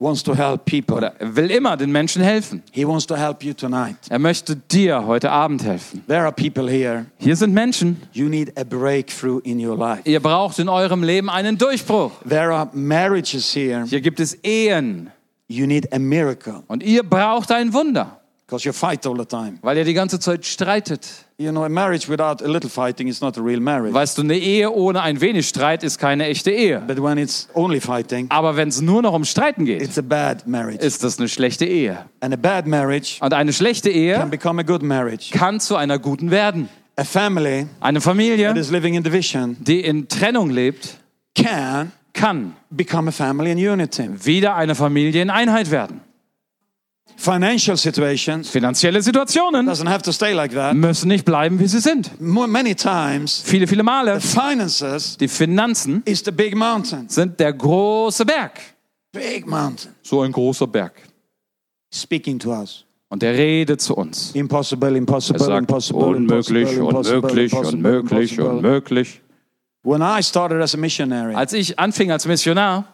[0.00, 0.96] wants to help people.
[0.96, 2.62] oder er will immer den Menschen helfen.
[2.72, 3.96] He wants to help you tonight.
[4.10, 6.04] Er möchte dir heute Abend helfen.
[6.06, 7.06] There are people here.
[7.18, 10.02] Hier sind Menschen, You need a breakthrough in your life.
[10.04, 12.10] ihr braucht in eurem Leben einen Durchbruch.
[12.28, 13.84] There are marriages here.
[13.86, 15.10] Hier gibt es Ehen
[15.46, 19.58] You need a miracle und ihr braucht ein Wunder, because you fight all the time.
[19.62, 21.06] weil ihr die ganze Zeit streitet.
[21.36, 23.92] You know, a marriage without a little fighting is not a real marriage.
[23.92, 26.80] Weißt du, eine Ehe ohne ein wenig Streit ist keine echte Ehe.
[26.86, 30.02] But when it's only fighting, Aber wenn es nur noch um Streiten geht, it's a
[30.02, 30.78] bad marriage.
[30.84, 32.04] ist das eine schlechte Ehe.
[32.20, 35.30] And a bad marriage Und eine schlechte can Ehe become a good marriage.
[35.32, 36.68] kann zu einer guten werden.
[36.96, 40.98] A family Eine that Familie, is living in division die in Trennung lebt,
[41.34, 44.08] can kann become a family in unity.
[44.24, 46.00] wieder eine Familie in Einheit werden.
[47.16, 50.74] Financial situations Finanzielle Situationen doesn't have to stay like that.
[50.74, 52.10] müssen nicht bleiben, wie sie sind.
[52.20, 54.20] Many times, Viele, viele Male.
[54.20, 57.08] finances Die Finanzen is the big mountain.
[57.08, 58.60] sind der große Berg.
[59.12, 59.92] Big mountain.
[60.02, 60.92] So ein großer Berg.
[61.94, 62.84] Speaking to us.
[63.08, 64.32] Und der redet zu uns.
[64.34, 68.56] Impossible, impossible, Er sagt, impossible, unmöglich, impossible, unmöglich, impossible, unmöglich, impossible.
[68.58, 69.20] unmöglich.
[69.84, 72.84] When I started as a missionary Als ich anfing als Missionar,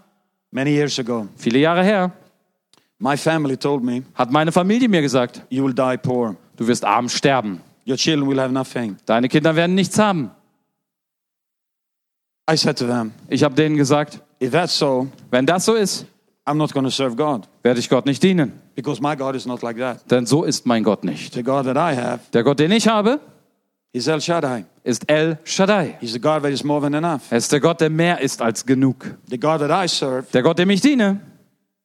[0.51, 2.13] many years ago, viele Jahre her,
[3.01, 6.37] my family told me, hat meine Familie mir gesagt, You will die poor.
[6.57, 7.61] du wirst arm sterben.
[7.89, 8.97] Your children will have nothing.
[9.07, 10.31] Deine Kinder werden nichts haben.
[12.51, 16.07] I said to them, Ich habe denen gesagt, If that's so, wenn das so ist,
[16.47, 18.53] I'm not going to serve God werde ich Gott nicht dienen.
[18.75, 20.11] because my God is not like that.
[20.11, 21.35] Denn so ist mein Gott nicht.
[21.35, 23.21] The God that I have Der Gott, den ich habe,
[23.93, 24.65] is El Shaddai.
[24.83, 25.97] ist El Shaddai.
[26.01, 27.31] He's the God that is more than enough.
[27.31, 29.15] Er ist der Gott, der mehr ist als genug.
[29.29, 31.21] The God that I serve Der Gott, dem ich diene,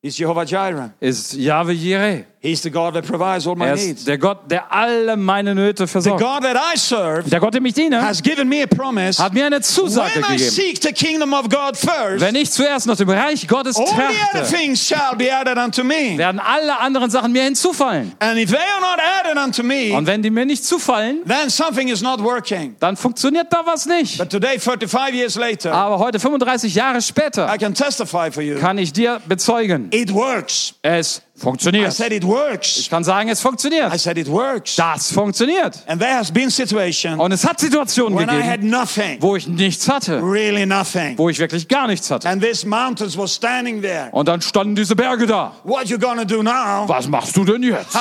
[0.06, 0.92] is Jehovah Jireh.
[1.00, 2.26] ist Yahweh Jireh.
[2.46, 4.00] He's the God that provides all my Er needs.
[4.02, 6.22] ist der Gott, der alle meine Nöte The versorgt.
[6.22, 9.22] God that I serve Der Gott, dem ich diene, has given me a promise.
[9.22, 10.52] hat mir eine Zusage When I gegeben.
[10.52, 13.94] seek the kingdom of God first, Wenn ich zuerst nach dem Reich Gottes all the
[13.94, 16.18] other trachte, things shall be added unto me.
[16.18, 18.14] werden alle anderen Sachen mir hinzufallen.
[18.20, 21.50] And if they are not added unto me, Und wenn die mir nicht zufallen, then
[21.50, 22.76] something is not working.
[22.80, 24.20] dann funktioniert da was nicht.
[24.20, 28.60] But today, 35 years later, Aber heute, 35 Jahre später, I can testify for you.
[28.60, 30.76] kann ich dir bezeugen, It works.
[30.84, 31.92] es I funktioniert.
[31.92, 32.78] said it works.
[32.78, 34.00] Ich kann sagen, es I funktioniert.
[34.00, 34.76] said it works.
[34.78, 35.78] Das funktioniert.
[35.86, 39.36] And there has been situations Und es hat Situationen when I had gegeben, nothing, wo
[39.36, 41.18] ich nichts hatte, really nothing.
[41.18, 42.30] wo ich wirklich gar nichts hatte.
[42.30, 44.08] And these mountains were standing there.
[44.14, 45.54] Und dann standen diese Berge da.
[45.66, 46.88] What you gonna do now?
[46.88, 47.96] Was machst du denn jetzt?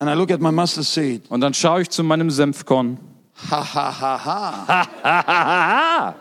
[0.00, 1.22] And I look at my mustard seed.
[1.30, 2.98] Und dann schaue ich zu meinem Senfkorn.
[3.50, 6.14] Ha ha ha ha.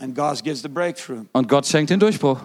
[0.00, 1.24] And God gives the breakthrough.
[1.32, 2.38] Und Gott schenkt den Durchbruch.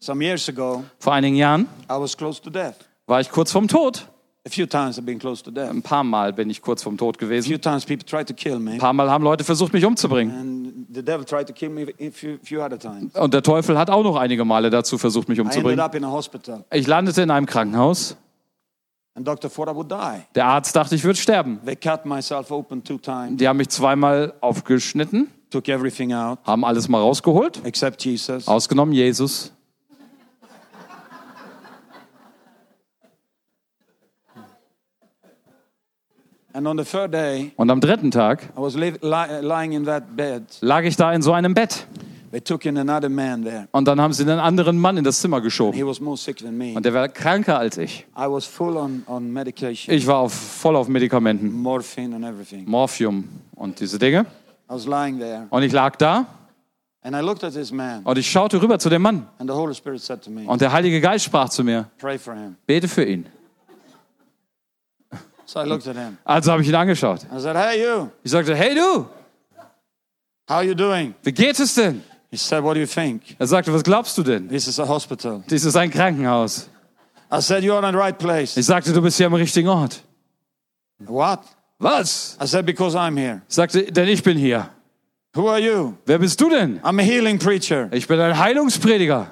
[0.00, 2.74] Some years ago, Vor einigen Jahren I was close to death.
[3.06, 4.08] war ich kurz vorm Tod.
[4.44, 5.70] A few times I've been close to death.
[5.70, 7.46] Ein paar Mal bin ich kurz vorm Tod A gewesen.
[7.48, 8.72] few times people tried to kill me.
[8.72, 10.36] Ein paar Mal haben Leute versucht, mich umzubringen.
[10.36, 13.14] And the devil tried to kill me a few, few other times.
[13.14, 15.80] Und der Teufel hat auch noch einige Male dazu versucht, mich I ended umzubringen.
[15.80, 16.64] up in a hospital.
[16.72, 18.16] Ich landete in einem Krankenhaus.
[19.14, 21.60] Der Arzt dachte, ich würde sterben.
[21.64, 26.64] They cut myself open two times, Die haben mich zweimal aufgeschnitten, took everything out haben
[26.64, 28.48] alles mal rausgeholt, except Jesus.
[28.48, 29.52] ausgenommen Jesus.
[36.54, 39.84] And on the third day, Und am dritten Tag I was li- li- lying in
[39.86, 40.42] that bed.
[40.60, 41.86] lag ich da in so einem Bett.
[42.32, 43.68] They took in another man there.
[43.72, 45.76] Und dann haben sie einen anderen Mann in das Zimmer geschoben.
[45.76, 46.72] He was more sick than me.
[46.74, 48.06] Und der war kranker als ich.
[48.16, 52.64] I was full on, on medication, Ich war auf, voll auf Medikamenten, morphine and everything.
[52.66, 54.20] Morphium und diese Dinge.
[54.22, 54.24] I
[54.74, 55.46] was lying there.
[55.50, 56.26] Und ich lag da
[57.04, 58.02] And I looked at this man.
[58.04, 59.26] und ich schaute rüber zu dem Mann.
[59.38, 62.18] And the Holy Spirit said to me, Und der Heilige Geist sprach zu mir, pray
[62.18, 62.56] for him.
[62.66, 63.26] bete für ihn.
[65.44, 66.16] So I looked at him.
[66.24, 67.24] Also habe ich ihn angeschaut.
[67.24, 69.04] I said, hey, you, Ich sagte, hey du,
[70.48, 71.14] how you doing?
[71.22, 72.02] wie geht es denn?
[72.32, 73.36] He said, What do you think?
[73.38, 74.48] Er sagte, was glaubst du denn?
[74.48, 75.44] This is a hospital.
[75.50, 76.66] Dies ist ein Krankenhaus.
[77.30, 78.56] I said, You're in the right place.
[78.56, 80.02] Ich sagte, du bist hier am richtigen Ort.
[80.98, 81.40] What?
[81.78, 82.38] Was?
[82.40, 83.42] I said, Because I'm here.
[83.46, 84.70] Ich sagte, denn ich bin hier.
[85.34, 85.94] Who are you?
[86.06, 86.80] Wer bist du denn?
[86.82, 87.90] I'm a healing preacher.
[87.92, 89.26] Ich bin ein Heilungsprediger.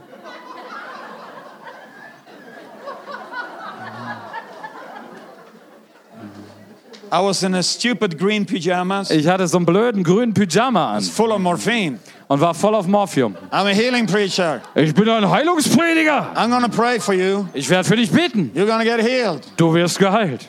[7.13, 11.03] I was in a stupid green pajamas, Ich hatte so einen blöden grünen Pyjama an
[11.03, 11.99] full of morphine.
[12.31, 13.35] Und war voll auf Morphium.
[13.51, 14.63] I'm a healing preacher.
[14.77, 16.33] Ich bin ein Heilungsprediger.
[16.37, 17.47] I'm to pray for you.
[17.55, 18.53] Ich werde für dich beten.
[18.55, 19.43] You're to get healed.
[19.57, 20.47] Du wirst geheilt.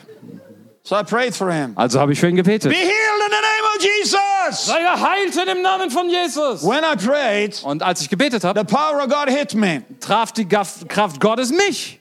[0.84, 1.72] So I prayed for him.
[1.74, 2.70] Also habe ich für ihn gebetet.
[2.70, 4.66] Be healed in the name of Jesus.
[4.66, 6.62] Sei geheilt in dem Namen von Jesus.
[6.64, 9.82] When I prayed, Und als ich gebetet habe, the power of God hit me.
[9.98, 12.00] traf die Kraft Gottes mich.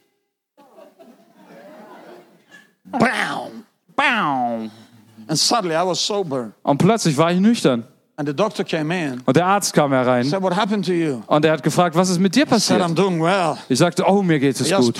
[2.85, 3.65] Bam.
[3.95, 4.69] Bam.
[5.27, 6.51] And suddenly I was sober.
[6.61, 7.87] Und plötzlich war ich nüchtern.
[8.17, 9.21] And the doctor came in.
[9.25, 12.83] Und der Arzt kam herein und er hat gefragt, was ist mit dir passiert?
[13.69, 14.95] Ich sagte, oh, mir geht es gut.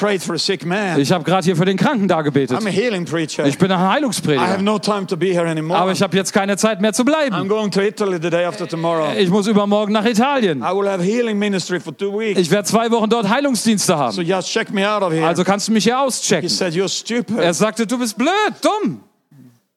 [0.97, 2.57] Ich habe gerade hier für den Kranken da gebetet.
[2.57, 3.45] I'm a healing preacher.
[3.45, 4.61] Ich bin ein I have Heilungsprediger.
[4.61, 5.77] no time to be here anymore.
[5.79, 7.47] Aber ich habe jetzt keine Zeit mehr zu I'm bleiben.
[7.47, 9.11] going to Italy the day after tomorrow.
[9.17, 10.59] Ich muss übermorgen nach Italien.
[10.59, 12.39] I will have healing ministry for two weeks.
[12.39, 14.17] Ich werde zwei Wochen dort Heilungsdienste haben.
[15.23, 17.37] Also kannst du mich hier he auschecken.
[17.37, 19.01] Er sagte, du bist blöd, dumm.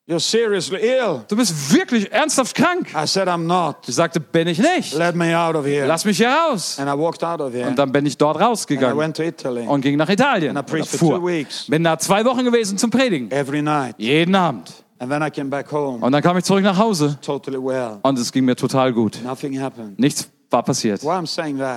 [0.07, 1.25] You're seriously ill.
[1.29, 2.89] Du bist wirklich ernsthaft krank.
[2.95, 3.77] I said, I'm not.
[3.89, 4.93] Ich sagte, bin ich nicht.
[4.93, 5.87] Let me out of here.
[5.87, 6.79] Lass mich hier raus.
[6.79, 7.67] And I walked out of here.
[7.67, 10.55] Und dann bin ich dort And I rausgegangen went to Italy und ging nach Italien.
[10.55, 11.67] And I preached for two weeks.
[11.69, 13.31] Bin da zwei Wochen gewesen zum Predigen.
[13.31, 13.95] every night.
[13.97, 14.75] Jeden Abend.
[14.99, 17.99] And then I came back home Und dann kam ich zurück nach Hause totally well.
[18.03, 19.19] und es ging mir total gut.
[19.25, 19.99] Nothing happened.
[19.99, 21.03] Nichts war passiert.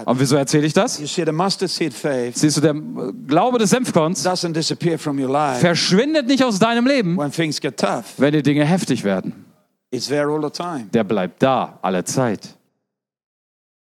[0.06, 0.96] Und wieso erzähle ich das?
[2.36, 2.74] Siehst du, der
[3.28, 4.24] Glaube des Senfkorns
[5.60, 7.18] verschwindet nicht aus deinem Leben,
[8.18, 9.46] wenn die Dinge heftig werden.
[10.94, 12.57] Der bleibt da alle Zeit.